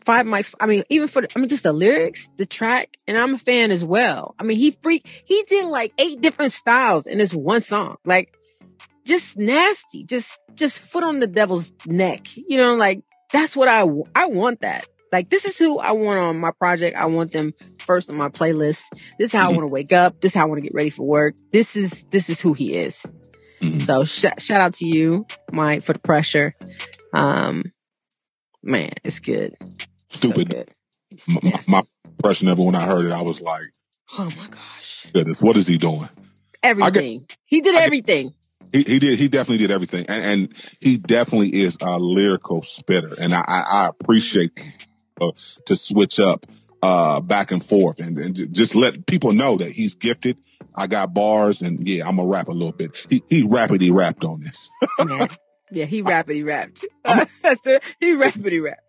five 0.05 0.25
mics. 0.25 0.53
I 0.61 0.67
mean, 0.67 0.83
even 0.89 1.07
for, 1.07 1.21
the, 1.21 1.29
I 1.35 1.39
mean, 1.39 1.49
just 1.49 1.63
the 1.63 1.73
lyrics, 1.73 2.29
the 2.37 2.45
track, 2.45 2.95
and 3.07 3.17
I'm 3.17 3.33
a 3.33 3.37
fan 3.37 3.71
as 3.71 3.83
well. 3.83 4.35
I 4.39 4.43
mean, 4.43 4.57
he 4.57 4.71
freak, 4.71 5.05
he 5.25 5.43
did 5.47 5.65
like 5.65 5.93
eight 5.99 6.21
different 6.21 6.51
styles 6.51 7.07
in 7.07 7.17
this 7.17 7.33
one 7.33 7.61
song. 7.61 7.97
Like, 8.05 8.33
just 9.05 9.37
nasty, 9.37 10.03
just, 10.03 10.39
just 10.55 10.81
foot 10.81 11.03
on 11.03 11.19
the 11.19 11.27
devil's 11.27 11.73
neck. 11.85 12.27
You 12.35 12.57
know, 12.57 12.75
like, 12.75 13.03
that's 13.33 13.55
what 13.55 13.67
I 13.67 13.81
I 14.15 14.27
want 14.27 14.61
that. 14.61 14.87
Like, 15.11 15.29
this 15.29 15.45
is 15.45 15.57
who 15.57 15.79
I 15.79 15.91
want 15.93 16.19
on 16.19 16.39
my 16.39 16.51
project. 16.51 16.97
I 16.97 17.05
want 17.05 17.31
them 17.31 17.53
first 17.79 18.09
on 18.09 18.17
my 18.17 18.29
playlist. 18.29 18.85
This 19.17 19.29
is 19.29 19.33
how 19.33 19.49
I 19.49 19.55
want 19.55 19.67
to 19.67 19.73
wake 19.73 19.91
up. 19.93 20.21
This 20.21 20.31
is 20.31 20.35
how 20.35 20.45
I 20.45 20.49
want 20.49 20.59
to 20.59 20.67
get 20.67 20.75
ready 20.75 20.89
for 20.89 21.05
work. 21.05 21.35
This 21.51 21.75
is, 21.75 22.03
this 22.09 22.29
is 22.29 22.41
who 22.41 22.53
he 22.53 22.75
is. 22.75 23.05
Mhm. 23.61 23.81
So 23.83 24.03
sh- 24.03 24.25
shout 24.39 24.61
out 24.61 24.73
to 24.75 24.87
you, 24.87 25.25
Mike, 25.51 25.83
for 25.83 25.93
the 25.93 25.99
pressure. 25.99 26.53
Um, 27.13 27.71
man, 28.61 28.91
it's 29.03 29.19
good. 29.19 29.51
So 30.15 30.29
Stupid. 30.29 30.69
It's 31.11 31.27
My, 31.29 31.39
my, 31.43 31.61
my 31.67 31.81
impression 32.05 32.47
of 32.47 32.59
it 32.59 32.63
when 32.63 32.75
I 32.75 32.81
heard 32.85 33.05
it, 33.05 33.11
I 33.11 33.21
was 33.21 33.41
like, 33.41 33.63
oh 34.17 34.29
my 34.37 34.47
gosh. 34.47 35.07
goodness, 35.13 35.41
what 35.43 35.55
is 35.57 35.67
he 35.67 35.77
doing? 35.77 36.07
Everything. 36.63 37.27
he 37.45 37.61
did 37.61 37.73
get- 37.73 37.83
everything. 37.83 38.33
He, 38.71 38.81
he 38.83 38.99
did. 38.99 39.19
He 39.19 39.27
definitely 39.29 39.59
did 39.59 39.71
everything, 39.71 40.05
and, 40.09 40.25
and 40.49 40.75
he 40.81 40.97
definitely 40.97 41.49
is 41.53 41.77
a 41.81 41.97
lyrical 41.99 42.61
spitter, 42.63 43.13
and 43.21 43.33
I, 43.33 43.41
I, 43.47 43.59
I 43.61 43.87
appreciate 43.87 44.49
uh, 45.21 45.31
to 45.67 45.75
switch 45.75 46.19
up 46.19 46.45
uh, 46.81 47.21
back 47.21 47.51
and 47.51 47.63
forth, 47.63 47.99
and, 48.05 48.17
and 48.17 48.53
just 48.53 48.75
let 48.75 49.05
people 49.05 49.31
know 49.33 49.57
that 49.57 49.69
he's 49.71 49.95
gifted. 49.95 50.37
I 50.75 50.87
got 50.87 51.13
bars, 51.13 51.61
and 51.61 51.79
yeah, 51.87 52.07
I'm 52.07 52.17
gonna 52.17 52.27
rap 52.27 52.47
a 52.47 52.51
little 52.51 52.73
bit. 52.73 53.05
He 53.09 53.23
he 53.29 53.47
rapidly 53.47 53.91
rapped 53.91 54.25
on 54.25 54.41
this. 54.41 54.69
Man. 55.05 55.27
Yeah, 55.71 55.85
he 55.85 56.01
rappity 56.03 56.43
rapped. 56.45 56.85
I'm- 57.05 57.27
That's 57.43 57.61
the, 57.63 57.79
he 57.99 58.13
rappity 58.15 58.61
rapped. 58.61 58.81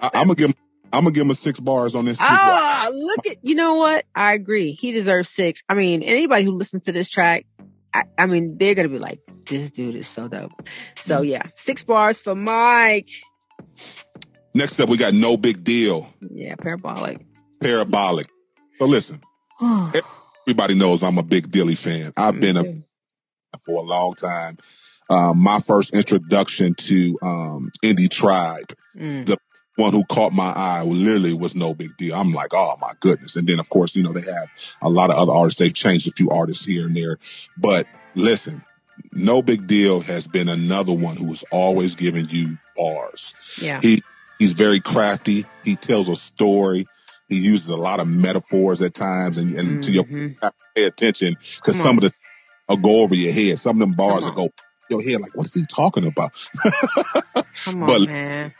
I, 0.00 0.10
I'm 0.14 0.26
gonna 0.26 0.34
give 0.36 0.50
him. 0.50 0.56
I'm 0.92 1.04
gonna 1.04 1.14
give 1.14 1.22
him 1.24 1.30
a 1.30 1.34
six 1.34 1.58
bars 1.60 1.94
on 1.94 2.04
this. 2.04 2.18
Too. 2.18 2.24
Ah, 2.28 2.90
look 2.92 3.26
at, 3.26 3.36
you 3.42 3.54
know 3.54 3.76
what? 3.76 4.04
I 4.14 4.34
agree. 4.34 4.72
He 4.72 4.92
deserves 4.92 5.30
six. 5.30 5.62
I 5.68 5.74
mean, 5.74 6.02
anybody 6.02 6.44
who 6.44 6.52
listens 6.52 6.84
to 6.84 6.92
this 6.92 7.08
track, 7.08 7.46
I, 7.94 8.04
I 8.18 8.26
mean, 8.26 8.58
they're 8.58 8.74
gonna 8.74 8.88
be 8.88 8.98
like, 8.98 9.18
this 9.48 9.70
dude 9.70 9.94
is 9.94 10.06
so 10.08 10.28
dope. 10.28 10.52
So 10.96 11.16
Mm-hmm. 11.16 11.24
yeah, 11.30 11.42
six 11.52 11.84
bars 11.84 12.20
for 12.20 12.34
Mike. 12.34 13.08
Next 14.54 14.78
up, 14.80 14.88
we 14.88 14.98
got 14.98 15.14
nobigdyl, 15.14 16.06
Yeah, 16.30 16.56
parabolic. 16.56 17.18
Parabolic. 17.62 18.26
So 18.78 18.84
listen, 18.86 19.20
everybody 20.46 20.74
knows 20.74 21.02
I'm 21.02 21.18
a 21.18 21.22
big 21.22 21.50
Dilly 21.50 21.74
fan. 21.74 22.12
I've 22.16 22.38
been 22.40 22.56
a 22.56 22.62
Me 22.62 22.82
for 23.64 23.78
a 23.82 23.86
long 23.86 24.12
time. 24.14 24.56
Um, 25.08 25.38
my 25.42 25.60
first 25.60 25.94
introduction 25.94 26.74
to 26.74 27.18
um, 27.22 27.70
Indie 27.84 28.10
Tribe, 28.10 28.72
Mm. 28.96 29.24
the 29.24 29.38
one 29.76 29.92
who 29.92 30.04
caught 30.04 30.32
my 30.32 30.52
eye 30.54 30.82
literally 30.82 31.32
was 31.34 31.54
nobigdyl. 31.54 32.12
I'm 32.14 32.32
like, 32.32 32.50
oh 32.52 32.74
my 32.80 32.92
goodness. 33.00 33.36
And 33.36 33.46
then 33.48 33.58
of 33.58 33.70
course, 33.70 33.96
you 33.96 34.02
know, 34.02 34.12
they 34.12 34.20
have 34.20 34.52
a 34.82 34.88
lot 34.90 35.10
of 35.10 35.16
other 35.16 35.32
artists. 35.32 35.60
They've 35.60 35.72
changed 35.74 36.08
a 36.08 36.12
few 36.12 36.28
artists 36.30 36.64
here 36.64 36.86
and 36.86 36.94
there. 36.96 37.18
But 37.56 37.86
listen, 38.14 38.62
nobigdyl 39.16 40.02
has 40.04 40.28
been 40.28 40.48
another 40.48 40.92
one 40.92 41.16
who 41.16 41.30
is 41.32 41.44
always 41.50 41.96
giving 41.96 42.28
you 42.28 42.58
bars. 42.76 43.34
Yeah. 43.60 43.80
He 43.80 44.02
he's 44.38 44.52
very 44.54 44.80
crafty. 44.80 45.46
He 45.64 45.76
tells 45.76 46.08
a 46.08 46.16
story. 46.16 46.84
He 47.28 47.38
uses 47.38 47.68
a 47.70 47.76
lot 47.76 47.98
of 48.00 48.06
metaphors 48.08 48.82
at 48.82 48.92
times, 48.92 49.38
and, 49.38 49.54
and 49.58 49.82
to 49.84 49.92
your 49.92 50.04
Mhm. 50.04 50.12
you 50.30 50.34
have 50.42 50.52
pay 50.76 50.84
attention 50.84 51.34
because 51.56 51.80
some 51.80 51.96
of 51.96 52.02
the 52.04 52.12
will 52.68 52.76
go 52.76 53.00
over 53.02 53.14
your 53.14 53.32
head. 53.32 53.58
Some 53.58 53.80
of 53.80 53.88
them 53.88 53.96
bars 53.96 54.24
will 54.24 54.32
go 54.32 54.48
your 54.90 55.02
head 55.02 55.20
like, 55.22 55.34
what 55.34 55.46
is 55.46 55.54
he 55.54 55.64
talking 55.64 56.06
about? 56.06 56.30
Come 57.64 57.82
on, 57.82 57.86
But- 57.88 58.06
man. 58.08 58.52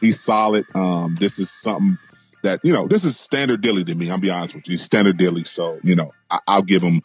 He's 0.00 0.20
solid. 0.20 0.64
Um, 0.74 1.16
this 1.18 1.38
is 1.38 1.50
something 1.50 1.98
that 2.42 2.60
you 2.62 2.72
know. 2.72 2.86
This 2.86 3.04
is 3.04 3.18
standard 3.18 3.60
Dilly 3.60 3.84
to 3.84 3.94
me. 3.94 4.10
I'll 4.10 4.18
be 4.20 4.30
honest 4.30 4.54
with 4.54 4.68
you, 4.68 4.76
standard 4.76 5.18
Dilly. 5.18 5.44
So 5.44 5.78
you 5.82 5.94
know, 5.94 6.10
I, 6.30 6.38
I'll 6.48 6.62
give 6.62 6.82
him. 6.82 7.00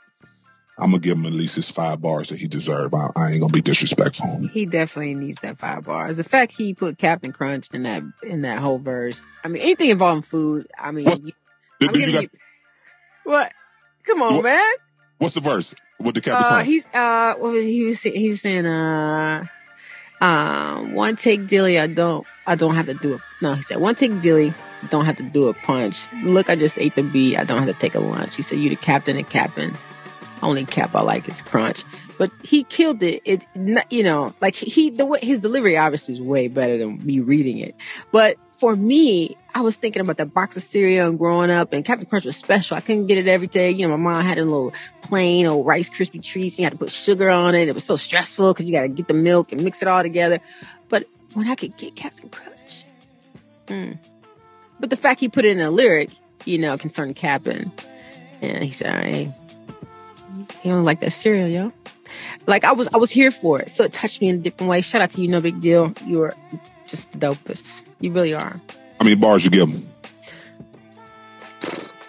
I'm 0.80 0.90
gonna 0.90 1.02
give 1.02 1.18
him 1.18 1.26
at 1.28 1.34
least 1.34 1.56
his 1.56 1.70
five 1.70 2.02
bars 2.02 2.30
that 2.30 2.40
he 2.40 2.48
deserves. 2.48 2.94
I, 2.96 3.08
I 3.16 3.32
ain't 3.32 3.42
gonna 3.42 3.54
be 3.54 3.62
disrespectful. 3.62 4.48
He 4.52 4.66
definitely 4.66 5.14
needs 5.14 5.40
that 5.42 5.60
five 5.60 5.84
bars. 5.84 6.18
The 6.18 6.24
fact 6.24 6.52
he 6.58 6.74
put 6.74 6.98
Captain 6.98 7.32
Crunch 7.32 7.68
in 7.74 7.84
that 7.84 8.02
in 8.24 8.42
that 8.42 8.58
whole 8.60 8.80
verse. 8.80 9.28
I 9.44 9.50
mean, 9.50 9.62
anything 9.62 9.92
involving 9.92 10.24
food. 10.24 10.68
I 10.78 10.92
mean, 10.92 11.06
What- 11.06 11.24
you, 11.24 11.34
I'm 11.82 11.96
you 11.96 12.08
you- 12.22 12.28
what? 13.24 13.52
Come 14.06 14.22
on, 14.24 14.36
What- 14.38 14.44
man. 14.46 14.74
what's 15.20 15.36
the 15.36 15.42
verse 15.42 15.76
with 16.00 16.16
the 16.16 16.22
Captain 16.22 16.44
Uh, 16.46 16.50
Crunch? 16.50 16.66
he's 16.68 16.86
uh, 16.88 17.34
what 17.38 17.52
was 17.54 17.64
he 17.64 17.86
was 17.86 18.02
he 18.02 18.30
was 18.30 18.42
saying 18.42 18.66
uh, 18.66 19.44
um, 20.22 20.94
one 20.94 21.16
take 21.16 21.48
dilly. 21.48 21.80
I 21.80 21.88
don't 21.88 22.26
I 22.46 22.56
don't 22.56 22.76
have 22.76 22.88
to 22.88 22.94
do 22.94 23.16
it. 23.16 23.22
No, 23.42 23.54
he 23.54 23.62
said 23.62 23.78
one 23.78 23.96
take 23.96 24.20
dilly. 24.20 24.54
Don't 24.90 25.06
have 25.06 25.18
to 25.18 25.24
do 25.24 25.48
a 25.48 25.54
punch. 25.54 26.12
Look, 26.24 26.50
I 26.50 26.56
just 26.56 26.78
ate 26.78 26.96
the 26.96 27.04
beat. 27.04 27.38
I 27.38 27.46
don't 27.46 27.60
have 27.60 27.68
to 27.68 27.74
take 27.74 27.96
a 27.96 28.00
lunch. 28.00 28.36
He 28.36 28.42
said, 28.42 28.60
"You 28.60 28.70
the 28.70 28.76
captain 28.76 29.18
and 29.18 29.30
captain. 29.30 29.76
Only 30.42 30.66
cap 30.66 30.94
I 30.94 31.02
like 31.02 31.28
is 31.30 31.42
crunch." 31.42 31.84
But 32.18 32.32
he 32.44 32.64
killed 32.64 33.02
it. 33.02 33.22
It, 33.26 33.46
you 33.90 34.04
know, 34.04 34.34
like 34.42 34.56
he 34.56 34.90
the 34.90 35.06
way 35.06 35.20
his 35.22 35.40
delivery 35.40 35.78
obviously 35.78 36.16
is 36.16 36.22
way 36.22 36.48
better 36.48 36.78
than 36.78 37.04
me 37.06 37.22
reading 37.22 37.60
it. 37.60 37.76
But 38.12 38.38
for 38.52 38.76
me, 38.76 39.36
I 39.54 39.62
was 39.62 39.76
thinking 39.76 40.02
about 40.02 40.18
that 40.18 40.34
box 40.34 40.56
of 40.56 40.64
cereal 40.64 41.10
and 41.10 41.20
growing 41.20 41.52
up, 41.52 41.74
and 41.74 41.84
Captain 41.84 42.06
Crunch 42.06 42.24
was 42.24 42.38
special. 42.38 42.78
I 42.78 42.82
couldn't 42.82 43.08
get 43.08 43.18
it 43.18 43.28
every 43.28 43.48
day. 43.48 43.72
You 43.72 43.88
know, 43.88 43.98
my 43.98 44.12
mom 44.12 44.24
had 44.24 44.38
a 44.38 44.46
little 44.46 44.74
plain 45.02 45.46
old 45.48 45.68
Rice 45.68 45.90
Krispie 45.90 46.24
treats. 46.24 46.58
You 46.58 46.64
had 46.64 46.72
to 46.72 46.80
put 46.80 46.92
sugar 46.92 47.30
on 47.30 47.56
it. 47.56 47.68
It 47.68 47.76
was 47.76 47.84
so 47.84 47.96
stressful 47.96 48.54
because 48.54 48.66
you 48.66 48.72
got 48.72 48.84
to 48.84 48.88
get 48.88 49.08
the 49.08 49.14
milk 49.14 49.52
and 49.52 49.64
mix 49.64 49.82
it 49.82 49.88
all 49.88 50.02
together. 50.02 50.40
But 51.34 51.40
when 51.40 51.48
I 51.48 51.56
could 51.56 51.76
get 51.78 51.96
Captain 51.96 52.30
Crunch, 52.30 52.86
mm. 53.68 53.98
but 54.80 54.90
the 54.90 54.96
fact 54.96 55.20
he 55.20 55.30
put 55.30 55.46
it 55.46 55.50
in 55.50 55.62
a 55.62 55.72
lyric, 55.72 56.10
you 56.46 56.60
know, 56.60 56.78
concerning 56.78 57.16
Captain, 57.16 57.72
and 58.42 58.64
he 58.64 58.72
said, 58.72 58.94
"I 58.94 59.36
he 60.62 60.70
don't 60.70 60.84
like 60.84 61.00
that 61.00 61.12
cereal, 61.12 61.48
yo." 61.48 61.72
Like 62.46 62.64
I 62.66 62.74
was, 62.74 62.88
I 62.94 62.98
was 62.98 63.10
here 63.10 63.32
for 63.32 63.62
it, 63.62 63.70
so 63.70 63.84
it 63.86 63.94
touched 63.94 64.22
me 64.22 64.30
in 64.30 64.36
a 64.36 64.40
different 64.40 64.70
way. 64.70 64.82
Shout 64.82 65.02
out 65.02 65.12
to 65.12 65.22
you, 65.22 65.30
nobigdyl. 65.30 66.06
You 66.06 66.22
are 66.24 66.34
just 66.88 67.12
the 67.14 67.20
dopest. 67.20 67.82
You 68.00 68.12
really 68.12 68.34
are. 68.34 68.62
How 69.00 69.04
many 69.04 69.16
bars 69.16 69.44
you 69.44 69.50
give 69.50 69.70
him? 69.70 69.88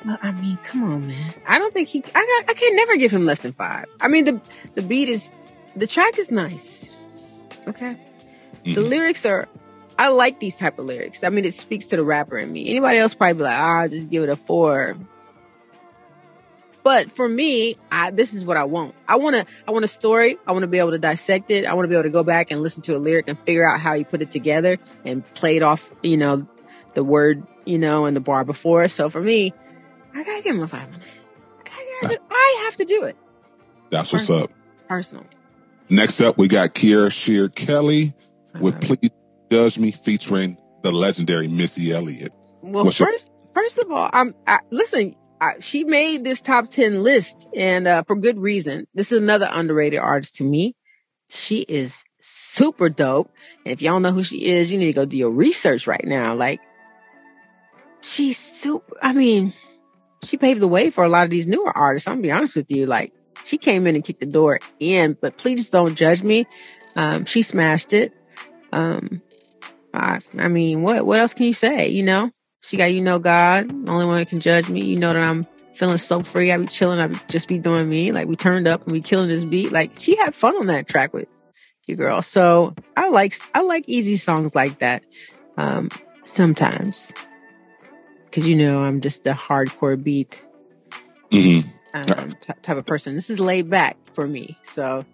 Well, 0.05 0.19
I 0.21 0.33
mean, 0.33 0.59
come 0.63 0.85
on, 0.85 1.07
man. 1.07 1.33
I 1.49 1.59
don't 1.59 1.73
think 1.73 1.89
he. 1.89 2.05
I 2.15 2.43
I 2.47 2.53
can 2.53 2.77
never 2.77 2.97
give 2.97 3.11
him 3.11 3.25
less 3.25 3.41
than 3.41 3.53
five. 3.53 3.87
I 4.01 4.09
mean, 4.09 4.27
the 4.27 4.51
the 4.75 4.83
beat 4.83 5.09
is, 5.09 5.33
the 5.75 5.87
track 5.87 6.19
is 6.19 6.31
nice. 6.31 6.91
Okay, 7.67 7.97
the 8.65 8.75
Mhm. 8.77 8.89
lyrics 8.89 9.25
are. 9.27 9.49
I 9.99 10.09
like 10.09 10.41
these 10.41 10.57
type 10.57 10.79
of 10.79 10.87
lyrics. 10.87 11.23
I 11.23 11.29
mean, 11.29 11.45
it 11.45 11.55
speaks 11.55 11.87
to 11.87 11.97
the 11.97 12.03
rapper 12.05 12.37
in 12.39 12.53
me. 12.53 12.69
Anybody 12.71 12.99
else 12.99 13.15
probably 13.15 13.35
be 13.37 13.43
like, 13.45 13.57
ah, 13.57 13.81
I'll 13.83 13.89
just 13.89 14.11
give 14.11 14.23
it 14.25 14.29
a 14.29 14.35
four. 14.37 14.97
But 16.83 17.11
for 17.13 17.27
me, 17.29 17.77
I, 17.91 18.11
this 18.11 18.35
is 18.35 18.45
what 18.45 18.57
I 18.59 18.65
want. 18.65 18.95
I 19.09 19.17
want 19.17 19.37
to, 19.37 19.47
I 19.67 19.71
want 19.71 19.85
a 19.87 19.89
story. 19.89 20.37
I 20.47 20.53
want 20.53 20.65
to 20.65 20.67
be 20.69 20.79
able 20.79 20.91
to 20.91 20.99
dissect 20.99 21.51
it. 21.51 21.65
I 21.65 21.73
want 21.75 21.85
to 21.85 21.89
be 21.89 21.95
able 21.95 22.03
to 22.03 22.11
go 22.11 22.23
back 22.23 22.51
and 22.51 22.61
listen 22.63 22.83
to 22.83 22.97
a 22.97 22.99
lyric 22.99 23.27
and 23.29 23.39
figure 23.41 23.67
out 23.67 23.81
how 23.81 23.95
he 23.95 24.05
put 24.05 24.21
it 24.21 24.31
together 24.31 24.79
and 25.05 25.25
play 25.35 25.57
it 25.57 25.63
off, 25.63 25.91
you 26.03 26.17
know, 26.19 26.47
the 26.95 27.03
word, 27.03 27.43
you 27.65 27.79
know, 27.79 28.05
and 28.05 28.15
the 28.15 28.21
bar 28.21 28.45
before. 28.45 28.87
So 28.89 29.09
for 29.09 29.21
me, 29.21 29.55
I 30.15 30.25
gotta 30.25 30.43
give 30.43 30.57
him 30.57 30.63
a 30.63 30.69
five 30.69 30.89
it. 30.89 30.99
I, 31.65 32.01
gotta- 32.03 32.21
I 32.31 32.63
have 32.65 32.77
to 32.77 32.85
do 32.85 33.05
it. 33.05 33.17
That's 33.91 34.13
what's 34.13 34.29
up. 34.29 34.51
It's 34.73 34.83
personal. 34.87 35.25
Next 35.89 36.21
up, 36.21 36.37
we 36.37 36.49
got 36.49 36.75
Kierra 36.75 37.11
Sheard-Kelly 37.11 38.13
with 38.61 38.75
Uh-huh. 38.77 38.97
"Please 39.01 39.11
Judge 39.51 39.79
Me" 39.79 39.91
featuring 39.91 40.57
the 40.83 40.93
legendary 40.93 41.49
Missy 41.49 41.93
Elliott. 41.93 42.33
Well, 42.63 42.85
What's 42.85 42.99
your- 42.99 43.11
first, 43.11 43.31
first 43.55 43.79
of 43.79 43.91
all, 43.91 44.09
I'm 44.13 44.35
I, 44.47 44.59
listen. 44.71 45.15
I, 45.41 45.55
she 45.61 45.85
made 45.85 46.25
this 46.25 46.41
top 46.41 46.71
ten 46.71 47.03
list, 47.03 47.49
and 47.55 47.87
uh, 47.87 48.03
for 48.07 48.17
good 48.17 48.39
reason. 48.39 48.87
This 48.95 49.13
is 49.13 49.21
another 49.21 49.49
underrated 49.51 49.99
artist 50.01 50.37
to 50.37 50.45
me. 50.45 50.75
She 51.29 51.61
is 51.69 52.05
super 52.23 52.89
dope, 52.89 53.31
and 53.65 53.73
if 53.73 53.83
y'all 53.83 54.01
know 54.01 54.13
who 54.13 54.23
she 54.23 54.47
is, 54.47 54.73
you 54.73 54.79
need 54.79 54.87
to 54.87 54.93
go 54.93 55.05
do 55.05 55.17
your 55.17 55.31
research 55.33 55.87
right 55.87 56.05
now. 56.05 56.35
Like, 56.35 56.61
she's 58.01 58.39
super. 58.39 58.97
I 59.03 59.13
mean, 59.13 59.53
she 60.23 60.37
paved 60.37 60.61
the 60.61 60.69
way 60.69 60.91
for 60.91 61.05
a 61.05 61.09
lot 61.09 61.25
of 61.25 61.31
these 61.31 61.47
newer 61.47 61.77
artists. 61.77 62.09
I'm 62.09 62.15
gonna 62.15 62.23
be 62.23 62.31
honest 62.33 62.57
with 62.57 62.71
you. 62.71 62.87
Like, 62.87 63.13
she 63.45 63.59
came 63.59 63.87
in 63.87 63.95
and 63.97 64.05
kicked 64.05 64.21
the 64.21 64.27
door 64.27 64.61
in, 64.79 65.17
but 65.21 65.37
please 65.37 65.69
don't 65.69 65.95
judge 65.95 66.23
me. 66.23 66.47
Um, 66.97 67.25
she 67.25 67.43
smashed 67.43 67.93
it. 67.93 68.13
Um, 68.75 69.23
I, 69.95 70.21
I 70.37 70.49
mean, 70.49 70.83
what 70.83 71.07
what 71.07 71.21
else 71.21 71.33
can 71.33 71.47
you 71.47 71.53
say? 71.53 71.89
You 71.89 72.03
know, 72.03 72.31
she 72.61 72.77
got 72.77 72.93
you 72.93 73.01
know 73.01 73.19
God, 73.19 73.69
the 73.87 73.93
only 73.93 74.07
one 74.07 74.17
that 74.17 74.29
can 74.29 74.41
judge 74.41 74.69
me. 74.69 74.85
You 74.85 74.97
know 74.99 75.13
that 75.13 75.23
I'm 75.23 75.45
feeling 75.75 75.97
so 75.99 76.21
free. 76.21 76.51
I 76.51 76.57
be 76.59 76.67
chilling. 76.67 76.99
I 76.99 77.07
be 77.07 77.19
just 77.29 77.49
be 77.49 77.59
doing 77.59 77.89
me. 77.89 78.11
Like 78.13 78.27
we 78.27 78.37
turned 78.37 78.67
up 78.67 78.83
and 78.83 78.93
we 78.93 79.01
killing 79.01 79.31
this 79.31 79.47
beat. 79.47 79.71
Like 79.73 79.93
she 79.97 80.17
had 80.17 80.35
fun 80.35 80.57
on 80.57 80.67
that 80.67 80.89
track 80.89 81.15
with 81.15 81.29
you, 81.87 81.97
girl. 81.97 82.21
So 82.21 82.75
I 82.97 83.11
like 83.11 83.35
I 83.55 83.63
like 83.63 83.85
easy 83.87 84.17
songs 84.17 84.55
like 84.55 84.81
that. 84.81 85.05
Um, 85.57 85.89
sometimes 86.25 87.13
because 88.25 88.49
you 88.49 88.57
know 88.57 88.83
I'm 88.83 89.01
just 89.01 89.25
a 89.27 89.33
hardcore 89.33 90.03
beat 90.03 90.43
hmm 91.33 91.61
um, 91.95 92.31
t- 92.41 92.53
type 92.63 92.77
of 92.77 92.87
person. 92.87 93.15
This 93.15 93.31
is 93.31 93.39
laid 93.39 93.71
back 93.71 93.97
for 94.15 94.27
me. 94.27 94.57
So 94.65 95.05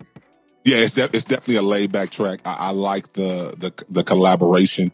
Yeah, 0.65 0.77
it's 0.79 0.95
de- 0.95 1.05
it's 1.17 1.25
definitely 1.25 1.57
a 1.57 1.63
laid 1.63 1.91
back 1.93 2.11
track. 2.11 2.41
I, 2.45 2.57
I 2.69 2.71
like 2.73 3.13
the 3.15 3.55
the 3.59 3.73
the 3.89 4.05
collaboration. 4.05 4.93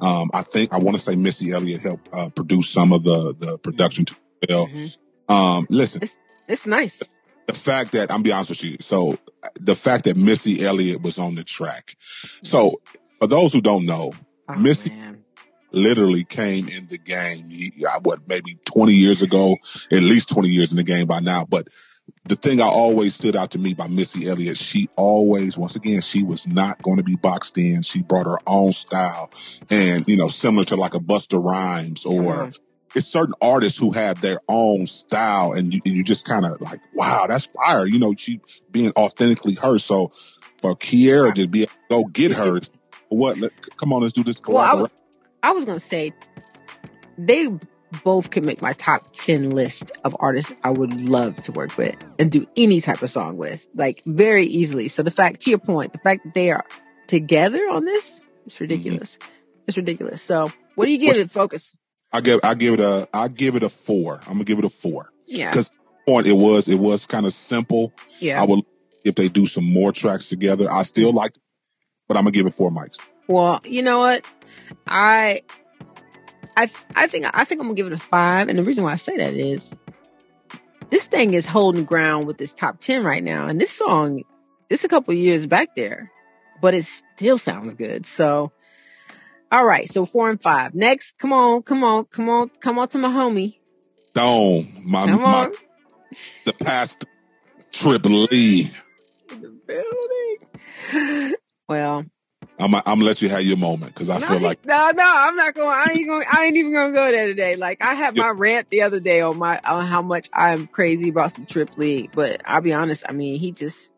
Um, 0.00 0.28
I 0.34 0.42
think 0.42 0.72
I 0.74 0.78
want 0.78 0.96
to 0.96 1.02
say 1.02 1.14
Missy 1.14 1.52
Elliott 1.52 1.82
helped 1.82 2.08
uh, 2.12 2.28
produce 2.30 2.68
some 2.70 2.92
of 2.92 3.04
the 3.04 3.34
the 3.38 3.58
production 3.58 4.04
too. 4.06 4.16
Mhm. 4.48 4.96
um, 5.28 5.66
listen, 5.70 6.02
it's 6.48 6.66
nice. 6.66 7.02
the 7.46 7.54
fact 7.54 7.92
that 7.92 8.10
I'm 8.12 8.22
be 8.22 8.32
honest 8.32 8.50
with 8.50 8.64
you, 8.64 8.76
so 8.80 9.16
the 9.60 9.74
fact 9.74 10.04
that 10.04 10.16
Missy 10.16 10.64
Elliott 10.64 11.00
was 11.02 11.18
on 11.18 11.34
the 11.36 11.44
track. 11.44 11.94
So 12.42 12.80
for 13.20 13.28
those 13.28 13.52
who 13.52 13.60
don't 13.60 13.86
know, 13.86 14.12
Oh, 14.48 14.56
Missy- 14.56 14.90
man. 14.90 15.22
literally 15.72 16.24
came 16.24 16.68
in 16.68 16.86
the 16.88 16.98
game. 16.98 17.48
he- 17.48 17.84
uh, 17.86 18.00
What 18.02 18.28
maybe 18.28 18.58
20 18.66 18.92
years 18.94 19.22
ago, 19.22 19.56
at 19.92 20.02
least 20.02 20.28
20 20.30 20.48
years 20.48 20.72
in 20.72 20.76
the 20.76 20.84
game 20.84 21.06
by 21.06 21.20
now. 21.20 21.46
But 21.48 21.68
the 22.26 22.36
thing 22.36 22.60
I 22.60 22.66
always 22.66 23.14
stood 23.14 23.36
out 23.36 23.50
to 23.50 23.58
me 23.58 23.74
by 23.74 23.86
Missy 23.88 24.28
Elliott, 24.28 24.56
she 24.56 24.88
always, 24.96 25.58
once 25.58 25.76
again, 25.76 26.00
she 26.00 26.22
was 26.22 26.48
not 26.48 26.82
going 26.82 26.96
to 26.96 27.02
be 27.02 27.16
boxed 27.16 27.58
in. 27.58 27.82
She 27.82 28.02
brought 28.02 28.26
her 28.26 28.38
own 28.46 28.72
style, 28.72 29.30
and 29.70 30.08
you 30.08 30.16
know, 30.16 30.28
similar 30.28 30.64
to 30.66 30.76
like 30.76 30.94
a 30.94 31.00
Busta 31.00 31.42
Rhymes 31.42 32.04
or. 32.04 32.22
Mhm. 32.22 32.58
It's 32.96 33.08
certain 33.08 33.34
artists 33.42 33.76
who 33.76 33.90
have 33.90 34.20
their 34.20 34.38
own 34.48 34.86
style, 34.86 35.52
and 35.52 35.74
you, 35.74 35.80
and 35.84 35.96
you 35.96 36.04
just 36.04 36.24
kind 36.28 36.44
of 36.44 36.60
like, 36.60 36.78
wow, 36.94 37.26
that's 37.28 37.46
fire. 37.46 37.86
You 37.86 37.98
know, 37.98 38.14
she 38.16 38.38
being 38.70 38.92
authentically 38.96 39.54
her. 39.54 39.80
So 39.80 40.12
for 40.60 40.76
Kierra 40.76 41.34
to 41.34 41.48
be 41.48 41.62
able 41.62 41.72
to 41.72 41.78
go 41.90 42.04
get 42.04 42.30
her, 42.30 42.60
what? 43.08 43.36
Let, 43.38 43.50
come 43.76 43.92
on, 43.92 44.02
let's 44.02 44.12
do 44.12 44.22
this 44.22 44.40
Well, 44.46 44.58
I 44.58 44.74
was 44.74 44.90
I 45.42 45.50
was 45.50 45.64
gonna 45.64 45.80
say 45.80 46.12
they 47.18 47.48
both 48.02 48.30
can 48.30 48.44
make 48.44 48.60
my 48.60 48.72
top 48.72 49.00
ten 49.12 49.50
list 49.50 49.92
of 50.04 50.16
artists 50.18 50.52
I 50.64 50.70
would 50.70 51.02
love 51.02 51.34
to 51.42 51.52
work 51.52 51.76
with 51.76 51.96
and 52.18 52.30
do 52.30 52.46
any 52.56 52.80
type 52.80 53.02
of 53.02 53.10
song 53.10 53.36
with, 53.36 53.66
like 53.74 53.96
very 54.06 54.46
easily. 54.46 54.88
So 54.88 55.02
the 55.02 55.10
fact, 55.10 55.40
to 55.42 55.50
your 55.50 55.58
point, 55.58 55.92
the 55.92 55.98
fact 55.98 56.24
that 56.24 56.34
they 56.34 56.50
are 56.50 56.64
together 57.06 57.60
on 57.70 57.84
this, 57.84 58.20
it's 58.46 58.56
mm-hmm. 58.56 58.64
ridiculous. 58.64 59.18
It's 59.66 59.76
ridiculous. 59.76 60.22
So 60.22 60.50
what 60.74 60.86
do 60.86 60.92
you 60.92 60.98
give 60.98 61.08
What's- 61.08 61.18
it? 61.20 61.30
Focus. 61.30 61.76
I 62.12 62.20
give 62.20 62.40
I 62.44 62.54
give 62.54 62.74
it 62.74 62.80
a 62.80 63.08
I 63.12 63.26
give 63.26 63.56
it 63.56 63.64
a 63.64 63.68
four. 63.68 64.20
I'm 64.28 64.34
gonna 64.34 64.44
give 64.44 64.60
it 64.60 64.64
a 64.64 64.70
four 64.70 65.10
Yeah. 65.26 65.50
because 65.50 65.72
point 66.06 66.28
it 66.28 66.36
was 66.36 66.68
it 66.68 66.78
was 66.78 67.06
kind 67.08 67.26
of 67.26 67.32
simple. 67.32 67.92
Yeah. 68.20 68.40
I 68.40 68.46
would 68.46 68.60
if 69.04 69.16
they 69.16 69.28
do 69.28 69.46
some 69.46 69.72
more 69.72 69.90
tracks 69.90 70.28
together. 70.28 70.70
I 70.70 70.84
still 70.84 71.12
like, 71.12 71.34
but 72.06 72.16
I'm 72.16 72.22
gonna 72.22 72.32
give 72.32 72.46
it 72.46 72.54
four 72.54 72.70
mics. 72.70 72.98
Well, 73.26 73.58
you 73.64 73.82
know 73.82 73.98
what? 73.98 74.24
I 74.86 75.42
I 76.56 76.70
I 76.94 77.06
think 77.06 77.26
I 77.32 77.44
think 77.44 77.60
I'm 77.60 77.66
gonna 77.68 77.74
give 77.76 77.86
it 77.86 77.92
a 77.92 77.98
five, 77.98 78.48
and 78.48 78.58
the 78.58 78.62
reason 78.62 78.84
why 78.84 78.92
I 78.92 78.96
say 78.96 79.16
that 79.16 79.34
is 79.34 79.74
this 80.90 81.08
thing 81.08 81.34
is 81.34 81.46
holding 81.46 81.84
ground 81.84 82.26
with 82.26 82.38
this 82.38 82.54
top 82.54 82.80
ten 82.80 83.04
right 83.04 83.22
now, 83.22 83.46
and 83.48 83.60
this 83.60 83.72
song 83.72 84.22
it's 84.70 84.84
a 84.84 84.88
couple 84.88 85.14
years 85.14 85.46
back 85.46 85.74
there, 85.76 86.10
but 86.60 86.74
it 86.74 86.84
still 86.84 87.38
sounds 87.38 87.74
good. 87.74 88.06
So, 88.06 88.52
all 89.52 89.64
right, 89.64 89.88
so 89.88 90.06
four 90.06 90.30
and 90.30 90.40
five. 90.42 90.74
Next, 90.74 91.18
come 91.18 91.32
on, 91.32 91.62
come 91.62 91.84
on, 91.84 92.06
come 92.06 92.28
on, 92.28 92.50
come 92.60 92.78
on 92.78 92.88
to 92.88 92.98
my 92.98 93.08
homie. 93.08 93.58
Stone, 93.96 94.68
my, 94.86 95.06
Come 95.06 95.22
my 95.22 95.44
on. 95.46 95.52
the 96.46 96.52
past 96.52 97.04
Trip 97.72 98.04
Lee. 98.06 98.70
In 99.32 99.42
the 99.42 99.50
building. 100.92 101.34
Well, 101.68 102.04
I'm 102.64 102.74
I'm 102.74 102.82
gonna 102.84 103.04
let 103.04 103.20
you 103.20 103.28
have 103.28 103.42
your 103.42 103.58
moment 103.58 103.94
because 103.94 104.08
I 104.08 104.18
no, 104.18 104.26
feel 104.26 104.40
like 104.40 104.64
no, 104.64 104.90
no, 104.90 105.04
I'm 105.04 105.36
not 105.36 105.54
going. 105.54 105.68
I 105.68 105.92
ain't 105.92 106.06
going. 106.06 106.24
I 106.32 106.44
ain't 106.46 106.56
even 106.56 106.72
going 106.72 106.92
to 106.92 106.96
go 106.96 107.10
there 107.10 107.26
today. 107.26 107.56
Like 107.56 107.82
I 107.82 107.92
had 107.92 108.16
my 108.16 108.30
rant 108.30 108.68
the 108.68 108.82
other 108.82 109.00
day 109.00 109.20
on 109.20 109.38
my 109.38 109.60
on 109.66 109.84
how 109.84 110.00
much 110.00 110.30
I'm 110.32 110.66
crazy 110.66 111.10
about 111.10 111.32
some 111.32 111.44
Trip 111.44 111.76
Lee, 111.76 112.08
but 112.12 112.40
I'll 112.46 112.62
be 112.62 112.72
honest. 112.72 113.04
I 113.06 113.12
mean, 113.12 113.38
he 113.38 113.52
just. 113.52 113.92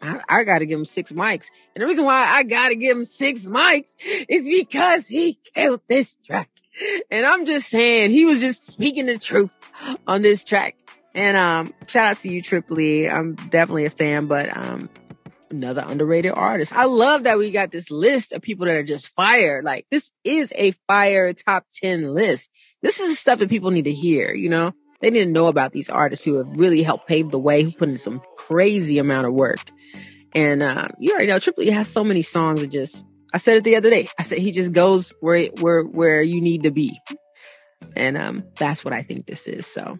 I, 0.00 0.20
I 0.28 0.44
got 0.44 0.58
to 0.60 0.66
give 0.66 0.78
him 0.80 0.84
six 0.84 1.12
mics, 1.12 1.50
and 1.76 1.82
the 1.82 1.86
reason 1.86 2.04
why 2.04 2.26
I 2.28 2.42
got 2.42 2.70
to 2.70 2.76
give 2.76 2.96
him 2.96 3.04
six 3.04 3.46
mics 3.46 3.94
is 4.28 4.48
because 4.48 5.06
he 5.06 5.38
killed 5.54 5.80
this 5.86 6.16
track. 6.26 6.48
And 7.10 7.26
I'm 7.26 7.46
just 7.46 7.68
saying, 7.68 8.10
he 8.10 8.24
was 8.24 8.40
just 8.40 8.66
speaking 8.66 9.06
the 9.06 9.18
truth 9.18 9.56
on 10.06 10.22
this 10.22 10.42
track. 10.42 10.76
And 11.14 11.36
um, 11.36 11.72
shout 11.88 12.06
out 12.08 12.18
to 12.20 12.30
you, 12.30 12.40
Trip 12.40 12.70
Lee. 12.70 13.08
I'm 13.08 13.34
definitely 13.34 13.84
a 13.84 13.90
fan, 13.90 14.26
but 14.26 14.56
um, 14.56 14.88
another 15.52 15.84
underrated 15.86 16.32
artist. 16.32 16.72
I 16.72 16.86
love 16.86 17.24
that 17.24 17.38
we 17.38 17.50
got 17.50 17.70
this 17.70 17.90
list 17.90 18.32
of 18.32 18.42
people 18.42 18.66
that 18.66 18.76
are 18.76 18.82
just 18.82 19.14
fire. 19.14 19.62
Like 19.62 19.86
this 19.90 20.10
is 20.24 20.52
a 20.56 20.72
fire 20.88 21.32
top 21.32 21.66
10 21.74 22.12
list. 22.14 22.50
This 22.82 23.00
is 23.00 23.18
stuff 23.18 23.38
that 23.38 23.50
people 23.50 23.70
need 23.70 23.84
to 23.84 23.92
hear, 23.92 24.34
you 24.34 24.48
know? 24.48 24.72
They 25.00 25.10
need 25.10 25.24
to 25.24 25.30
know 25.30 25.48
about 25.48 25.72
these 25.72 25.90
artists 25.90 26.24
who 26.24 26.38
have 26.38 26.46
really 26.48 26.82
helped 26.82 27.08
pave 27.08 27.30
the 27.30 27.38
way, 27.38 27.62
who 27.62 27.72
put 27.72 27.88
in 27.88 27.96
some 27.96 28.22
crazy 28.36 28.98
amount 28.98 29.26
of 29.26 29.34
work. 29.34 29.58
And 30.34 30.62
uh, 30.62 30.88
you 30.98 31.12
already 31.12 31.26
know 31.26 31.38
Triple 31.38 31.64
E 31.64 31.70
has 31.70 31.88
so 31.88 32.04
many 32.04 32.22
songs 32.22 32.60
that 32.60 32.68
just 32.68 33.04
I 33.34 33.38
said 33.38 33.56
it 33.56 33.64
the 33.64 33.76
other 33.76 33.90
day. 33.90 34.08
I 34.18 34.22
said 34.22 34.38
he 34.38 34.52
just 34.52 34.72
goes 34.72 35.12
where 35.20 35.46
where 35.60 35.82
where 35.82 36.22
you 36.22 36.40
need 36.40 36.64
to 36.64 36.70
be. 36.70 36.98
And 37.96 38.16
um 38.16 38.44
that's 38.56 38.84
what 38.84 38.94
I 38.94 39.02
think 39.02 39.26
this 39.26 39.46
is. 39.46 39.66
So 39.66 39.98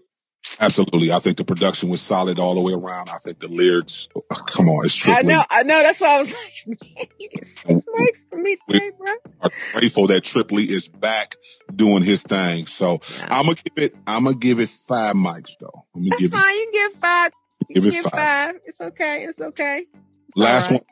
absolutely. 0.60 1.12
I 1.12 1.18
think 1.18 1.36
the 1.36 1.44
production 1.44 1.88
was 1.88 2.00
solid 2.00 2.38
all 2.38 2.54
the 2.54 2.60
way 2.60 2.72
around. 2.72 3.08
I 3.10 3.18
think 3.18 3.38
the 3.38 3.48
lyrics, 3.48 4.08
oh, 4.16 4.22
come 4.46 4.68
on, 4.68 4.84
it's 4.84 4.94
Trip 4.96 5.16
I 5.18 5.22
know, 5.22 5.42
I 5.50 5.62
know. 5.62 5.82
That's 5.82 6.00
why 6.00 6.16
I 6.16 6.20
was 6.20 6.32
like, 6.34 6.52
man, 6.66 7.06
you 7.18 7.28
get 7.30 7.44
six 7.44 7.84
mics 7.84 8.30
from 8.30 8.42
me 8.42 8.56
today, 8.68 8.90
bro. 8.98 9.12
are 9.42 9.50
grateful 9.74 10.06
that 10.08 10.24
Trip 10.24 10.50
Lee 10.52 10.64
is 10.64 10.88
back 10.88 11.34
doing 11.74 12.02
his 12.02 12.22
thing. 12.22 12.66
So 12.66 12.98
Yeah. 13.18 13.26
I'm 13.30 13.44
gonna 13.44 13.56
give 13.56 13.84
it. 13.84 13.98
I'm 14.06 14.24
gonna 14.24 14.36
give 14.36 14.60
it 14.60 14.68
five 14.68 15.14
mics 15.14 15.58
though. 15.58 15.86
I'm 15.94 16.02
gonna 16.02 16.10
That's 16.10 16.22
give 16.22 16.30
fine. 16.32 16.54
You 16.54 16.70
can 16.72 16.90
give 16.90 17.00
five. 17.00 17.30
You 17.68 17.74
Give 17.80 17.84
can 17.84 17.94
it 17.94 18.02
five. 18.02 18.12
five. 18.12 18.54
It's 18.64 18.80
okay. 18.80 19.18
It's 19.24 19.40
okay. 19.40 19.86
It's. 19.94 20.36
Last 20.36 20.70
all 20.70 20.78
right. 20.78 20.84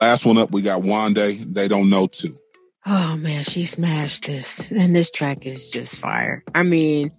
one. 0.00 0.08
Last 0.08 0.26
one 0.26 0.38
up. 0.38 0.52
We 0.52 0.62
got 0.62 0.82
Wande. 0.82 1.54
They 1.54 1.66
don't 1.68 1.90
know 1.90 2.06
too. 2.06 2.34
Oh 2.86 3.16
man, 3.18 3.42
she 3.44 3.64
smashed 3.64 4.26
this. 4.26 4.70
And 4.70 4.94
this 4.94 5.10
track 5.10 5.44
is 5.46 5.70
just 5.70 5.98
fire. 5.98 6.44
I 6.54 6.62
mean, 6.62 7.10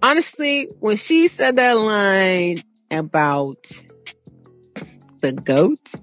honestly, 0.00 0.68
when 0.80 0.96
she 0.96 1.28
said 1.28 1.56
that 1.56 1.72
line 1.74 2.62
about 2.90 3.56
the 5.20 5.32
goat 5.32 5.94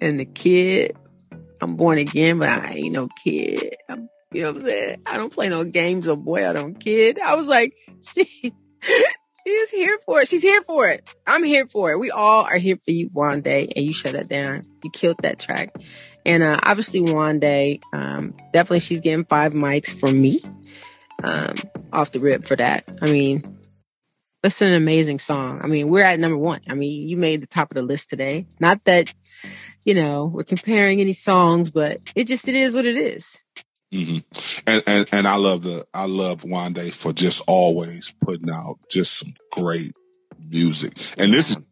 and 0.00 0.20
the 0.20 0.24
kid, 0.24 0.96
I'm 1.60 1.76
born 1.76 1.98
again, 1.98 2.38
but 2.38 2.48
I 2.48 2.72
ain't 2.72 2.92
no 2.92 3.08
kid. 3.22 3.76
I'm, 3.88 4.08
you 4.32 4.42
know 4.42 4.52
what 4.52 4.62
I'm 4.62 4.62
saying? 4.62 5.02
I 5.06 5.16
don't 5.16 5.32
play 5.32 5.48
no 5.48 5.64
games 5.64 6.08
or 6.08 6.16
boy, 6.16 6.48
I 6.48 6.52
don't 6.52 6.78
kid. 6.78 7.18
I 7.20 7.36
was 7.36 7.48
like, 7.48 7.74
she, 8.02 8.24
she's 9.44 9.70
here 9.70 9.98
for 10.04 10.20
it. 10.20 10.28
She's 10.28 10.42
here 10.42 10.62
for 10.62 10.88
it. 10.88 11.14
I'm 11.26 11.44
here 11.44 11.66
for 11.66 11.92
it. 11.92 11.98
We 11.98 12.10
all 12.10 12.44
are 12.44 12.58
here 12.58 12.76
for 12.76 12.90
you 12.90 13.10
day 13.42 13.68
and 13.76 13.84
you 13.84 13.92
shut 13.92 14.12
that 14.12 14.28
down. 14.28 14.62
You 14.82 14.90
killed 14.90 15.18
that 15.22 15.38
track. 15.38 15.74
And 16.24 16.42
uh, 16.42 16.58
obviously, 16.62 17.00
Wande, 17.00 17.80
um, 17.92 18.34
definitely 18.52 18.80
she's 18.80 19.00
getting 19.00 19.24
five 19.24 19.52
mics 19.52 19.98
from 19.98 20.20
me 20.20 20.40
um, 21.22 21.54
off 21.92 22.12
the 22.12 22.20
rip 22.20 22.46
for 22.46 22.56
that. 22.56 22.84
I 23.02 23.12
mean, 23.12 23.42
it's 24.44 24.60
an 24.60 24.74
amazing 24.74 25.18
song. 25.18 25.60
I 25.62 25.68
mean, 25.68 25.88
we're 25.88 26.02
at 26.02 26.18
number 26.18 26.36
one. 26.36 26.60
I 26.68 26.74
mean, 26.74 27.06
you 27.08 27.16
made 27.16 27.40
the 27.40 27.46
top 27.46 27.70
of 27.70 27.76
the 27.76 27.82
list 27.82 28.10
today. 28.10 28.46
Not 28.58 28.84
that, 28.84 29.12
you 29.84 29.94
know, 29.94 30.26
we're 30.26 30.44
comparing 30.44 31.00
any 31.00 31.12
songs, 31.12 31.70
but 31.70 31.98
it 32.16 32.26
just, 32.26 32.48
it 32.48 32.54
is 32.54 32.74
what 32.74 32.84
it 32.84 32.96
is. 32.96 33.36
hmm 33.92 34.18
And, 34.66 34.82
and 34.86 35.06
and 35.12 35.26
I 35.28 35.36
love 35.36 35.62
the 35.62 35.84
I 35.94 36.06
love 36.06 36.38
Wande 36.42 36.92
for 36.92 37.12
just 37.12 37.44
always 37.46 38.12
putting 38.20 38.50
out 38.50 38.78
just 38.90 39.18
some 39.18 39.32
great 39.52 39.92
music. 40.50 40.92
And 41.18 41.32
this 41.32 41.50
is 41.50 41.68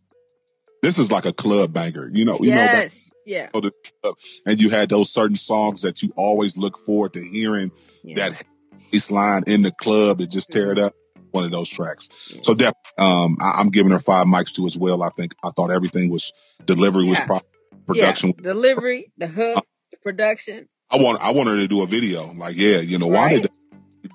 this 0.83 0.99
is 0.99 1.11
like 1.11 1.27
a 1.27 1.33
club 1.33 1.73
banger. 1.73 2.09
You 2.13 2.25
know, 2.25 2.39
you 2.41 2.51
know 2.51 2.57
that 2.57 2.83
yes. 2.85 3.11
yeah. 3.27 3.47
the 3.53 3.73
club 4.03 4.17
and 4.47 4.61
you 4.61 4.71
had 4.71 4.89
those 4.89 5.11
certain 5.13 5.37
songs 5.37 5.83
that 5.83 6.03
you 6.03 6.11
always 6.17 6.57
look 6.57 6.79
forward 6.79 7.15
to 7.15 7.21
hearing 7.23 7.73
yeah. 8.05 8.15
that 8.17 8.43
bass 8.91 9.11
line 9.11 9.43
in 9.47 9.63
the 9.63 9.73
club 9.73 10.21
and 10.21 10.31
just 10.31 10.51
tear 10.51 10.73
it 10.73 10.79
up. 10.79 10.95
One 11.33 11.45
of 11.45 11.53
those 11.53 11.69
tracks. 11.69 12.09
So 12.43 12.55
def, 12.55 12.73
um, 12.99 13.37
I, 13.41 13.61
I'm 13.61 13.69
giving 13.71 13.93
her 13.93 14.01
five 14.01 14.27
mics 14.27 14.53
too 14.53 14.67
as 14.67 14.77
well. 14.77 15.03
I 15.03 15.11
think 15.11 15.33
I 15.45 15.51
thought 15.51 15.71
everything 15.71 16.11
was 16.11 16.33
delivery 16.65 17.07
was 17.07 17.21
Yeah. 17.21 17.27
pro- 17.27 17.41
production. 17.87 18.33
Yeah. 18.37 18.43
Delivery, 18.43 19.13
the 19.17 19.29
hook, 19.29 19.65
the 19.93 19.97
production. 19.99 20.69
I 20.91 20.97
want 20.97 21.21
I 21.23 21.31
want 21.33 21.49
her 21.49 21.57
to 21.57 21.69
do 21.69 21.83
a 21.83 21.87
video. 21.87 22.33
Like, 22.33 22.57
yeah, 22.57 22.79
you 22.81 22.99
know, 22.99 23.07
why 23.07 23.27
Right. 23.27 23.43
did 23.43 23.51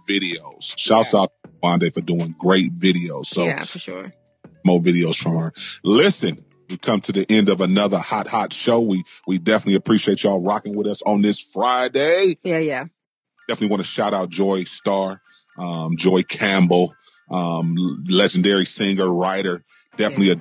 videos? 0.09 0.77
Shouts 0.77 1.13
Yeah. 1.13 1.21
out 1.21 1.29
to 1.45 1.51
Wande 1.63 1.93
for 1.93 2.01
doing 2.01 2.33
great 2.37 2.73
videos. 2.75 3.27
So 3.27 3.45
yeah, 3.45 3.63
for 3.63 3.79
sure. 3.79 4.07
more 4.65 4.79
videos 4.81 5.15
from 5.15 5.37
her. 5.37 5.53
Listen, 5.83 6.43
we 6.69 6.77
come 6.77 6.99
to 7.01 7.11
the 7.11 7.25
end 7.29 7.47
of 7.49 7.61
another 7.61 7.97
hot, 7.99 8.27
hot 8.27 8.51
show. 8.51 8.81
We 8.81 9.03
we 9.27 9.37
definitely 9.37 9.75
appreciate 9.75 10.23
y'all 10.23 10.43
rocking 10.43 10.75
with 10.75 10.87
us 10.87 11.01
on 11.03 11.21
this 11.21 11.39
Friday. 11.39 12.37
Yeah, 12.43 12.57
yeah. 12.59 12.85
Definitely 13.47 13.71
want 13.71 13.83
to 13.83 13.87
shout 13.87 14.13
out 14.13 14.29
Joi 14.29 14.63
Starr, 14.63 15.21
um, 15.57 15.97
Joy 15.97 16.23
Campbell, 16.23 16.93
um, 17.31 17.75
legendary 18.09 18.65
singer, 18.65 19.11
writer. 19.13 19.63
Definitely 19.97 20.31
a 20.31 20.35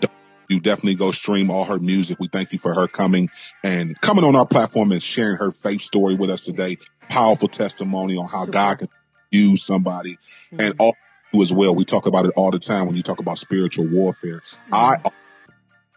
you 0.48 0.60
definitely 0.60 0.96
go 0.96 1.10
stream 1.10 1.50
all 1.50 1.64
her 1.64 1.78
music. 1.78 2.18
We 2.20 2.28
thank 2.28 2.52
you 2.52 2.58
for 2.58 2.74
her 2.74 2.86
coming 2.86 3.30
and 3.62 3.98
coming 4.00 4.24
on 4.24 4.36
our 4.36 4.46
platform 4.46 4.92
and 4.92 5.02
sharing 5.02 5.36
her 5.36 5.50
faith 5.50 5.80
story 5.80 6.14
with 6.14 6.30
us 6.30 6.44
today. 6.44 6.76
Powerful 7.08 7.48
testimony 7.48 8.16
on 8.16 8.26
how 8.26 8.44
God 8.44 8.80
can 8.80 8.88
use 9.30 9.64
somebody 9.64 10.18
and 10.52 10.74
all 10.78 10.94
you 11.32 11.42
as 11.42 11.52
well. 11.52 11.74
We 11.74 11.84
talk 11.84 12.06
about 12.06 12.26
it 12.26 12.32
all 12.36 12.50
the 12.50 12.58
time 12.58 12.86
when 12.86 12.96
you 12.96 13.02
talk 13.02 13.20
about 13.20 13.38
spiritual 13.38 13.86
warfare. 13.88 14.42
I 14.72 14.96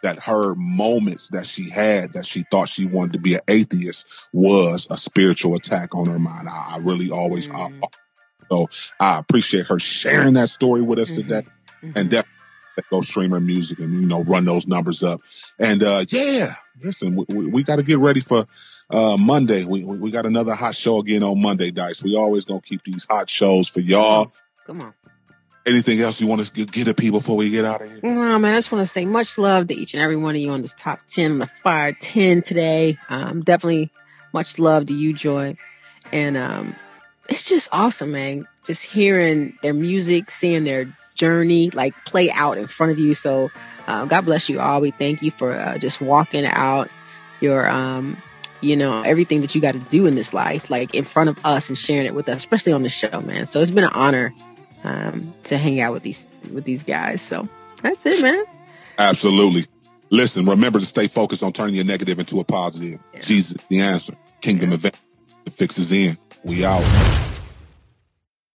that 0.04 0.20
her 0.24 0.54
moments 0.56 1.30
that 1.30 1.46
she 1.46 1.70
had 1.70 2.14
that 2.14 2.26
she 2.26 2.44
thought 2.52 2.70
she 2.70 2.86
wanted 2.86 3.14
to 3.14 3.20
be 3.20 3.34
an 3.36 3.42
atheist 3.48 4.28
was 4.34 4.88
a 4.92 4.98
spiritual 4.98 5.56
attack 5.56 5.96
on 5.96 6.06
her 6.08 6.20
mind. 6.20 6.48
I, 6.50 6.76
I 6.76 6.78
really 6.82 7.10
always 7.10 7.50
I, 7.52 7.68
so 8.50 8.68
I 9.00 9.20
appreciate 9.20 9.66
her 9.68 9.80
sharing 9.80 10.36
that 10.36 10.50
story 10.50 10.82
with 10.82 11.00
us 11.00 11.16
today 11.16 11.44
Mhm. 11.84 11.94
and 11.96 12.10
definitely 12.10 12.24
go 12.90 13.02
stream 13.02 13.32
her 13.32 13.40
music 13.40 13.80
and 13.80 13.92
you 14.02 14.08
know 14.08 14.24
run 14.24 14.46
those 14.46 14.68
numbers 14.68 15.02
up. 15.04 15.20
And 15.60 15.84
uh 15.84 16.06
yeah, 16.10 16.54
listen, 16.82 17.16
we, 17.16 17.26
we, 17.30 17.48
we 17.48 17.64
got 17.64 17.78
to 17.78 17.84
get 17.84 17.98
ready 18.00 18.20
for 18.22 18.46
uh 18.92 19.18
Monday. 19.18 19.64
We 19.66 19.84
we 19.84 19.98
we 19.98 20.12
got 20.12 20.26
another 20.28 20.54
hot 20.54 20.76
show 20.76 21.00
again 21.00 21.24
on 21.24 21.42
Monday, 21.42 21.72
Dice. 21.72 22.04
We 22.04 22.16
always 22.16 22.46
gonna 22.46 22.62
keep 22.62 22.84
these 22.84 23.06
hot 23.10 23.30
shows 23.30 23.68
for 23.70 23.80
y'all. 23.80 24.32
Come 24.66 24.82
on. 24.82 24.94
Anything 25.68 26.00
else 26.00 26.22
you 26.22 26.28
want 26.28 26.46
to 26.46 26.66
get, 26.66 26.86
to 26.86 26.94
people 26.94 27.20
before 27.20 27.36
we 27.36 27.50
get 27.50 27.66
out 27.66 27.82
of 27.82 27.90
here? 27.90 28.00
No, 28.02 28.40
man, 28.40 28.54
I 28.54 28.58
just 28.58 28.72
want 28.72 28.82
to 28.82 28.88
say 28.88 29.06
much 29.06 29.38
love 29.38 29.68
to 29.68 29.76
each 29.76 29.94
and 29.94 30.02
every 30.02 30.16
one 30.16 30.34
of 30.34 30.42
you 30.42 30.50
on 30.52 30.62
this 30.62 30.74
top 30.74 31.02
10, 31.08 31.34
on 31.34 31.40
the 31.40 31.48
fire 31.48 31.92
10 31.92 32.42
today. 32.42 32.98
Um, 33.10 33.44
definitely 33.44 33.92
much 34.32 34.60
love 34.60 34.86
to 34.86 34.94
you, 34.94 35.14
Joi. 35.14 35.58
And, 36.14 36.38
um, 36.38 36.76
it's 37.30 37.44
just 37.44 37.70
awesome, 37.74 38.12
man. 38.12 38.48
Just 38.64 38.86
hearing 38.86 39.58
their 39.62 39.74
music, 39.74 40.32
seeing 40.32 40.64
their 40.64 40.88
journey 41.16 41.70
like 41.72 41.94
play 42.06 42.32
out 42.32 42.58
in 42.58 42.68
front 42.68 42.94
of 42.94 43.00
you. 43.00 43.14
So, 43.14 43.52
uh, 43.88 44.06
God 44.06 44.26
bless 44.26 44.50
you 44.50 44.60
all. 44.60 44.82
We 44.82 44.92
thank 44.92 45.22
you 45.22 45.32
for 45.32 45.52
uh, 45.52 45.78
just 45.78 46.00
walking 46.00 46.46
out 46.46 46.90
your, 47.42 47.68
um, 47.68 48.18
you 48.62 48.76
know, 48.76 49.02
everything 49.02 49.42
that 49.42 49.56
you 49.56 49.62
got 49.62 49.74
to 49.74 49.80
do 49.80 50.06
in 50.06 50.16
this 50.16 50.34
life, 50.34 50.70
like 50.70 50.96
in 50.96 51.04
front 51.04 51.30
of 51.30 51.46
us 51.46 51.70
and 51.70 51.78
sharing 51.78 52.06
it 52.06 52.14
with 52.14 52.30
us, 52.30 52.38
especially 52.38 52.74
on 52.74 52.84
the 52.84 52.90
show, 52.90 53.22
man. 53.22 53.46
So 53.46 53.60
it's 53.62 53.72
been 53.72 53.84
an 53.84 53.92
honor, 53.94 54.34
um, 54.88 55.34
to 55.46 55.58
hang 55.58 55.82
out 55.82 55.94
with 55.94 56.04
these, 56.04 56.30
with 56.52 56.64
these 56.64 56.84
guys. 56.84 57.22
So 57.22 57.48
that's 57.82 58.06
it, 58.06 58.22
man. 58.22 58.46
Absolutely. 58.98 59.66
Listen, 60.10 60.46
remember 60.46 60.80
to 60.80 60.86
stay 60.86 61.08
focused 61.08 61.44
on 61.44 61.52
turning 61.52 61.76
your 61.76 61.86
negative 61.86 62.20
into 62.20 62.40
a 62.40 62.44
positive. 62.44 63.00
Yeah. 63.14 63.20
Jesus 63.20 63.62
the 63.70 63.82
answer. 63.82 64.16
Kingdom 64.42 64.72
event. 64.72 64.98
The 65.46 65.52
fix 65.52 65.78
is 65.78 65.92
in. 65.92 66.18
We 66.44 66.64
out. 66.64 67.27